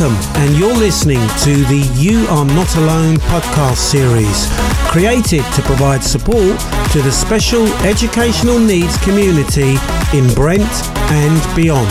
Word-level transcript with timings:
Welcome, 0.00 0.40
and 0.40 0.56
you're 0.56 0.74
listening 0.74 1.18
to 1.18 1.56
the 1.64 1.92
You 1.94 2.26
Are 2.28 2.46
Not 2.46 2.74
Alone 2.76 3.16
podcast 3.16 3.76
series, 3.76 4.48
created 4.88 5.44
to 5.52 5.60
provide 5.60 6.02
support 6.02 6.58
to 6.92 7.02
the 7.02 7.12
special 7.12 7.66
educational 7.84 8.58
needs 8.58 8.96
community 9.04 9.76
in 10.14 10.32
Brent 10.34 10.62
and 11.10 11.54
beyond. 11.54 11.86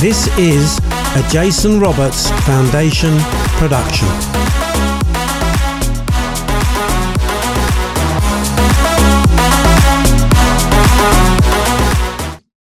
This 0.00 0.26
is 0.36 0.78
a 1.14 1.24
Jason 1.30 1.78
Roberts 1.78 2.28
Foundation 2.44 3.16
production. 3.60 4.08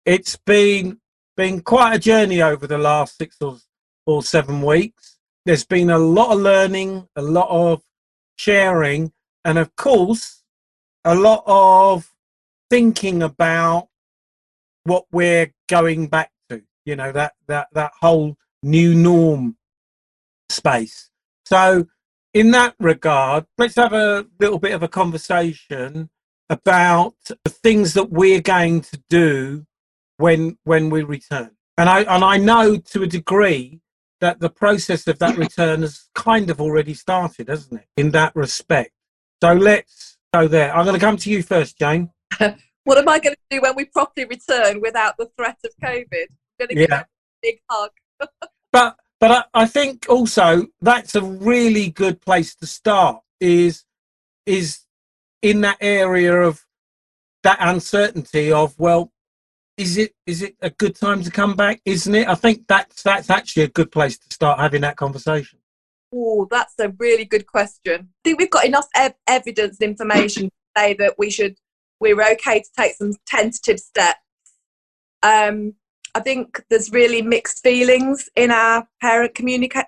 It's 0.03 0.35
been 0.37 0.99
been 1.37 1.61
quite 1.61 1.93
a 1.93 1.99
journey 1.99 2.41
over 2.41 2.65
the 2.65 2.79
last 2.79 3.17
six 3.17 3.37
or, 3.39 3.57
seven 4.19 4.61
weeks. 4.61 5.17
There's 5.45 5.65
been 5.65 5.89
a 5.89 5.97
lot 5.97 6.33
of 6.33 6.39
learning, 6.39 7.07
a 7.15 7.21
lot 7.21 7.49
of 7.49 7.81
sharing, 8.35 9.11
and 9.45 9.57
of 9.57 9.75
course, 9.75 10.43
a 11.05 11.15
lot 11.15 11.43
of 11.47 12.13
thinking 12.69 13.23
about 13.23 13.87
what 14.83 15.05
we're 15.11 15.53
going 15.67 16.07
back 16.07 16.31
to. 16.49 16.63
You 16.85 16.95
know 16.95 17.11
that 17.11 17.33
that 17.47 17.67
that 17.73 17.91
whole 18.01 18.37
new 18.63 18.93
norm 18.93 19.57
space. 20.49 21.09
So, 21.45 21.87
in 22.33 22.51
that 22.51 22.75
regard, 22.79 23.45
let's 23.57 23.75
have 23.75 23.93
a 23.93 24.25
little 24.39 24.59
bit 24.59 24.73
of 24.73 24.83
a 24.83 24.87
conversation 24.87 26.09
about 26.49 27.15
the 27.43 27.49
things 27.49 27.93
that 27.93 28.11
we're 28.11 28.41
going 28.41 28.81
to 28.81 29.01
do 29.09 29.65
when 30.17 30.57
when 30.63 30.89
we 30.89 31.03
return. 31.03 31.51
And 31.77 31.89
I 31.89 32.01
and 32.01 32.23
I 32.23 32.37
know 32.37 32.77
to 32.77 33.03
a 33.03 33.07
degree 33.07 33.80
that 34.21 34.39
the 34.39 34.49
process 34.49 35.07
of 35.07 35.19
that 35.19 35.35
return 35.37 35.81
has 35.81 36.07
kind 36.15 36.49
of 36.49 36.61
already 36.61 36.93
started, 36.93 37.49
hasn't 37.49 37.81
it? 37.81 37.87
In 37.97 38.11
that 38.11 38.35
respect. 38.35 38.91
So 39.43 39.53
let's 39.53 40.17
go 40.33 40.47
there. 40.47 40.73
I'm 40.73 40.85
going 40.85 40.99
to 40.99 41.05
come 41.05 41.17
to 41.17 41.29
you 41.29 41.43
first, 41.43 41.77
Jane. 41.77 42.11
what 42.83 42.97
am 42.97 43.09
I 43.09 43.19
going 43.19 43.35
to 43.35 43.57
do 43.57 43.61
when 43.61 43.75
we 43.75 43.85
properly 43.85 44.25
return 44.25 44.79
without 44.79 45.17
the 45.17 45.29
threat 45.35 45.57
of 45.65 45.71
COVID? 45.83 46.05
I'm 46.13 46.57
going 46.59 46.69
to 46.69 46.75
give 46.75 46.89
yeah. 46.89 47.01
a 47.01 47.05
big 47.41 47.59
hug. 47.69 47.91
but 48.71 48.97
but 49.19 49.31
I, 49.31 49.61
I 49.63 49.65
think 49.65 50.05
also 50.07 50.67
that's 50.81 51.15
a 51.15 51.21
really 51.21 51.89
good 51.89 52.21
place 52.21 52.55
to 52.55 52.67
start. 52.67 53.21
Is 53.39 53.83
is 54.45 54.81
in 55.41 55.61
that 55.61 55.77
area 55.81 56.41
of 56.41 56.63
that 57.43 57.57
uncertainty 57.59 58.51
of 58.51 58.77
well 58.79 59.11
is 59.81 59.97
it 59.97 60.13
is 60.27 60.43
it 60.43 60.55
a 60.61 60.69
good 60.69 60.95
time 60.95 61.23
to 61.23 61.31
come 61.31 61.55
back? 61.55 61.81
Isn't 61.85 62.13
it? 62.13 62.27
I 62.27 62.35
think 62.35 62.67
that's 62.67 63.01
that's 63.01 63.29
actually 63.29 63.63
a 63.63 63.69
good 63.69 63.91
place 63.91 64.17
to 64.19 64.33
start 64.33 64.59
having 64.59 64.81
that 64.81 64.95
conversation. 64.95 65.59
Oh, 66.13 66.47
that's 66.51 66.75
a 66.79 66.89
really 66.99 67.25
good 67.25 67.47
question. 67.47 68.09
I 68.09 68.21
think 68.23 68.39
we've 68.39 68.51
got 68.51 68.65
enough 68.65 68.87
ev- 68.95 69.15
evidence 69.27 69.77
and 69.79 69.89
information 69.89 70.43
to 70.43 70.51
say 70.77 70.93
that 70.99 71.15
we 71.17 71.31
should 71.31 71.55
we're 71.99 72.21
okay 72.33 72.59
to 72.59 72.69
take 72.77 72.95
some 72.95 73.13
tentative 73.27 73.79
steps. 73.79 74.19
Um, 75.23 75.73
I 76.13 76.19
think 76.19 76.63
there's 76.69 76.91
really 76.91 77.21
mixed 77.21 77.63
feelings 77.63 78.29
in 78.35 78.51
our 78.51 78.87
parent 79.01 79.33
communica- 79.33 79.85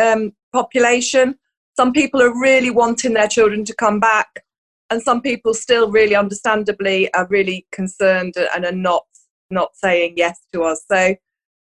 um, 0.00 0.32
population. 0.52 1.36
Some 1.76 1.92
people 1.92 2.22
are 2.22 2.40
really 2.40 2.70
wanting 2.70 3.14
their 3.14 3.28
children 3.28 3.64
to 3.66 3.74
come 3.74 4.00
back, 4.00 4.44
and 4.90 5.00
some 5.00 5.20
people 5.20 5.54
still 5.54 5.90
really 5.90 6.16
understandably 6.16 7.12
are 7.14 7.26
really 7.28 7.66
concerned 7.70 8.34
and 8.36 8.64
are 8.64 8.72
not 8.72 9.04
not 9.50 9.76
saying 9.76 10.14
yes 10.16 10.40
to 10.52 10.62
us. 10.62 10.84
So 10.90 11.14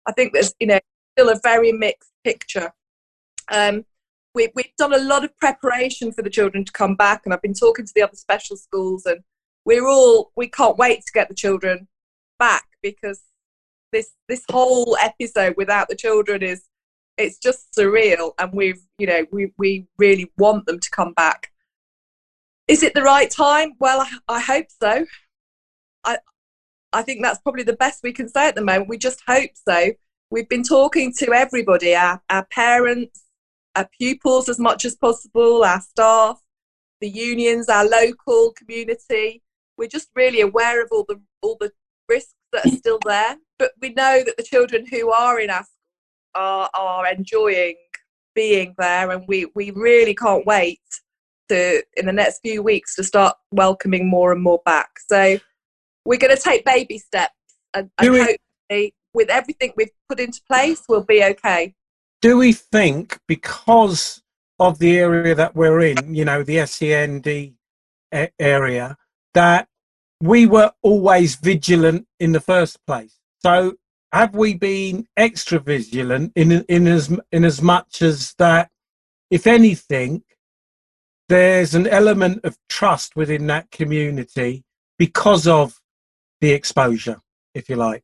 I 0.07 0.13
think 0.13 0.33
there's 0.33 0.55
you 0.61 0.67
know 0.67 0.81
still 1.17 1.31
a 1.31 1.41
very 1.43 1.73
mixed 1.73 2.13
picture. 2.25 2.73
Um, 3.51 3.85
we, 4.35 4.49
we've 4.55 4.77
done 4.77 4.93
a 4.93 4.99
lot 4.99 5.25
of 5.25 5.37
preparation 5.39 6.13
for 6.13 6.23
the 6.23 6.31
children 6.31 6.65
to 6.65 6.73
come 6.73 6.95
back, 6.95 7.23
and 7.25 7.33
I've 7.33 7.43
been 7.43 7.55
talking 7.55 7.87
to 7.87 7.93
the 7.95 8.03
other 8.03 8.17
special 8.17 8.57
schools, 8.57 9.07
and 9.07 9.21
we're 9.65 9.87
all 9.87 10.33
we 10.37 10.49
can't 10.49 10.77
wait 10.77 11.01
to 11.07 11.13
get 11.13 11.29
the 11.29 11.35
children 11.35 11.89
back 12.39 12.65
because 12.83 13.23
this 13.93 14.11
this 14.29 14.45
whole 14.51 14.97
episode 15.01 15.55
without 15.57 15.89
the 15.89 15.97
children 15.97 16.43
is 16.43 16.65
it's 17.17 17.39
just 17.39 17.73
surreal, 17.77 18.33
and 18.39 18.53
we've 18.53 18.83
you 18.99 19.07
know 19.07 19.27
we 19.33 19.53
we 19.59 19.87
really 19.99 20.31
want 20.37 20.67
them 20.67 20.81
to 20.81 20.91
come 20.91 21.13
back. 21.15 21.51
Is 22.69 22.83
it 22.83 22.95
the 22.95 23.03
right 23.03 23.31
time? 23.31 23.73
Well, 23.79 24.01
I, 24.01 24.37
I 24.37 24.41
hope 24.41 24.67
so. 24.83 25.07
I 26.05 26.19
I 26.97 27.03
think 27.03 27.23
that's 27.23 27.41
probably 27.41 27.63
the 27.63 27.75
best 27.75 28.03
we 28.03 28.13
can 28.13 28.27
say 28.27 28.49
at 28.49 28.55
the 28.55 28.65
moment. 28.65 28.89
We 28.89 28.97
just 28.97 29.23
hope 29.27 29.51
so. 29.69 29.93
We've 30.31 30.49
been 30.49 30.63
talking 30.63 31.13
to 31.19 31.33
everybody, 31.35 31.95
our, 31.95 32.23
our 32.31 32.47
parents, 32.47 33.23
our 33.77 33.87
pupils 33.99 34.49
as 34.49 34.59
much 34.59 34.87
as 34.87 34.97
possible, 34.97 35.63
our 35.63 35.83
staff, 35.83 36.41
the 37.03 37.11
unions, 37.11 37.69
our 37.69 37.87
local 37.87 38.55
community. 38.57 39.43
We're 39.77 39.89
just 39.89 40.09
really 40.17 40.41
aware 40.41 40.83
of 40.83 40.89
all 40.91 41.05
the 41.07 41.21
all 41.43 41.59
the 41.61 41.71
risks 42.09 42.35
that 42.53 42.65
are 42.65 42.77
still 42.77 42.99
there. 43.05 43.37
But 43.59 43.73
we 43.83 43.91
know 43.91 44.23
that 44.25 44.39
the 44.39 44.43
children 44.43 44.87
who 44.87 45.13
are 45.13 45.39
in 45.39 45.51
our 45.51 45.67
are 46.35 46.71
are 46.73 47.07
enjoying 47.07 47.77
being 48.35 48.75
there 48.79 49.11
and 49.11 49.25
we, 49.29 49.47
we 49.55 49.71
really 49.73 50.15
can't 50.15 50.47
wait 50.47 50.81
to 51.49 51.83
in 51.97 52.07
the 52.07 52.13
next 52.13 52.41
few 52.41 52.63
weeks 52.63 52.95
to 52.97 53.05
start 53.05 53.37
welcoming 53.51 54.09
more 54.09 54.33
and 54.33 54.43
more 54.43 54.61
back. 54.65 54.89
So 55.09 55.39
we're 56.07 56.19
going 56.19 56.35
to 56.35 56.43
take 56.43 56.65
baby 56.65 56.99
steps 56.99 57.35
and, 57.75 57.91
and 57.99 58.11
we, 58.11 58.19
hopefully 58.19 58.95
with 59.13 59.31
everything 59.31 59.73
we've 59.77 59.91
put 60.09 60.21
into 60.21 60.41
place 60.49 60.83
we'll 60.89 61.05
be 61.05 61.23
okay. 61.23 61.75
Do 62.23 62.39
we 62.39 62.53
think 62.53 63.19
because 63.27 64.23
of 64.59 64.79
the 64.79 64.99
area 64.99 65.35
that 65.35 65.55
we're 65.55 65.81
in 65.81 66.15
you 66.15 66.25
know 66.25 66.43
the 66.43 66.65
send 66.67 67.29
area 68.39 68.97
that 69.35 69.69
we 70.23 70.47
were 70.47 70.73
always 70.83 71.37
vigilant 71.37 72.07
in 72.21 72.33
the 72.33 72.41
first 72.41 72.79
place? 72.87 73.19
So 73.41 73.75
have 74.13 74.35
we 74.35 74.55
been 74.55 75.07
extra 75.17 75.59
vigilant 75.59 76.33
in 76.37 76.65
in 76.69 76.87
as 76.87 77.15
in 77.33 77.45
as 77.45 77.61
much 77.61 78.03
as 78.03 78.35
that 78.39 78.71
if 79.31 79.47
anything 79.47 80.23
there's 81.29 81.75
an 81.75 81.87
element 81.89 82.45
of 82.45 82.57
trust 82.69 83.17
within 83.17 83.47
that 83.49 83.71
community 83.71 84.65
because 84.99 85.47
of 85.47 85.81
the 86.41 86.53
exposure, 86.53 87.21
if 87.55 87.69
you 87.69 87.77
like? 87.77 88.03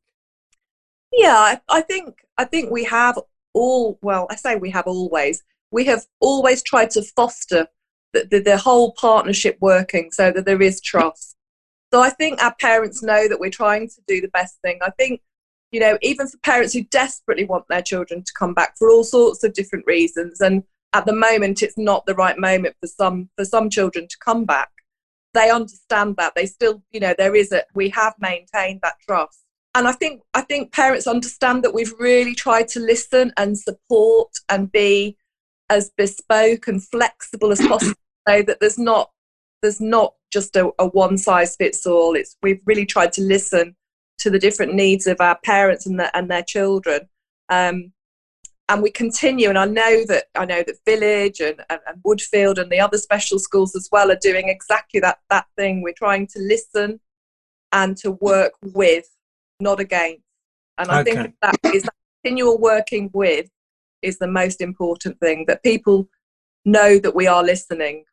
Yeah, 1.12 1.56
I, 1.69 1.81
think 1.82 2.25
I 2.38 2.44
think 2.44 2.70
we 2.70 2.84
have 2.84 3.19
all. 3.53 3.98
Well, 4.03 4.26
I 4.31 4.37
say 4.37 4.56
we 4.56 4.70
have 4.70 4.87
always. 4.87 5.43
We 5.70 5.84
have 5.87 6.06
always 6.20 6.62
tried 6.62 6.91
to 6.91 7.03
foster 7.03 7.66
the, 8.12 8.26
the, 8.31 8.41
the 8.41 8.56
whole 8.56 8.93
partnership 8.93 9.59
working 9.60 10.10
so 10.10 10.31
that 10.31 10.47
there 10.47 10.60
is 10.60 10.81
trust. 10.81 11.37
So 11.93 12.00
I 12.00 12.10
think 12.10 12.43
our 12.43 12.54
parents 12.54 13.03
know 13.03 13.28
that 13.28 13.41
we're 13.41 13.50
trying 13.50 13.88
to 13.88 14.00
do 14.06 14.20
the 14.20 14.28
best 14.28 14.59
thing. 14.62 14.78
I 14.82 14.91
think, 14.91 15.20
you 15.70 15.81
know, 15.81 15.99
even 16.00 16.26
for 16.26 16.38
parents 16.38 16.72
who 16.72 16.84
desperately 16.84 17.44
want 17.44 17.66
their 17.69 17.82
children 17.82 18.22
to 18.22 18.32
come 18.38 18.54
back 18.54 18.76
for 18.78 18.91
all 18.91 19.04
sorts 19.04 19.44
of 19.44 19.53
different 19.53 19.87
reasons, 19.87 20.41
and 20.41 20.62
at 20.94 21.04
the 21.06 21.14
moment 21.14 21.62
it's 21.62 21.78
not 21.78 22.06
the 22.06 22.14
right 22.14 22.38
moment 22.38 22.76
for 22.81 22.87
some 22.87 23.28
for 23.37 23.44
some 23.44 23.69
children 23.69 24.06
to 24.09 24.16
come 24.25 24.44
back 24.44 24.70
they 25.34 25.50
understand 25.50 26.16
that. 26.16 26.34
They 26.34 26.47
still 26.47 26.82
you 26.93 27.00
know 27.00 27.15
there 27.16 27.34
is 27.34 27.53
a 27.53 27.65
we 27.75 27.88
have 27.91 28.15
maintained 28.20 28.81
that 28.82 28.97
trust. 29.06 29.38
And 29.75 29.88
i 29.88 29.93
think 29.93 30.20
i 30.34 30.43
think 30.43 30.70
parents 30.70 31.06
understand 31.06 31.65
that 31.65 31.72
we've 31.72 31.94
really 31.98 32.34
tried 32.34 32.69
to 32.69 32.81
listen 32.81 33.32
and 33.38 33.59
support 33.59 34.28
and 34.50 34.70
be 34.70 35.16
as 35.70 35.91
bespoke 35.97 36.69
and 36.69 36.84
flexible 36.84 37.53
as 37.53 37.60
possible 37.66 37.94
so 38.28 38.43
that 38.43 38.60
there's 38.60 38.78
not 38.78 39.10
there's 39.62 39.81
not 39.81 40.15
just 40.32 40.56
a, 40.56 40.70
a 40.78 40.87
one 40.88 41.16
size 41.16 41.56
fits 41.56 41.87
all. 41.87 42.14
It's 42.16 42.37
we've 42.43 42.60
really 42.66 42.87
tried 42.87 43.12
to 43.14 43.22
listen 43.22 43.76
to 44.19 44.31
the 44.31 44.38
different 44.38 44.75
needs 44.75 45.06
of 45.06 45.20
our 45.20 45.38
parents 45.44 45.87
and, 45.87 45.99
the, 45.99 46.14
and 46.17 46.31
their 46.31 46.43
children. 46.43 47.08
Um, 47.49 47.93
and 48.72 48.82
we 48.82 48.90
continue 48.90 49.50
and 49.50 49.58
i 49.58 49.66
know 49.66 50.02
that 50.06 50.24
i 50.34 50.46
know 50.46 50.62
that 50.66 50.76
village 50.86 51.40
and, 51.40 51.60
and, 51.69 51.80
and, 51.86 52.02
woodfield 52.04 52.58
and 52.58 52.72
the 52.72 52.80
other 52.80 52.96
special 52.96 53.38
schools 53.38 53.76
as 53.76 53.88
well 53.92 54.10
are 54.10 54.19
doing 54.20 54.48
exactly 54.48 54.98
that 54.98 55.19
that 55.28 55.46
thing. 55.56 55.82
We're 55.82 55.92
trying 55.92 56.26
to 56.28 56.38
listen 56.38 56.98
and 57.72 57.96
to 57.98 58.12
work 58.12 58.52
with 58.62 59.04
not 59.60 59.78
against. 59.78 60.22
And 60.78 60.90
i 60.90 61.00
okay. 61.00 61.12
think 61.12 61.34
that 61.42 61.56
is 61.74 61.82
that 61.82 61.94
continual 62.24 62.58
working 62.58 63.10
with 63.12 63.48
is 64.00 64.19
the 64.19 64.26
most 64.26 64.60
important 64.62 65.20
thing 65.20 65.44
that 65.48 65.62
people 65.62 66.08
know 66.64 66.98
that 66.98 67.14
we 67.14 67.26
are 67.26 67.44
listening. 67.44 68.04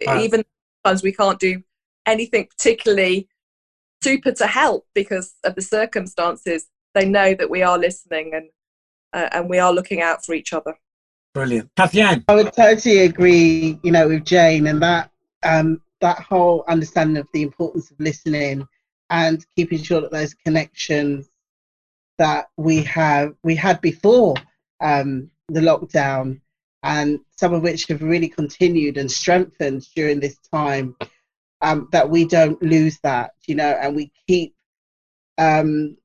Even 0.00 0.42
sometimes 0.84 1.02
we 1.02 1.12
can't 1.12 1.38
do 1.38 1.62
anything 2.06 2.46
particularly 2.46 3.28
super 4.02 4.32
to 4.32 4.46
help 4.46 4.86
because 4.94 5.34
of 5.44 5.54
the 5.54 5.62
circumstances 5.62 6.68
they 6.94 7.04
know 7.04 7.34
that 7.34 7.50
we 7.50 7.62
are 7.62 7.78
listening 7.78 8.32
and 8.34 8.48
uh, 9.12 9.28
and 9.32 9.48
we 9.48 9.58
are 9.58 9.72
looking 9.72 10.00
out 10.00 10.24
for 10.24 10.34
each 10.34 10.52
other. 10.52 10.74
Brilliant, 11.34 11.70
Kathy 11.76 12.02
Ann. 12.02 12.24
I 12.28 12.34
would 12.34 12.52
totally 12.52 13.00
agree, 13.00 13.78
you 13.82 13.90
know, 13.90 14.08
with 14.08 14.24
Jane 14.24 14.66
and 14.66 14.82
that 14.82 15.10
um, 15.42 15.80
that 16.00 16.20
whole 16.20 16.64
understanding 16.68 17.16
of 17.16 17.28
the 17.32 17.42
importance 17.42 17.90
of 17.90 17.98
listening 17.98 18.66
and 19.10 19.44
keeping 19.56 19.82
sure 19.82 20.00
that 20.00 20.10
those 20.10 20.34
connections 20.34 21.28
that 22.18 22.46
we 22.56 22.82
have 22.82 23.34
we 23.42 23.54
had 23.54 23.80
before 23.80 24.34
um, 24.80 25.30
the 25.48 25.60
lockdown, 25.60 26.40
and 26.82 27.20
some 27.36 27.54
of 27.54 27.62
which 27.62 27.86
have 27.86 28.02
really 28.02 28.28
continued 28.28 28.98
and 28.98 29.10
strengthened 29.10 29.86
during 29.94 30.20
this 30.20 30.38
time, 30.52 30.96
um, 31.62 31.88
that 31.92 32.08
we 32.08 32.24
don't 32.24 32.60
lose 32.62 32.98
that, 33.02 33.32
you 33.46 33.54
know, 33.54 33.70
and 33.80 33.94
we 33.94 34.10
keep 34.26 34.54
um, 35.38 35.96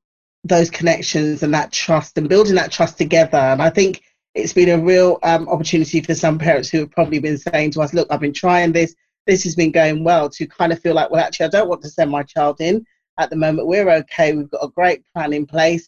those 0.44 0.70
connections 0.70 1.42
and 1.42 1.52
that 1.54 1.72
trust 1.72 2.16
and 2.16 2.28
building 2.28 2.54
that 2.54 2.70
trust 2.70 2.98
together. 2.98 3.38
And 3.38 3.60
I 3.60 3.70
think 3.70 4.02
it's 4.34 4.52
been 4.52 4.68
a 4.68 4.82
real 4.82 5.18
um, 5.22 5.48
opportunity 5.48 6.00
for 6.00 6.14
some 6.14 6.38
parents 6.38 6.68
who 6.68 6.78
have 6.78 6.90
probably 6.90 7.18
been 7.18 7.38
saying 7.38 7.72
to 7.72 7.80
us, 7.80 7.92
look, 7.92 8.08
I've 8.10 8.20
been 8.20 8.32
trying 8.32 8.72
this, 8.72 8.94
this 9.26 9.44
has 9.44 9.56
been 9.56 9.72
going 9.72 10.04
well, 10.04 10.28
to 10.30 10.46
kind 10.46 10.72
of 10.72 10.80
feel 10.80 10.94
like, 10.94 11.10
well, 11.10 11.24
actually, 11.24 11.46
I 11.46 11.50
don't 11.50 11.68
want 11.68 11.82
to 11.82 11.90
send 11.90 12.10
my 12.10 12.22
child 12.22 12.60
in 12.60 12.84
at 13.18 13.30
the 13.30 13.36
moment. 13.36 13.66
We're 13.66 13.90
okay, 13.90 14.34
we've 14.34 14.50
got 14.50 14.64
a 14.64 14.68
great 14.68 15.02
plan 15.12 15.32
in 15.32 15.46
place. 15.46 15.86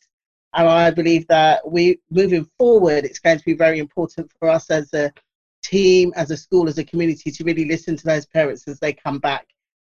And 0.52 0.68
I 0.68 0.90
believe 0.90 1.28
that 1.28 1.68
we, 1.70 2.00
moving 2.10 2.48
forward, 2.58 3.04
it's 3.04 3.20
going 3.20 3.38
to 3.38 3.44
be 3.44 3.54
very 3.54 3.78
important 3.78 4.32
for 4.38 4.48
us 4.48 4.68
as 4.68 4.92
a 4.94 5.12
team, 5.62 6.12
as 6.16 6.32
a 6.32 6.36
school, 6.36 6.68
as 6.68 6.78
a 6.78 6.84
community 6.84 7.30
to 7.30 7.44
really 7.44 7.66
listen 7.66 7.96
to 7.96 8.04
those 8.04 8.26
parents 8.26 8.66
as 8.66 8.80
they 8.80 8.92
come 8.92 9.20
back 9.20 9.46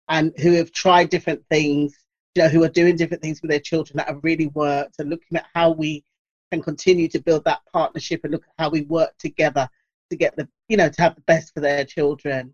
and 0.07 0.33
who 0.39 0.53
have 0.53 0.71
tried 0.71 1.09
different 1.09 1.43
things, 1.49 1.97
you 2.35 2.43
know, 2.43 2.49
who 2.49 2.63
are 2.63 2.69
doing 2.69 2.95
different 2.95 3.21
things 3.21 3.41
with 3.41 3.49
their 3.49 3.59
children 3.59 3.97
that 3.97 4.07
have 4.07 4.23
really 4.23 4.47
worked 4.47 4.95
and 4.99 5.09
looking 5.09 5.37
at 5.37 5.45
how 5.53 5.71
we 5.71 6.03
can 6.51 6.61
continue 6.61 7.07
to 7.07 7.19
build 7.19 7.43
that 7.45 7.59
partnership 7.73 8.21
and 8.23 8.31
look 8.31 8.43
at 8.43 8.63
how 8.63 8.69
we 8.69 8.81
work 8.81 9.11
together 9.17 9.67
to 10.09 10.15
get 10.15 10.35
the, 10.35 10.47
you 10.67 10.77
know, 10.77 10.89
to 10.89 11.01
have 11.01 11.15
the 11.15 11.21
best 11.21 11.53
for 11.53 11.59
their 11.59 11.83
children. 11.83 12.53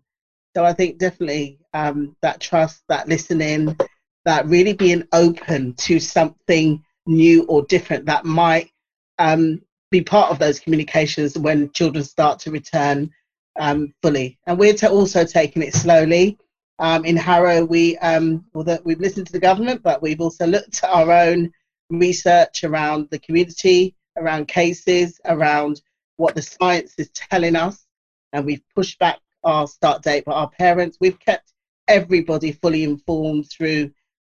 So 0.56 0.64
I 0.64 0.72
think 0.72 0.98
definitely 0.98 1.58
um, 1.74 2.16
that 2.22 2.40
trust, 2.40 2.82
that 2.88 3.08
listening, 3.08 3.76
that 4.24 4.46
really 4.46 4.72
being 4.72 5.06
open 5.12 5.74
to 5.74 6.00
something 6.00 6.82
new 7.06 7.44
or 7.44 7.62
different 7.62 8.06
that 8.06 8.24
might 8.24 8.70
um, 9.18 9.60
be 9.90 10.00
part 10.00 10.30
of 10.30 10.38
those 10.38 10.60
communications 10.60 11.38
when 11.38 11.70
children 11.72 12.04
start 12.04 12.38
to 12.40 12.50
return 12.50 13.10
um, 13.58 13.92
fully. 14.02 14.38
And 14.46 14.58
we're 14.58 14.74
also 14.88 15.24
taking 15.24 15.62
it 15.62 15.74
slowly. 15.74 16.38
Um, 16.80 17.04
in 17.04 17.16
Harrow, 17.16 17.64
we 17.64 17.96
um, 17.98 18.44
although 18.54 18.78
we've 18.84 19.00
listened 19.00 19.26
to 19.26 19.32
the 19.32 19.40
government, 19.40 19.82
but 19.82 20.00
we've 20.00 20.20
also 20.20 20.46
looked 20.46 20.82
at 20.84 20.90
our 20.90 21.10
own 21.10 21.52
research 21.90 22.64
around 22.64 23.08
the 23.10 23.18
community, 23.18 23.96
around 24.16 24.48
cases, 24.48 25.20
around 25.24 25.80
what 26.16 26.34
the 26.34 26.42
science 26.42 26.94
is 26.98 27.10
telling 27.10 27.56
us, 27.56 27.84
and 28.32 28.44
we've 28.44 28.62
pushed 28.74 28.98
back 28.98 29.18
our 29.44 29.66
start 29.66 30.02
date. 30.02 30.24
But 30.24 30.34
our 30.34 30.50
parents, 30.50 30.98
we've 31.00 31.18
kept 31.18 31.52
everybody 31.88 32.52
fully 32.52 32.84
informed 32.84 33.50
through 33.50 33.90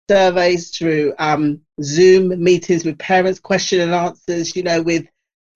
surveys, 0.08 0.70
through 0.76 1.14
um, 1.18 1.60
Zoom 1.82 2.42
meetings 2.42 2.84
with 2.84 2.98
parents, 2.98 3.40
question 3.40 3.80
and 3.80 3.94
answers, 3.94 4.54
you 4.54 4.62
know, 4.62 4.80
with 4.82 5.06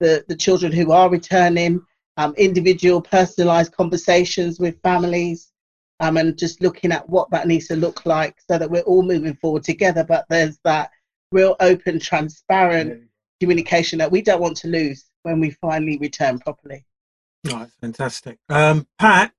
the, 0.00 0.25
the 0.29 0.37
children 0.37 0.73
who 0.73 0.93
are 0.93 1.08
returning, 1.08 1.81
um, 2.17 2.34
individual 2.37 3.00
personalized 3.00 3.73
conversations 3.73 4.58
with 4.58 4.81
families, 4.82 5.52
um, 6.03 6.17
and 6.17 6.37
just 6.37 6.61
looking 6.61 6.93
at 6.93 7.09
what 7.09 7.31
that 7.31 7.47
needs 7.47 7.69
to 7.69 7.77
look 7.77 8.05
like 8.05 8.37
so 8.51 8.59
that 8.59 8.71
we're 8.71 8.83
all 8.83 9.03
moving 9.03 9.35
forward 9.37 9.63
together. 9.63 10.05
But 10.05 10.27
there's 10.29 10.59
that 10.65 10.91
real 11.31 11.57
open, 11.61 12.01
transparent 12.01 13.05
communication 13.41 13.99
that 14.01 14.11
we 14.11 14.21
don't 14.21 14.41
want 14.41 14.57
to 14.59 14.69
lose 14.69 15.05
when 15.23 15.41
we 15.41 15.51
finally 15.51 15.99
return 15.99 16.41
properly. 16.41 16.85
Right, 17.45 17.69
fantastic. 17.81 18.39
Um, 18.49 18.87
Pat? 18.99 19.33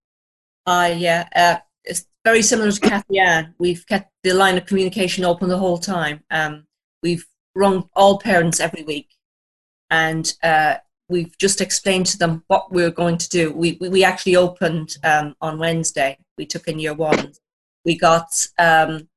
Uh, 0.66 0.94
yeah, 0.98 1.28
uh, 1.36 1.58
it's 1.84 2.06
very 2.24 2.42
similar 2.42 2.72
to 2.72 2.80
Kathy 2.80 3.20
Ann. 3.20 3.54
We've 3.60 3.86
kept 3.86 4.12
the 4.24 4.34
line 4.34 4.58
of 4.58 4.66
communication 4.66 5.26
open 5.26 5.50
the 5.50 5.58
whole 5.58 5.78
time. 5.78 6.24
Um, 6.32 6.66
we've 7.02 7.26
rung 7.56 7.90
all 7.94 8.20
parents 8.20 8.62
every 8.62 8.84
week 8.84 9.10
and 9.92 10.34
uh, 10.42 10.76
we've 11.10 11.38
just 11.38 11.60
explained 11.60 12.06
to 12.08 12.18
them 12.18 12.44
what 12.48 12.72
we're 12.72 12.90
going 12.90 13.18
to 13.18 13.30
do. 13.30 13.52
We, 13.52 13.78
we, 13.82 13.90
we 13.90 14.04
actually 14.06 14.38
opened 14.38 14.98
um, 15.04 15.36
on 15.42 15.60
Wednesday. 15.60 16.18
We 16.38 16.46
took 16.46 16.68
in 16.68 16.80
year 16.80 16.94
one. 16.94 17.34
We 17.86 17.98
got 17.98 18.48
um, 18.58 19.10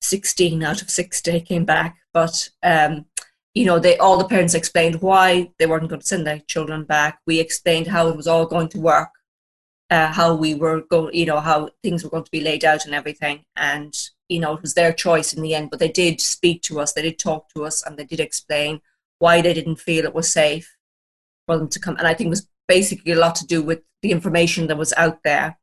16 0.00 0.62
out 0.62 0.82
of 0.82 0.90
60 0.90 1.40
came 1.40 1.64
back, 1.64 1.98
but 2.12 2.50
um, 2.62 3.06
you 3.54 3.64
know, 3.64 3.78
they 3.78 3.98
all 3.98 4.18
the 4.18 4.24
parents 4.24 4.54
explained 4.54 5.02
why 5.02 5.50
they 5.58 5.66
weren't 5.66 5.88
going 5.88 6.00
to 6.00 6.06
send 6.06 6.26
their 6.26 6.40
children 6.40 6.84
back. 6.84 7.20
We 7.26 7.38
explained 7.38 7.86
how 7.86 8.08
it 8.08 8.16
was 8.16 8.26
all 8.26 8.46
going 8.46 8.68
to 8.70 8.80
work, 8.80 9.10
uh, 9.90 10.08
how 10.08 10.34
we 10.34 10.54
were 10.54 10.82
going, 10.82 11.14
you 11.14 11.26
know, 11.26 11.40
how 11.40 11.70
things 11.82 12.02
were 12.02 12.10
going 12.10 12.24
to 12.24 12.30
be 12.30 12.40
laid 12.40 12.64
out 12.64 12.86
and 12.86 12.94
everything. 12.94 13.44
And 13.56 13.94
you 14.28 14.40
know, 14.40 14.54
it 14.54 14.62
was 14.62 14.74
their 14.74 14.92
choice 14.92 15.34
in 15.34 15.42
the 15.42 15.54
end. 15.54 15.70
But 15.70 15.78
they 15.78 15.90
did 15.90 16.20
speak 16.20 16.62
to 16.62 16.80
us, 16.80 16.92
they 16.92 17.02
did 17.02 17.18
talk 17.18 17.48
to 17.54 17.64
us, 17.64 17.82
and 17.82 17.96
they 17.96 18.04
did 18.04 18.20
explain 18.20 18.80
why 19.18 19.40
they 19.40 19.52
didn't 19.52 19.76
feel 19.76 20.04
it 20.04 20.14
was 20.14 20.32
safe 20.32 20.76
for 21.46 21.58
them 21.58 21.68
to 21.68 21.78
come. 21.78 21.96
And 21.96 22.06
I 22.06 22.14
think 22.14 22.28
it 22.28 22.30
was 22.30 22.48
basically 22.66 23.12
a 23.12 23.18
lot 23.18 23.36
to 23.36 23.46
do 23.46 23.62
with 23.62 23.82
the 24.00 24.10
information 24.10 24.66
that 24.66 24.78
was 24.78 24.92
out 24.96 25.22
there. 25.22 25.58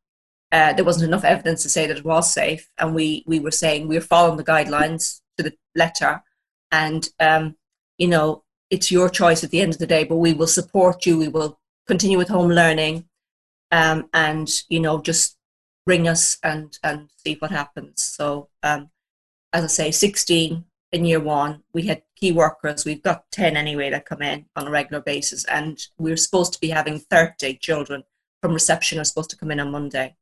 Uh, 0.51 0.73
there 0.73 0.85
wasn't 0.85 1.07
enough 1.07 1.23
evidence 1.23 1.61
to 1.61 1.69
say 1.69 1.85
that 1.85 1.97
it 1.97 2.05
was 2.05 2.33
safe, 2.33 2.69
and 2.77 2.95
we 2.95 3.23
we 3.27 3.39
were 3.39 3.51
saying 3.51 3.87
we 3.87 3.97
are 3.97 4.01
following 4.01 4.37
the 4.37 4.43
guidelines 4.43 5.21
to 5.37 5.43
the 5.43 5.53
letter, 5.75 6.23
and 6.71 7.09
um, 7.19 7.55
you 7.97 8.07
know 8.07 8.43
it's 8.69 8.91
your 8.91 9.09
choice 9.09 9.43
at 9.43 9.51
the 9.51 9.61
end 9.61 9.73
of 9.73 9.79
the 9.79 9.87
day. 9.87 10.03
But 10.03 10.17
we 10.17 10.33
will 10.33 10.47
support 10.47 11.05
you. 11.05 11.17
We 11.17 11.27
will 11.27 11.59
continue 11.87 12.17
with 12.17 12.29
home 12.29 12.49
learning, 12.49 13.07
um, 13.71 14.09
and 14.13 14.49
you 14.69 14.79
know 14.79 15.01
just 15.01 15.37
ring 15.85 16.07
us 16.07 16.37
and 16.43 16.77
and 16.83 17.09
see 17.17 17.35
what 17.35 17.51
happens. 17.51 18.03
So 18.03 18.49
um, 18.63 18.89
as 19.53 19.63
I 19.63 19.67
say, 19.67 19.91
16 19.91 20.65
in 20.91 21.05
year 21.05 21.19
one. 21.19 21.63
We 21.73 21.83
had 21.83 22.03
key 22.15 22.31
workers. 22.31 22.85
We've 22.85 23.01
got 23.01 23.31
10 23.31 23.55
anyway 23.55 23.89
that 23.91 24.05
come 24.05 24.21
in 24.21 24.45
on 24.55 24.67
a 24.67 24.71
regular 24.71 25.01
basis. 25.01 25.45
And 25.45 25.79
we're 25.97 26.17
supposed 26.17 26.53
to 26.53 26.59
be 26.59 26.69
having 26.69 26.99
30 26.99 27.55
children 27.57 28.03
from 28.41 28.53
reception 28.53 28.99
are 28.99 29.03
supposed 29.03 29.29
to 29.31 29.37
come 29.37 29.51
in 29.51 29.59
on 29.59 29.71
Monday. 29.71 30.15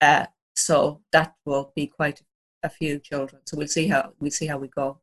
Uh, 0.00 0.26
so 0.54 1.00
that 1.12 1.34
will 1.44 1.72
be 1.74 1.86
quite 1.86 2.22
a 2.62 2.68
few 2.68 2.98
children. 2.98 3.42
So 3.46 3.56
we'll 3.56 3.68
see 3.68 3.88
how 3.88 4.12
we'll 4.20 4.30
see 4.30 4.46
how 4.46 4.58
we 4.58 4.68
go. 4.68 4.98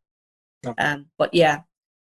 Okay. 0.66 0.84
Um, 0.84 1.08
but 1.18 1.34
yeah, 1.34 1.62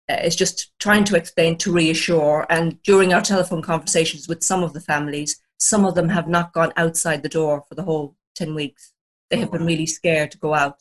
uh, 0.10 0.20
it's 0.22 0.36
just 0.36 0.72
trying 0.80 1.04
to 1.06 1.16
explain 1.16 1.58
to 1.60 1.72
reassure. 1.72 2.46
And 2.50 2.82
during 2.84 3.14
our 3.14 3.22
telephone 3.22 3.62
conversations 3.62 4.28
with 4.28 4.44
some 4.44 4.64
of 4.64 4.74
the 4.74 4.82
families, 4.82 5.40
some 5.60 5.86
of 5.86 5.96
them 5.96 6.10
have 6.10 6.28
not 6.28 6.54
gone 6.54 6.74
outside 6.76 7.24
the 7.24 7.30
door 7.30 7.64
for 7.68 7.76
the 7.76 7.84
whole 7.84 8.16
10 8.36 8.54
weeks. 8.54 8.94
They 9.30 9.38
have 9.38 9.50
oh, 9.50 9.54
been 9.54 9.66
really 9.66 9.86
scared 9.86 10.32
to 10.32 10.38
go 10.38 10.54
out. 10.54 10.80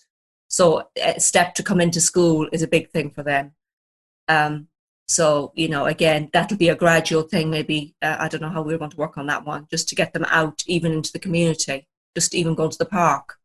So 0.49 0.89
a 0.97 1.21
step 1.21 1.55
to 1.55 1.63
come 1.63 1.81
into 1.81 2.01
school 2.01 2.49
is 2.53 2.63
a 2.63 2.69
big 2.69 2.91
thing 2.91 3.11
for 3.11 3.23
them. 3.23 3.53
Um, 4.29 4.69
so 5.09 5.53
you 5.55 5.69
know, 5.69 5.87
again, 5.87 6.31
that'll 6.33 6.59
be 6.59 6.69
a 6.69 6.77
gradual 6.77 7.23
thing. 7.23 7.51
Maybe 7.51 7.95
uh, 8.03 8.17
I 8.19 8.29
don't 8.29 8.43
know 8.43 8.51
how 8.51 8.63
we're 8.63 8.79
going 8.79 8.91
to 8.91 8.97
work 8.97 9.19
on 9.19 9.27
that 9.27 9.45
one, 9.45 9.67
just 9.71 9.89
to 9.89 9.95
get 9.95 10.13
them 10.13 10.25
out, 10.29 10.63
even 10.67 10.93
into 10.93 11.13
the 11.13 11.19
community, 11.19 11.87
just 12.15 12.35
even 12.35 12.55
going 12.55 12.71
to 12.71 12.79
the 12.79 12.85
park. 12.85 13.39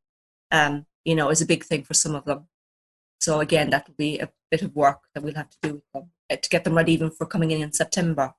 Um, 0.51 0.85
you 1.05 1.15
know, 1.15 1.29
is 1.29 1.41
a 1.41 1.45
big 1.45 1.63
thing 1.63 1.83
for 1.83 1.93
some 1.93 2.15
of 2.15 2.25
them. 2.25 2.47
So 3.19 3.39
again, 3.39 3.69
that 3.71 3.87
will 3.87 3.95
be 3.97 4.19
a 4.19 4.29
bit 4.51 4.61
of 4.61 4.75
work 4.75 4.99
that 5.13 5.23
we'll 5.23 5.35
have 5.35 5.49
to 5.49 5.57
do 5.61 5.73
with 5.75 5.83
them 5.93 6.11
uh, 6.29 6.35
to 6.35 6.49
get 6.49 6.63
them 6.63 6.75
ready 6.75 6.93
even 6.93 7.11
for 7.11 7.25
coming 7.25 7.51
in 7.51 7.61
in 7.61 7.71
September. 7.71 8.33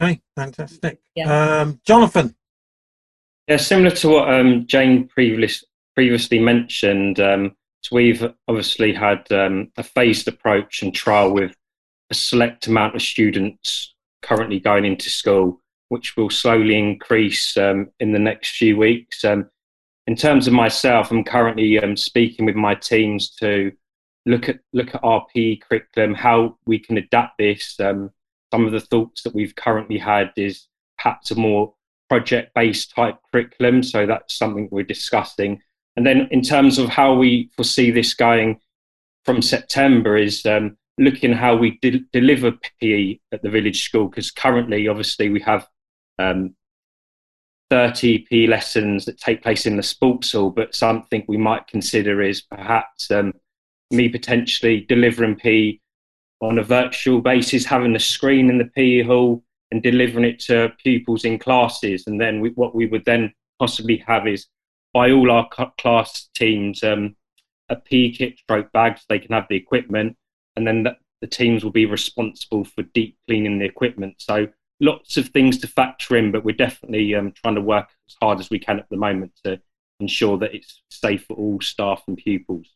Okay, 0.00 0.20
fantastic. 0.36 1.00
Yeah. 1.14 1.60
Um, 1.60 1.80
Jonathan. 1.84 2.36
Yeah, 3.48 3.56
similar 3.56 3.90
to 3.90 4.08
what 4.08 4.32
um, 4.32 4.66
Jane 4.66 5.08
previously 5.08 5.66
previously 5.94 6.38
mentioned, 6.38 7.20
um, 7.20 7.56
so 7.80 7.96
we've 7.96 8.22
obviously 8.48 8.92
had 8.92 9.30
um, 9.32 9.72
a 9.78 9.82
phased 9.82 10.28
approach 10.28 10.82
and 10.82 10.94
trial 10.94 11.32
with 11.32 11.56
a 12.10 12.14
select 12.14 12.66
amount 12.66 12.94
of 12.94 13.00
students 13.00 13.94
currently 14.20 14.60
going 14.60 14.84
into 14.84 15.08
school, 15.08 15.62
which 15.88 16.16
will 16.16 16.30
slowly 16.30 16.78
increase 16.78 17.56
um, 17.56 17.88
in 18.00 18.12
the 18.12 18.18
next 18.18 18.56
few 18.56 18.76
weeks. 18.76 19.24
Um, 19.24 19.48
in 20.06 20.16
terms 20.16 20.46
of 20.46 20.52
myself, 20.52 21.10
I'm 21.10 21.24
currently 21.24 21.78
um, 21.78 21.96
speaking 21.96 22.46
with 22.46 22.54
my 22.54 22.74
teams 22.74 23.30
to 23.36 23.72
look 24.24 24.48
at 24.48 24.58
look 24.72 24.94
at 24.94 25.04
our 25.04 25.26
PE 25.34 25.56
curriculum, 25.56 26.14
how 26.14 26.58
we 26.66 26.78
can 26.78 26.96
adapt 26.98 27.38
this. 27.38 27.78
Um, 27.80 28.10
some 28.52 28.66
of 28.66 28.72
the 28.72 28.80
thoughts 28.80 29.22
that 29.22 29.34
we've 29.34 29.54
currently 29.54 29.98
had 29.98 30.32
is 30.36 30.68
perhaps 30.98 31.30
a 31.30 31.34
more 31.34 31.74
project-based 32.08 32.94
type 32.94 33.16
curriculum, 33.32 33.82
so 33.82 34.06
that's 34.06 34.36
something 34.36 34.68
we're 34.70 34.84
discussing. 34.84 35.60
And 35.96 36.06
then 36.06 36.28
in 36.30 36.42
terms 36.42 36.78
of 36.78 36.88
how 36.88 37.14
we 37.14 37.50
foresee 37.56 37.90
this 37.90 38.14
going 38.14 38.60
from 39.24 39.42
September 39.42 40.16
is 40.16 40.46
um, 40.46 40.76
looking 40.98 41.32
how 41.32 41.56
we 41.56 41.78
de- 41.82 42.04
deliver 42.12 42.52
PE 42.80 43.18
at 43.32 43.42
the 43.42 43.50
village 43.50 43.84
school 43.84 44.08
because 44.08 44.30
currently, 44.30 44.88
obviously, 44.88 45.28
we 45.28 45.40
have 45.40 45.66
um, 46.18 46.54
30p 47.70 48.48
lessons 48.48 49.04
that 49.04 49.18
take 49.18 49.42
place 49.42 49.66
in 49.66 49.76
the 49.76 49.82
sports 49.82 50.32
hall, 50.32 50.50
but 50.50 50.74
something 50.74 51.24
we 51.26 51.36
might 51.36 51.66
consider 51.66 52.22
is 52.22 52.42
perhaps 52.42 53.10
um, 53.10 53.32
me 53.90 54.08
potentially 54.08 54.86
delivering 54.88 55.36
P 55.36 55.80
on 56.40 56.58
a 56.58 56.62
virtual 56.62 57.20
basis, 57.20 57.64
having 57.64 57.96
a 57.96 58.00
screen 58.00 58.50
in 58.50 58.58
the 58.58 58.70
PE 58.76 59.02
hall 59.02 59.42
and 59.70 59.82
delivering 59.82 60.24
it 60.24 60.38
to 60.40 60.72
pupils 60.82 61.24
in 61.24 61.38
classes. 61.38 62.04
And 62.06 62.20
then 62.20 62.40
we, 62.40 62.50
what 62.50 62.74
we 62.74 62.86
would 62.86 63.04
then 63.04 63.32
possibly 63.58 63.96
have 64.06 64.26
is 64.26 64.46
by 64.92 65.10
all 65.10 65.30
our 65.30 65.48
class 65.78 66.28
teams 66.34 66.82
um, 66.82 67.16
kit 67.90 68.38
stroke 68.38 68.70
bag 68.72 68.98
so 68.98 69.04
they 69.08 69.18
can 69.18 69.32
have 69.32 69.46
the 69.48 69.56
equipment, 69.56 70.16
and 70.54 70.66
then 70.66 70.86
the 71.20 71.26
teams 71.26 71.64
will 71.64 71.72
be 71.72 71.86
responsible 71.86 72.64
for 72.64 72.82
deep 72.94 73.16
cleaning 73.26 73.58
the 73.58 73.64
equipment. 73.64 74.14
So 74.18 74.46
lots 74.80 75.16
of 75.16 75.28
things 75.28 75.58
to 75.58 75.66
factor 75.66 76.16
in, 76.16 76.32
but 76.32 76.44
we're 76.44 76.56
definitely 76.56 77.14
um, 77.14 77.32
trying 77.32 77.54
to 77.54 77.60
work 77.60 77.88
as 78.08 78.16
hard 78.20 78.40
as 78.40 78.50
we 78.50 78.58
can 78.58 78.78
at 78.78 78.88
the 78.90 78.96
moment 78.96 79.32
to 79.44 79.60
ensure 80.00 80.38
that 80.38 80.54
it's 80.54 80.82
safe 80.90 81.24
for 81.26 81.36
all 81.36 81.60
staff 81.60 82.02
and 82.06 82.16
pupils. 82.16 82.66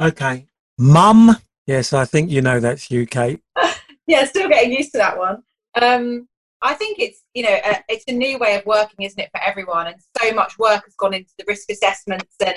Okay. 0.00 0.46
Mum. 0.78 1.36
Yes, 1.66 1.92
I 1.92 2.04
think 2.04 2.30
you 2.30 2.42
know 2.42 2.60
that's 2.60 2.90
you, 2.90 3.06
Kate. 3.06 3.40
yeah, 4.06 4.24
still 4.24 4.48
getting 4.48 4.72
used 4.72 4.92
to 4.92 4.98
that 4.98 5.16
one. 5.16 5.42
Um, 5.80 6.28
I 6.60 6.74
think 6.74 6.98
it's 6.98 7.22
you 7.32 7.42
know 7.42 7.58
a, 7.64 7.82
it's 7.88 8.04
a 8.08 8.12
new 8.12 8.38
way 8.38 8.56
of 8.56 8.66
working, 8.66 9.04
isn't 9.04 9.18
it, 9.18 9.30
for 9.30 9.40
everyone? 9.42 9.86
And 9.86 9.96
so 10.20 10.32
much 10.32 10.58
work 10.58 10.84
has 10.84 10.94
gone 10.96 11.14
into 11.14 11.30
the 11.38 11.44
risk 11.48 11.70
assessments 11.70 12.34
and 12.44 12.56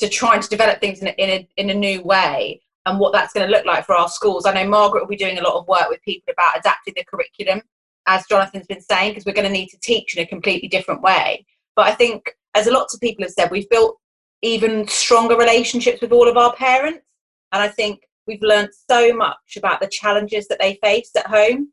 to 0.00 0.08
trying 0.08 0.40
to 0.40 0.48
develop 0.48 0.80
things 0.80 1.00
in 1.00 1.08
a, 1.08 1.10
in 1.12 1.30
a, 1.30 1.48
in 1.56 1.70
a 1.70 1.74
new 1.74 2.02
way 2.02 2.60
and 2.86 2.98
what 2.98 3.12
that's 3.12 3.32
going 3.32 3.46
to 3.46 3.52
look 3.52 3.64
like 3.64 3.86
for 3.86 3.94
our 3.94 4.08
schools. 4.08 4.46
I 4.46 4.52
know 4.52 4.68
Margaret 4.68 5.00
will 5.00 5.08
be 5.08 5.16
doing 5.16 5.38
a 5.38 5.42
lot 5.42 5.54
of 5.54 5.68
work 5.68 5.88
with 5.88 6.02
people 6.02 6.32
about 6.32 6.58
adapting 6.58 6.94
the 6.96 7.04
curriculum, 7.04 7.62
as 8.06 8.26
Jonathan's 8.28 8.66
been 8.66 8.80
saying, 8.80 9.12
because 9.12 9.24
we're 9.24 9.32
going 9.32 9.46
to 9.46 9.52
need 9.52 9.68
to 9.68 9.78
teach 9.80 10.16
in 10.16 10.22
a 10.22 10.26
completely 10.26 10.68
different 10.68 11.02
way. 11.02 11.46
But 11.76 11.86
I 11.86 11.94
think, 11.94 12.34
as 12.54 12.66
lots 12.66 12.94
of 12.94 13.00
people 13.00 13.24
have 13.24 13.32
said, 13.32 13.50
we've 13.50 13.70
built 13.70 13.98
even 14.42 14.86
stronger 14.88 15.36
relationships 15.36 16.00
with 16.00 16.12
all 16.12 16.28
of 16.28 16.36
our 16.36 16.54
parents. 16.54 17.06
And 17.52 17.62
I 17.62 17.68
think 17.68 18.02
we've 18.26 18.42
learned 18.42 18.70
so 18.90 19.14
much 19.14 19.56
about 19.56 19.80
the 19.80 19.88
challenges 19.88 20.48
that 20.48 20.58
they 20.58 20.78
face 20.82 21.10
at 21.16 21.26
home. 21.26 21.72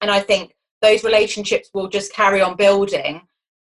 And 0.00 0.10
I 0.10 0.20
think 0.20 0.54
those 0.82 1.04
relationships 1.04 1.70
will 1.74 1.88
just 1.88 2.12
carry 2.12 2.40
on 2.40 2.56
building 2.56 3.22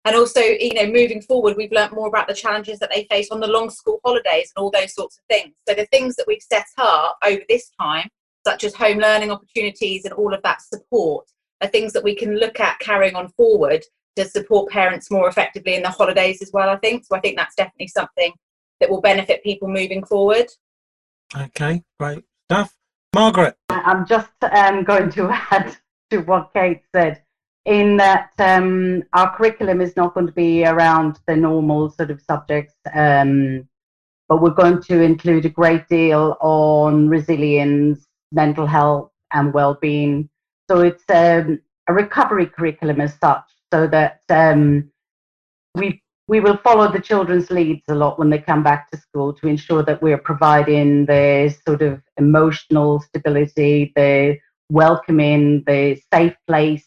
and 0.07 0.15
also 0.15 0.39
you 0.39 0.73
know 0.73 0.85
moving 0.85 1.21
forward 1.21 1.55
we've 1.57 1.71
learnt 1.71 1.93
more 1.93 2.07
about 2.07 2.27
the 2.27 2.33
challenges 2.33 2.79
that 2.79 2.89
they 2.93 3.05
face 3.09 3.29
on 3.29 3.39
the 3.39 3.47
long 3.47 3.69
school 3.69 3.99
holidays 4.03 4.51
and 4.55 4.63
all 4.63 4.71
those 4.71 4.93
sorts 4.93 5.17
of 5.17 5.23
things 5.29 5.53
so 5.67 5.75
the 5.75 5.85
things 5.87 6.15
that 6.15 6.25
we've 6.27 6.41
set 6.41 6.65
up 6.77 7.17
over 7.25 7.41
this 7.49 7.69
time 7.79 8.07
such 8.45 8.63
as 8.63 8.73
home 8.73 8.97
learning 8.97 9.29
opportunities 9.29 10.05
and 10.05 10.13
all 10.13 10.33
of 10.33 10.41
that 10.43 10.61
support 10.61 11.25
are 11.61 11.67
things 11.67 11.93
that 11.93 12.03
we 12.03 12.15
can 12.15 12.35
look 12.37 12.59
at 12.59 12.79
carrying 12.79 13.15
on 13.15 13.29
forward 13.29 13.83
to 14.15 14.25
support 14.25 14.71
parents 14.71 15.11
more 15.11 15.27
effectively 15.27 15.75
in 15.75 15.83
the 15.83 15.89
holidays 15.89 16.41
as 16.41 16.51
well 16.53 16.69
i 16.69 16.77
think. 16.77 17.05
So 17.05 17.15
i 17.15 17.19
think 17.19 17.37
that's 17.37 17.55
definitely 17.55 17.87
something 17.87 18.33
that 18.79 18.89
will 18.89 19.01
benefit 19.01 19.43
people 19.43 19.67
moving 19.67 20.03
forward. 20.03 20.47
Okay 21.35 21.83
great 21.99 22.23
stuff. 22.45 22.73
Margaret. 23.13 23.55
I'm 23.69 24.05
just 24.05 24.31
um, 24.51 24.83
going 24.83 25.09
to 25.11 25.29
add 25.51 25.75
to 26.11 26.19
what 26.19 26.51
kate 26.53 26.81
said 26.95 27.21
in 27.67 27.97
that 27.97 28.31
um, 28.39 29.03
our 29.13 29.35
curriculum 29.35 29.81
is 29.81 29.95
not 29.97 30.13
going 30.13 30.25
to 30.25 30.33
be 30.33 30.65
around 30.65 31.19
the 31.27 31.35
normal 31.35 31.89
sort 31.89 32.09
of 32.09 32.21
subjects, 32.21 32.73
um, 32.95 33.67
but 34.29 34.41
we're 34.41 34.51
going 34.51 34.81
to 34.83 35.01
include 35.01 35.45
a 35.45 35.49
great 35.49 35.85
deal 35.89 36.37
on 36.39 37.09
resilience, 37.09 38.07
mental 38.31 38.65
health, 38.65 39.11
and 39.33 39.53
well-being. 39.53 40.29
So 40.69 40.81
it's 40.81 41.03
um, 41.09 41.59
a 41.87 41.93
recovery 41.93 42.45
curriculum 42.45 43.01
as 43.01 43.13
such, 43.19 43.43
so 43.73 43.87
that 43.87 44.21
um, 44.29 44.91
we 45.75 46.01
we 46.27 46.39
will 46.41 46.57
follow 46.57 46.91
the 46.91 46.99
children's 46.99 47.49
leads 47.49 47.83
a 47.87 47.95
lot 47.95 48.19
when 48.19 48.29
they 48.29 48.39
come 48.39 48.61
back 48.61 48.91
to 48.91 48.97
school 48.97 49.31
to 49.33 49.47
ensure 49.47 49.81
that 49.83 50.01
we're 50.01 50.17
providing 50.17 51.05
the 51.05 51.55
sort 51.65 51.81
of 51.81 52.01
emotional 52.17 52.99
stability, 52.99 53.93
the 53.95 54.37
welcoming, 54.69 55.63
the 55.65 55.97
safe 56.13 56.35
place 56.45 56.83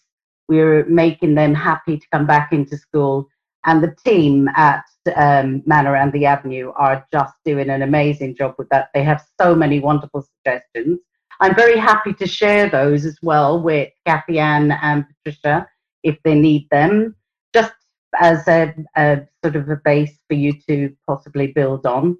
we're 0.51 0.85
making 0.87 1.37
them 1.37 1.55
happy 1.55 1.97
to 1.97 2.07
come 2.13 2.27
back 2.27 2.53
into 2.53 2.77
school. 2.77 3.29
And 3.65 3.83
the 3.83 3.95
team 4.05 4.49
at 4.57 4.85
um, 5.15 5.63
Manor 5.65 5.95
and 5.95 6.13
the 6.13 6.27
Avenue 6.27 6.73
are 6.77 7.07
just 7.13 7.35
doing 7.45 7.71
an 7.71 7.83
amazing 7.83 8.35
job 8.35 8.57
with 8.59 8.69
that. 8.71 8.89
They 8.93 9.05
have 9.05 9.25
so 9.41 9.55
many 9.55 9.79
wonderful 9.79 10.27
suggestions. 10.27 10.99
I'm 11.41 11.55
very 11.55 11.79
happy 11.79 12.13
to 12.15 12.27
share 12.27 12.69
those 12.69 13.07
as 13.07 13.19
well 13.23 13.63
with 13.63 13.91
Kathy 14.07 14.39
Ann 14.39 14.73
and 14.73 15.07
Patricia 15.09 15.67
if 16.03 16.19
they 16.23 16.35
need 16.35 16.69
them, 16.71 17.17
just 17.55 17.73
as 18.21 18.47
a, 18.47 18.75
a 18.97 19.23
sort 19.43 19.57
of 19.57 19.69
a 19.71 19.77
base 19.77 20.19
for 20.29 20.35
you 20.35 20.53
to 20.69 20.95
possibly 21.07 21.49
build 21.49 21.87
on. 21.87 22.19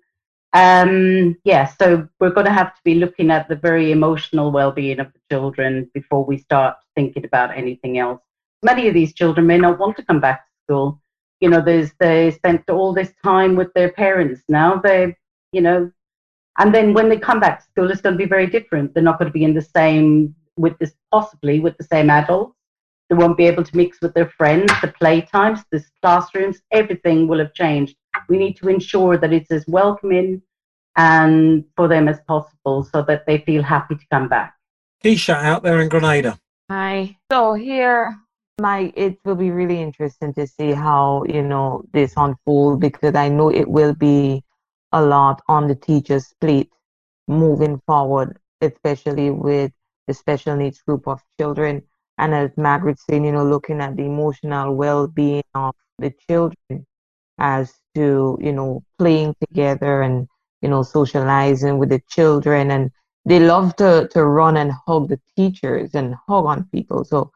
Um, 0.53 1.37
yeah, 1.45 1.67
so 1.67 2.09
we're 2.19 2.31
going 2.31 2.47
to 2.47 2.53
have 2.53 2.75
to 2.75 2.81
be 2.83 2.95
looking 2.95 3.31
at 3.31 3.49
the 3.49 3.57
very 3.57 3.93
emotional 3.93 4.51
well-being 4.51 5.01
of 5.01 5.13
the 5.13 5.21
children 5.31 5.91
before 5.95 6.25
we 6.25 6.39
start 6.39 6.77
thinking 6.97 7.25
about 7.25 7.57
anything 7.57 7.99
else. 7.99 8.21
Many 8.63 8.89
of 8.89 8.95
these 8.95 9.15
children 9.15 9.47
may 9.47 9.59
not 9.59 9.79
want 9.79 9.97
to 9.97 10.05
come 10.05 10.21
back 10.21 10.47
to 10.47 10.53
school. 10.65 11.03
You 11.41 11.51
know, 11.51 11.63
there's 11.63 11.93
they 12.01 12.31
spent 12.33 12.69
all 12.69 12.93
this 12.93 13.13
time 13.23 13.55
with 13.55 13.73
their 13.75 13.93
parents. 13.93 14.43
Now 14.49 14.77
they, 14.77 15.17
you 15.53 15.61
know, 15.61 15.91
and 16.59 16.75
then 16.75 16.93
when 16.95 17.09
they 17.09 17.19
come 17.19 17.41
back 17.41 17.61
to 17.61 17.65
school, 17.67 17.91
it's 17.91 18.01
going 18.01 18.15
to 18.15 18.19
be 18.19 18.29
very 18.29 18.47
different. 18.47 18.95
They're 18.95 19.03
not 19.03 19.19
going 19.19 19.31
to 19.31 19.33
be 19.33 19.45
in 19.45 19.55
the 19.55 19.63
same 19.63 20.35
with 20.57 20.79
this 20.79 20.93
possibly 21.11 21.61
with 21.61 21.77
the 21.79 21.85
same 21.85 22.11
adults. 22.11 22.57
They 23.09 23.17
won't 23.17 23.37
be 23.37 23.47
able 23.47 23.65
to 23.65 23.77
mix 23.77 24.01
with 24.01 24.15
their 24.15 24.31
friends. 24.31 24.73
The 24.81 24.89
playtimes, 24.89 25.65
the 25.73 25.83
classrooms, 26.03 26.61
everything 26.71 27.27
will 27.27 27.39
have 27.39 27.55
changed 27.55 27.97
we 28.29 28.39
need 28.39 28.57
to 28.57 28.69
ensure 28.69 29.17
that 29.17 29.33
it's 29.33 29.51
as 29.51 29.65
welcoming 29.67 30.43
and 30.97 31.65
for 31.77 31.89
them 31.89 32.09
as 32.09 32.21
possible 32.27 32.85
so 32.85 33.03
that 33.03 33.27
they 33.27 33.39
feel 33.39 33.63
happy 33.63 33.95
to 33.95 34.07
come 34.11 34.29
back. 34.29 34.55
Keisha 35.05 35.35
out 35.35 35.63
there 35.63 35.81
in 35.81 35.89
Grenada. 35.89 36.39
Hi. 36.71 37.17
So 37.31 37.55
here 37.55 38.17
my 38.61 38.93
it 38.95 39.19
will 39.25 39.37
be 39.37 39.51
really 39.51 39.81
interesting 39.81 40.35
to 40.35 40.47
see 40.47 40.73
how, 40.73 41.25
you 41.27 41.43
know, 41.43 41.83
this 41.93 42.15
unfold 42.17 42.81
because 42.81 43.15
I 43.15 43.29
know 43.29 43.49
it 43.49 43.69
will 43.69 43.95
be 43.95 44.45
a 44.93 45.03
lot 45.03 45.43
on 45.49 45.67
the 45.69 45.75
teacher's 45.75 46.33
plate 46.41 46.71
moving 47.29 47.81
forward, 47.87 48.39
especially 48.61 49.31
with 49.31 49.73
the 50.07 50.15
special 50.15 50.57
needs 50.57 50.83
group 50.83 51.07
of 51.09 51.21
children. 51.39 51.83
And 52.19 52.35
as 52.35 52.51
Margaret 52.57 52.99
said, 52.99 53.25
you 53.25 53.33
know, 53.33 53.45
looking 53.45 53.81
at 53.81 53.97
the 53.97 54.05
emotional 54.05 54.75
well 54.75 55.07
being 55.07 55.43
of 55.55 55.75
the 55.99 56.13
children 56.29 56.87
as 57.39 57.75
to 57.95 58.39
you 58.41 58.53
know 58.53 58.83
playing 58.99 59.35
together 59.41 60.03
and 60.03 60.29
you 60.63 60.69
know 60.69 60.83
socializing 60.83 61.79
with 61.79 61.89
the 61.89 62.01
children 62.09 62.71
and 62.71 62.91
they 63.25 63.41
love 63.41 63.75
to 63.77 64.09
to 64.13 64.25
run 64.25 64.57
and 64.57 64.73
hug 64.87 65.09
the 65.09 65.21
teachers 65.37 65.95
and 65.95 66.15
hug 66.29 66.47
on 66.47 66.65
people 66.73 67.05
so 67.05 67.31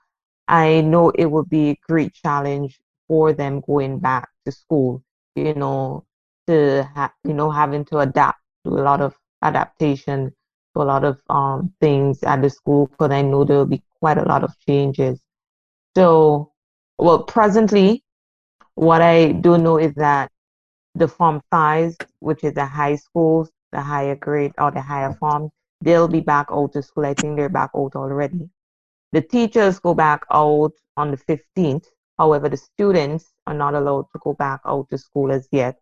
i 0.48 0.80
know 0.82 1.10
it 1.10 1.26
would 1.26 1.48
be 1.48 1.70
a 1.70 1.78
great 1.88 2.12
challenge 2.14 2.80
for 3.08 3.32
them 3.32 3.60
going 3.60 3.98
back 3.98 4.28
to 4.44 4.52
school 4.52 5.02
you 5.34 5.54
know 5.54 6.04
to 6.46 6.84
ha- 6.94 7.12
you 7.24 7.32
know 7.34 7.50
having 7.50 7.84
to 7.84 7.98
adapt 7.98 8.40
to 8.64 8.70
a 8.70 8.82
lot 8.88 9.00
of 9.00 9.14
adaptation 9.42 10.32
to 10.74 10.82
a 10.82 10.84
lot 10.84 11.04
of 11.04 11.20
um, 11.30 11.72
things 11.80 12.22
at 12.22 12.42
the 12.42 12.50
school 12.50 12.86
because 12.86 13.10
i 13.10 13.22
know 13.22 13.44
there 13.44 13.58
will 13.58 13.66
be 13.66 13.82
quite 14.00 14.18
a 14.18 14.24
lot 14.24 14.44
of 14.44 14.52
changes 14.66 15.20
so 15.96 16.52
well 16.98 17.22
presently 17.22 18.02
what 18.74 19.02
i 19.02 19.32
do 19.32 19.58
know 19.58 19.78
is 19.78 19.94
that 19.94 20.30
the 20.94 21.08
form 21.08 21.40
size, 21.52 21.96
which 22.20 22.44
is 22.44 22.54
the 22.54 22.64
high 22.64 22.96
schools, 22.96 23.50
the 23.72 23.80
higher 23.80 24.14
grade 24.14 24.52
or 24.58 24.70
the 24.70 24.80
higher 24.80 25.12
forms, 25.14 25.50
they'll 25.80 26.08
be 26.08 26.20
back 26.20 26.46
out 26.50 26.72
to 26.72 26.82
school. 26.82 27.06
I 27.06 27.14
think 27.14 27.36
they're 27.36 27.48
back 27.48 27.70
out 27.76 27.96
already. 27.96 28.48
The 29.12 29.22
teachers 29.22 29.78
go 29.80 29.94
back 29.94 30.24
out 30.32 30.72
on 30.96 31.10
the 31.10 31.16
15th. 31.16 31.86
However, 32.18 32.48
the 32.48 32.56
students 32.56 33.32
are 33.46 33.54
not 33.54 33.74
allowed 33.74 34.06
to 34.12 34.18
go 34.22 34.34
back 34.34 34.60
out 34.64 34.88
to 34.90 34.98
school 34.98 35.32
as 35.32 35.48
yet. 35.50 35.76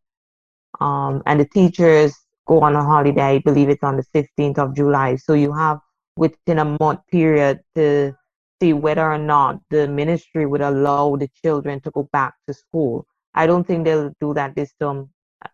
Um, 0.81 1.23
and 1.27 1.41
the 1.41 1.45
teachers 1.47 2.15
go 2.47 2.61
on 2.63 2.75
a 2.75 2.83
holiday, 2.83 3.23
I 3.23 3.39
believe 3.39 3.69
it's 3.69 3.83
on 3.83 3.97
the 3.97 4.05
15th 4.15 4.59
of 4.59 4.75
July. 4.75 5.17
So 5.17 5.35
you 5.35 5.53
have 5.53 5.81
within 6.17 6.59
a 6.59 6.77
month 6.81 7.01
period 7.11 7.61
to 7.75 8.15
see 8.61 8.73
whether 8.73 9.11
or 9.11 9.19
not 9.19 9.61
the 9.71 9.89
ministry 9.89 10.47
would 10.47 10.61
allow 10.61 11.17
the 11.17 11.29
children 11.43 11.81
to 11.81 11.91
go 11.91 12.09
back 12.13 12.35
to 12.47 12.55
school. 12.55 13.07
I 13.35 13.47
don't 13.47 13.67
think 13.67 13.85
they'll 13.85 14.13
do 14.21 14.35
that 14.35 14.55
this 14.55 14.73
term. 14.81 15.11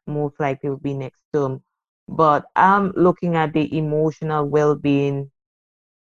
Most 0.07 0.39
likely 0.41 0.71
will 0.71 0.77
be 0.79 0.95
next 0.95 1.21
term. 1.33 1.63
But 2.09 2.47
I'm 2.57 2.93
looking 2.97 3.37
at 3.37 3.53
the 3.53 3.77
emotional 3.77 4.47
well-being, 4.47 5.31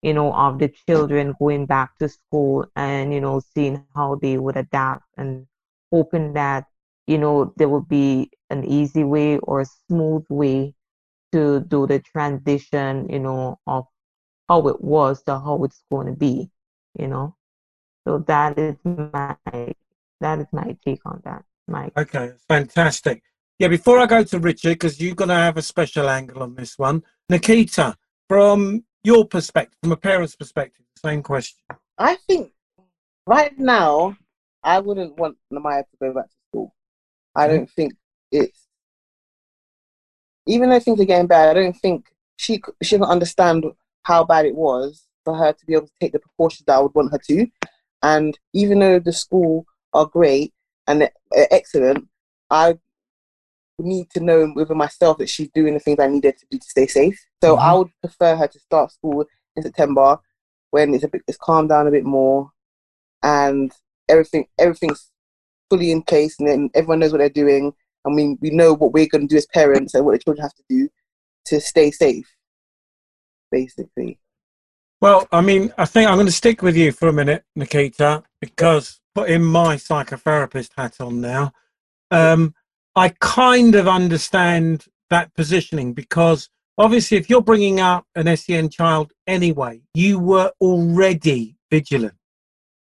you 0.01 0.13
know, 0.13 0.33
of 0.33 0.59
the 0.59 0.69
children 0.87 1.33
going 1.39 1.65
back 1.65 1.97
to 1.99 2.09
school 2.09 2.65
and 2.75 3.13
you 3.13 3.21
know 3.21 3.41
seeing 3.53 3.85
how 3.95 4.15
they 4.15 4.37
would 4.37 4.57
adapt 4.57 5.03
and 5.17 5.47
hoping 5.91 6.33
that 6.33 6.65
you 7.07 7.17
know 7.17 7.53
there 7.57 7.69
will 7.69 7.81
be 7.81 8.31
an 8.49 8.63
easy 8.65 9.03
way 9.03 9.37
or 9.39 9.61
a 9.61 9.65
smooth 9.87 10.25
way 10.29 10.73
to 11.31 11.61
do 11.61 11.87
the 11.87 11.99
transition, 11.99 13.07
you 13.09 13.19
know, 13.19 13.59
of 13.65 13.85
how 14.47 14.67
it 14.67 14.81
was 14.81 15.23
to 15.23 15.39
how 15.39 15.63
it's 15.63 15.83
going 15.91 16.07
to 16.07 16.13
be, 16.13 16.49
you 16.97 17.07
know. 17.07 17.35
So 18.05 18.19
that 18.27 18.57
is 18.59 18.75
my 18.83 19.35
that 20.21 20.39
is 20.39 20.47
my 20.51 20.77
take 20.85 21.01
on 21.05 21.21
that. 21.25 21.43
Mike. 21.67 21.93
Okay, 21.97 22.31
fantastic. 22.47 23.23
Yeah, 23.59 23.67
before 23.67 23.99
I 23.99 24.05
go 24.05 24.23
to 24.23 24.39
Richard, 24.39 24.73
because 24.73 24.99
you're 24.99 25.15
going 25.15 25.29
to 25.29 25.35
have 25.35 25.57
a 25.57 25.61
special 25.61 26.09
angle 26.09 26.43
on 26.43 26.55
this 26.55 26.77
one, 26.77 27.03
Nikita, 27.29 27.95
from 28.27 28.83
your 29.03 29.25
perspective, 29.25 29.77
from 29.81 29.91
a 29.91 29.97
parent's 29.97 30.35
perspective, 30.35 30.85
same 31.03 31.23
question. 31.23 31.59
I 31.97 32.15
think 32.27 32.51
right 33.25 33.57
now, 33.57 34.17
I 34.63 34.79
wouldn't 34.79 35.17
want 35.17 35.37
Namaya 35.51 35.83
to 35.83 35.97
go 36.01 36.13
back 36.13 36.25
to 36.25 36.31
school. 36.31 36.42
I 37.35 37.47
don't 37.47 37.69
think 37.69 37.93
it's, 38.31 38.67
even 40.45 40.69
though 40.69 40.79
things 40.79 40.99
are 40.99 41.05
getting 41.05 41.27
bad, 41.27 41.49
I 41.49 41.53
don't 41.61 41.73
think 41.79 42.05
she 42.37 42.61
she 42.81 42.97
can 42.97 43.03
understand 43.05 43.65
how 44.03 44.23
bad 44.23 44.45
it 44.45 44.55
was 44.55 45.07
for 45.23 45.35
her 45.35 45.53
to 45.53 45.65
be 45.65 45.73
able 45.73 45.87
to 45.87 45.93
take 46.01 46.11
the 46.11 46.19
precautions 46.19 46.65
that 46.67 46.75
I 46.75 46.79
would 46.81 46.93
want 46.93 47.11
her 47.11 47.19
to. 47.27 47.47
And 48.01 48.37
even 48.53 48.79
though 48.79 48.99
the 48.99 49.13
school 49.13 49.65
are 49.93 50.05
great 50.05 50.53
and 50.87 51.09
excellent, 51.51 52.07
I 52.49 52.77
need 53.79 54.09
to 54.11 54.19
know 54.19 54.51
within 54.55 54.77
myself 54.77 55.17
that 55.17 55.29
she's 55.29 55.49
doing 55.53 55.73
the 55.73 55.79
things 55.79 55.99
I 55.99 56.07
needed 56.07 56.37
to 56.37 56.45
do 56.51 56.57
to 56.59 56.69
stay 56.69 56.87
safe. 56.87 57.19
So 57.43 57.55
Mhm. 57.55 57.59
I 57.59 57.73
would 57.73 57.89
prefer 58.01 58.35
her 58.35 58.47
to 58.47 58.59
start 58.59 58.91
school 58.91 59.25
in 59.55 59.63
September 59.63 60.19
when 60.71 60.93
it's 60.93 61.03
a 61.03 61.07
bit 61.07 61.23
it's 61.27 61.37
calmed 61.37 61.69
down 61.69 61.87
a 61.87 61.91
bit 61.91 62.05
more 62.05 62.51
and 63.23 63.73
everything 64.09 64.47
everything's 64.59 65.11
fully 65.73 65.91
in 65.91 66.03
place 66.03 66.35
and 66.37 66.47
then 66.47 66.69
everyone 66.75 66.99
knows 66.99 67.11
what 67.11 67.17
they're 67.17 67.29
doing 67.29 67.73
and 68.05 68.15
we, 68.15 68.37
we 68.41 68.51
know 68.51 68.73
what 68.73 68.93
we're 68.93 69.07
going 69.07 69.27
to 69.27 69.33
do 69.33 69.37
as 69.37 69.47
parents 69.47 69.95
and 69.95 70.05
what 70.05 70.11
the 70.11 70.19
children 70.19 70.43
have 70.43 70.53
to 70.53 70.63
do 70.69 70.87
to 71.45 71.59
stay 71.59 71.89
safe 71.89 72.31
basically 73.51 74.19
Well, 75.01 75.27
I 75.31 75.41
mean, 75.41 75.73
I 75.79 75.85
think 75.85 76.07
I'm 76.07 76.15
going 76.15 76.27
to 76.27 76.31
stick 76.31 76.61
with 76.61 76.77
you 76.77 76.91
for 76.91 77.07
a 77.07 77.13
minute, 77.13 77.43
Nikita, 77.55 78.23
because 78.39 79.01
putting 79.15 79.43
my 79.43 79.77
psychotherapist 79.77 80.69
hat 80.77 80.99
on 80.99 81.21
now, 81.21 81.51
um, 82.11 82.53
I 82.95 83.09
kind 83.19 83.73
of 83.73 83.87
understand 83.87 84.85
that 85.09 85.33
positioning 85.33 85.93
because 85.93 86.49
obviously, 86.77 87.17
if 87.17 87.29
you're 87.29 87.41
bringing 87.41 87.79
up 87.79 88.05
an 88.15 88.35
SEN 88.37 88.69
child 88.69 89.11
anyway, 89.25 89.81
you 89.95 90.19
were 90.19 90.51
already 90.61 91.57
vigilant. 91.71 92.15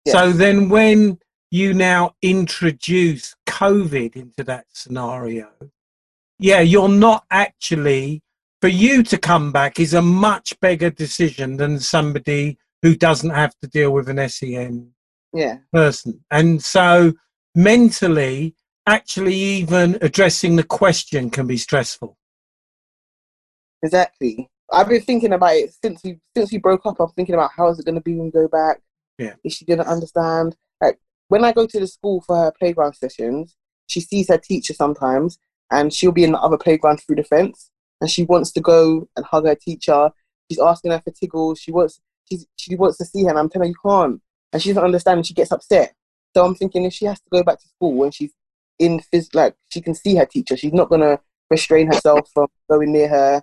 So 0.07 0.31
then, 0.31 0.69
when 0.69 1.17
you 1.51 1.73
now 1.73 2.15
introduce 2.21 3.35
COVID 3.47 4.15
into 4.15 4.43
that 4.43 4.65
scenario, 4.73 5.49
yeah, 6.39 6.61
you're 6.61 6.89
not 6.89 7.25
actually 7.31 8.21
for 8.61 8.67
you 8.67 9.03
to 9.03 9.17
come 9.17 9.51
back 9.51 9.79
is 9.79 9.93
a 9.93 10.01
much 10.01 10.59
bigger 10.59 10.89
decision 10.89 11.57
than 11.57 11.79
somebody 11.79 12.57
who 12.81 12.95
doesn't 12.95 13.29
have 13.29 13.55
to 13.61 13.67
deal 13.67 13.91
with 13.91 14.09
an 14.09 14.29
SEN 14.29 14.91
yeah 15.33 15.57
person. 15.71 16.23
And 16.31 16.63
so 16.63 17.13
mentally, 17.55 18.55
actually, 18.85 19.35
even 19.35 19.97
addressing 20.01 20.55
the 20.55 20.63
question 20.63 21.29
can 21.29 21.47
be 21.47 21.57
stressful. 21.57 22.17
Exactly. 23.83 24.49
I've 24.71 24.89
been 24.89 25.01
thinking 25.01 25.33
about 25.33 25.55
it 25.55 25.73
since 25.81 26.01
we 26.03 26.19
since 26.35 26.51
we 26.51 26.57
broke 26.57 26.85
up. 26.85 26.99
I'm 26.99 27.09
thinking 27.09 27.35
about 27.35 27.51
how 27.55 27.69
is 27.69 27.79
it 27.79 27.85
going 27.85 27.95
to 27.95 28.01
be 28.01 28.15
when 28.15 28.25
we 28.25 28.31
go 28.31 28.47
back. 28.47 28.81
Yeah. 29.17 29.33
Is 29.43 29.53
she 29.53 29.65
going 29.65 29.79
to 29.79 29.87
understand? 29.87 30.55
When 31.29 31.43
I 31.43 31.51
go 31.51 31.65
to 31.65 31.79
the 31.79 31.87
school 31.87 32.21
for 32.21 32.37
her 32.37 32.51
playground 32.57 32.93
sessions, 32.93 33.55
she 33.87 34.01
sees 34.01 34.29
her 34.29 34.37
teacher 34.37 34.73
sometimes, 34.73 35.39
and 35.71 35.93
she'll 35.93 36.11
be 36.11 36.23
in 36.23 36.31
the 36.31 36.39
other 36.39 36.57
playground 36.57 37.01
through 37.01 37.17
the 37.17 37.23
fence, 37.23 37.69
and 38.01 38.09
she 38.09 38.23
wants 38.23 38.51
to 38.53 38.61
go 38.61 39.07
and 39.15 39.25
hug 39.25 39.45
her 39.45 39.55
teacher. 39.55 40.09
She's 40.49 40.59
asking 40.59 40.91
her 40.91 41.01
for 41.01 41.11
tiggles. 41.11 41.59
She 41.59 41.71
wants 41.71 41.99
she's, 42.29 42.45
she 42.55 42.75
wants 42.75 42.97
to 42.97 43.05
see 43.05 43.23
her, 43.23 43.29
and 43.29 43.39
I'm 43.39 43.49
telling 43.49 43.67
her 43.67 43.71
you 43.71 43.89
can't, 43.89 44.21
and 44.53 44.61
she 44.61 44.69
doesn't 44.69 44.83
understand. 44.83 45.19
And 45.19 45.27
she 45.27 45.33
gets 45.33 45.51
upset. 45.51 45.93
So 46.35 46.45
I'm 46.45 46.55
thinking 46.55 46.85
if 46.85 46.93
she 46.93 47.05
has 47.05 47.19
to 47.19 47.29
go 47.31 47.43
back 47.43 47.59
to 47.59 47.67
school 47.67 47.93
when 47.93 48.11
she's 48.11 48.33
in 48.79 49.01
phys, 49.13 49.33
like 49.33 49.55
she 49.69 49.81
can 49.81 49.95
see 49.95 50.15
her 50.15 50.25
teacher, 50.25 50.55
she's 50.55 50.73
not 50.73 50.89
gonna 50.89 51.19
restrain 51.49 51.87
herself 51.87 52.29
from 52.33 52.47
going 52.69 52.91
near 52.91 53.07
her 53.07 53.41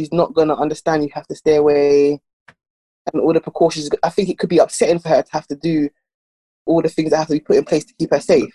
she's 0.00 0.12
not 0.12 0.34
to 0.34 0.56
understand 0.56 1.02
you 1.02 1.10
have 1.12 1.26
to 1.26 1.34
stay 1.34 1.56
away 1.56 2.20
and 3.12 3.20
all 3.20 3.32
the 3.32 3.40
precautions 3.40 3.88
i 4.02 4.08
think 4.08 4.28
it 4.28 4.38
could 4.38 4.48
be 4.48 4.58
upsetting 4.58 4.98
for 4.98 5.08
her 5.08 5.22
to 5.22 5.32
have 5.32 5.46
to 5.46 5.56
do 5.56 5.88
all 6.70 6.82
the 6.82 6.88
things 6.88 7.10
that 7.10 7.18
have 7.18 7.26
to 7.28 7.34
be 7.34 7.40
put 7.40 7.56
in 7.56 7.64
place 7.64 7.84
to 7.84 7.94
keep 7.98 8.10
her 8.10 8.20
safe 8.20 8.54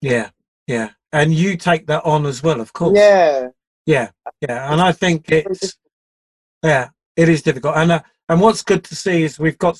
Yeah, 0.00 0.30
yeah. 0.66 0.90
And 1.12 1.32
you 1.32 1.56
take 1.56 1.86
that 1.86 2.04
on 2.04 2.26
as 2.26 2.42
well, 2.42 2.60
of 2.60 2.72
course. 2.72 2.96
yeah 2.98 3.48
Yeah, 3.86 4.10
yeah, 4.40 4.72
and 4.72 4.80
I 4.80 4.92
think 4.92 5.30
it's 5.30 5.76
yeah, 6.62 6.88
it 7.16 7.28
is 7.28 7.42
difficult. 7.42 7.76
And 7.76 7.92
uh, 7.92 8.02
and 8.28 8.40
what's 8.40 8.62
good 8.62 8.84
to 8.84 8.96
see 8.96 9.22
is 9.22 9.38
we've 9.38 9.58
got 9.58 9.78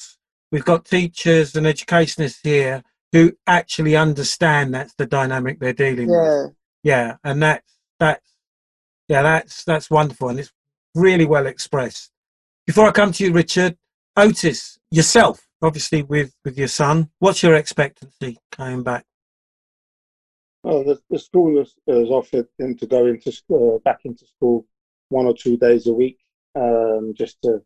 we've 0.52 0.64
got 0.64 0.84
teachers 0.84 1.56
and 1.56 1.66
educationists 1.66 2.40
here 2.42 2.82
who 3.12 3.32
actually 3.46 3.96
understand 3.96 4.74
that's 4.74 4.94
the 4.94 5.06
dynamic 5.06 5.58
they're 5.58 5.72
dealing 5.72 6.08
with. 6.08 6.16
yeah 6.16 6.46
Yeah, 6.82 7.16
and 7.24 7.42
that's 7.42 7.72
that's 7.98 8.28
yeah, 9.08 9.22
that's 9.22 9.64
that's 9.64 9.90
wonderful, 9.90 10.28
and 10.28 10.38
it's 10.38 10.52
really 10.94 11.26
well 11.26 11.46
expressed. 11.46 12.10
Before 12.66 12.86
I 12.88 12.92
come 12.92 13.12
to 13.12 13.24
you, 13.24 13.32
Richard, 13.32 13.76
Otis, 14.16 14.78
yourself, 14.90 15.46
obviously 15.64 16.02
with 16.02 16.34
with 16.44 16.58
your 16.58 16.68
son, 16.68 17.10
what's 17.18 17.42
your 17.42 17.54
expectancy 17.54 18.38
coming 18.52 18.82
back? 18.82 19.04
Well, 20.62 20.84
the, 20.84 20.98
the 21.10 21.18
school 21.18 21.58
has, 21.58 21.74
has 21.86 22.08
offered 22.08 22.48
him 22.58 22.76
to 22.78 22.86
go 22.86 23.06
into 23.06 23.30
school, 23.30 23.80
back 23.84 24.00
into 24.04 24.26
school 24.26 24.66
one 25.10 25.26
or 25.26 25.34
two 25.34 25.58
days 25.58 25.86
a 25.86 25.92
week, 25.92 26.18
um, 26.54 27.12
just 27.14 27.40
to, 27.42 27.60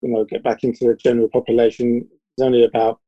you 0.00 0.10
know, 0.10 0.24
get 0.24 0.44
back 0.44 0.62
into 0.62 0.86
the 0.86 0.94
general 0.94 1.28
population. 1.28 2.08
There's 2.36 2.46
only 2.46 2.64
about 2.64 3.00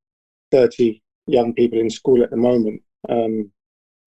30 0.50 1.00
young 1.26 1.54
people 1.54 1.78
in 1.78 1.88
school 1.88 2.22
at 2.24 2.30
the 2.30 2.36
moment. 2.36 2.82
Um, 3.08 3.52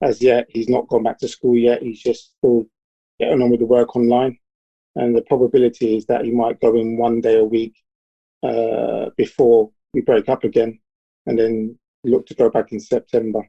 as 0.01 0.21
yet, 0.21 0.47
he's 0.49 0.67
not 0.67 0.87
gone 0.89 1.03
back 1.03 1.19
to 1.19 1.29
school 1.29 1.55
yet. 1.55 1.81
He's 1.81 2.01
just 2.01 2.33
still 2.37 2.65
getting 3.19 3.41
on 3.41 3.51
with 3.51 3.61
the 3.61 3.65
work 3.65 3.95
online. 3.95 4.37
And 4.95 5.15
the 5.15 5.21
probability 5.21 5.95
is 5.95 6.05
that 6.07 6.25
he 6.25 6.31
might 6.31 6.59
go 6.59 6.75
in 6.75 6.97
one 6.97 7.21
day 7.21 7.37
a 7.37 7.43
week 7.43 7.75
uh, 8.43 9.11
before 9.15 9.71
we 9.93 10.01
break 10.01 10.29
up 10.29 10.43
again 10.43 10.79
and 11.25 11.37
then 11.37 11.77
look 12.03 12.25
to 12.27 12.35
go 12.35 12.49
back 12.49 12.71
in 12.71 12.79
September 12.79 13.41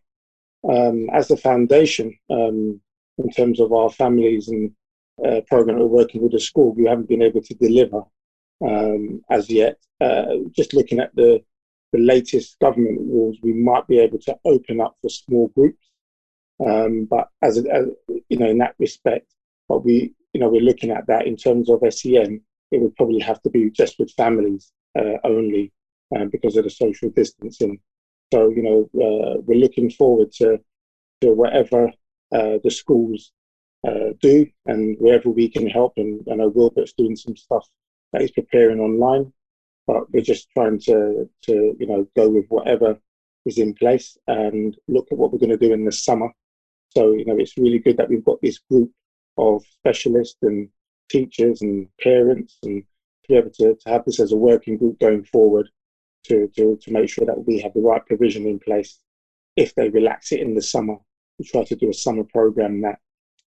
um, 0.68 1.09
as 1.12 1.31
a 1.31 1.37
foundation 1.37 2.16
um, 2.31 2.81
in 3.18 3.31
terms 3.31 3.61
of 3.61 3.72
our 3.72 3.90
families 3.90 4.48
and 4.48 4.72
uh, 5.24 5.40
program 5.48 5.78
we're 5.78 5.87
working 5.87 6.22
with 6.22 6.33
the 6.33 6.40
school, 6.40 6.74
we 6.74 6.87
haven't 6.87 7.09
been 7.09 7.22
able 7.22 7.42
to 7.42 7.55
deliver 7.55 8.02
um, 8.66 9.22
as 9.31 9.50
yet. 9.50 9.76
Uh, 10.00 10.37
just 10.52 10.74
looking 10.74 10.98
at 10.98 11.14
the 11.14 11.42
the 11.92 11.98
latest 11.98 12.59
government 12.59 12.98
rules, 13.00 13.37
we 13.42 13.52
might 13.52 13.87
be 13.87 13.98
able 13.98 14.18
to 14.18 14.35
open 14.46 14.81
up 14.81 14.96
for 15.02 15.11
small 15.11 15.48
groups. 15.48 15.90
Um, 16.66 17.05
but 17.05 17.28
as, 17.42 17.59
a, 17.59 17.70
as 17.70 17.87
you 18.31 18.38
know, 18.38 18.48
in 18.48 18.57
that 18.59 18.74
respect, 18.78 19.26
but 19.68 19.85
we 19.85 20.14
you 20.33 20.40
know 20.40 20.48
we're 20.48 20.62
looking 20.62 20.90
at 20.90 21.07
that 21.09 21.26
in 21.26 21.37
terms 21.37 21.68
of 21.68 21.83
SEN, 21.92 22.40
it 22.70 22.81
would 22.81 22.96
probably 22.96 23.20
have 23.20 23.42
to 23.42 23.50
be 23.50 23.70
just 23.70 23.98
with 23.98 24.11
families 24.12 24.72
uh, 24.98 25.18
only 25.24 25.70
um, 26.16 26.29
because 26.29 26.57
of 26.57 26.64
the 26.64 26.70
social 26.70 27.11
distancing. 27.11 27.81
So 28.33 28.48
you 28.51 28.62
know, 28.62 28.81
uh, 28.94 29.40
we're 29.44 29.61
looking 29.61 29.90
forward 29.90 30.33
to 30.33 30.59
to 31.20 31.33
whatever 31.33 31.88
uh, 32.33 32.59
the 32.64 32.70
schools 32.70 33.33
uh, 33.87 34.14
do 34.20 34.46
and 34.66 34.96
wherever 34.98 35.31
we 35.31 35.48
can 35.48 35.68
help. 35.68 35.94
And 35.96 36.27
I 36.31 36.37
know 36.37 36.48
Wilbert's 36.48 36.94
doing 36.94 37.16
some 37.16 37.37
stuff 37.37 37.66
that 38.12 38.22
he's 38.22 38.31
preparing 38.31 38.81
online, 38.81 39.33
but 39.87 40.11
we're 40.12 40.22
just 40.22 40.48
trying 40.51 40.81
to 40.81 41.29
to 41.42 41.77
you 41.79 41.87
know 41.87 42.07
go 42.16 42.29
with 42.29 42.46
whatever 42.48 42.98
is 43.44 43.59
in 43.59 43.75
place 43.75 44.16
and 44.29 44.77
look 44.88 45.09
at 45.11 45.18
what 45.18 45.33
we're 45.33 45.38
going 45.38 45.51
to 45.51 45.57
do 45.57 45.72
in 45.72 45.85
the 45.85 45.92
summer. 45.92 46.31
So 46.90 47.12
you 47.12 47.25
know, 47.25 47.37
it's 47.37 47.59
really 47.59 47.79
good 47.79 47.96
that 47.96 48.09
we've 48.09 48.25
got 48.25 48.40
this 48.40 48.59
group 48.70 48.90
of 49.38 49.64
specialists 49.70 50.38
and 50.42 50.68
teachers 51.11 51.62
and 51.62 51.88
parents 52.01 52.59
and 52.62 52.83
to 52.83 53.29
be 53.29 53.37
able 53.37 53.51
to, 53.51 53.75
to 53.75 53.90
have 53.90 54.05
this 54.05 54.20
as 54.20 54.33
a 54.33 54.37
working 54.37 54.77
group 54.77 54.98
going 55.01 55.25
forward 55.25 55.68
to, 56.24 56.48
to, 56.56 56.78
to 56.82 56.92
make 56.92 57.08
sure 57.08 57.26
that 57.26 57.46
we 57.46 57.61
have 57.61 57.72
the 57.74 57.80
right 57.80 58.04
provision 58.06 58.46
in 58.46 58.58
place 58.58 58.98
if 59.56 59.74
they 59.74 59.88
relax 59.88 60.32
it 60.32 60.40
in 60.40 60.54
the 60.54 60.62
summer. 60.62 60.96
We 61.38 61.44
try 61.44 61.64
to 61.64 61.76
do 61.76 61.90
a 61.90 61.94
summer 61.94 62.24
program 62.24 62.82
that 62.82 62.98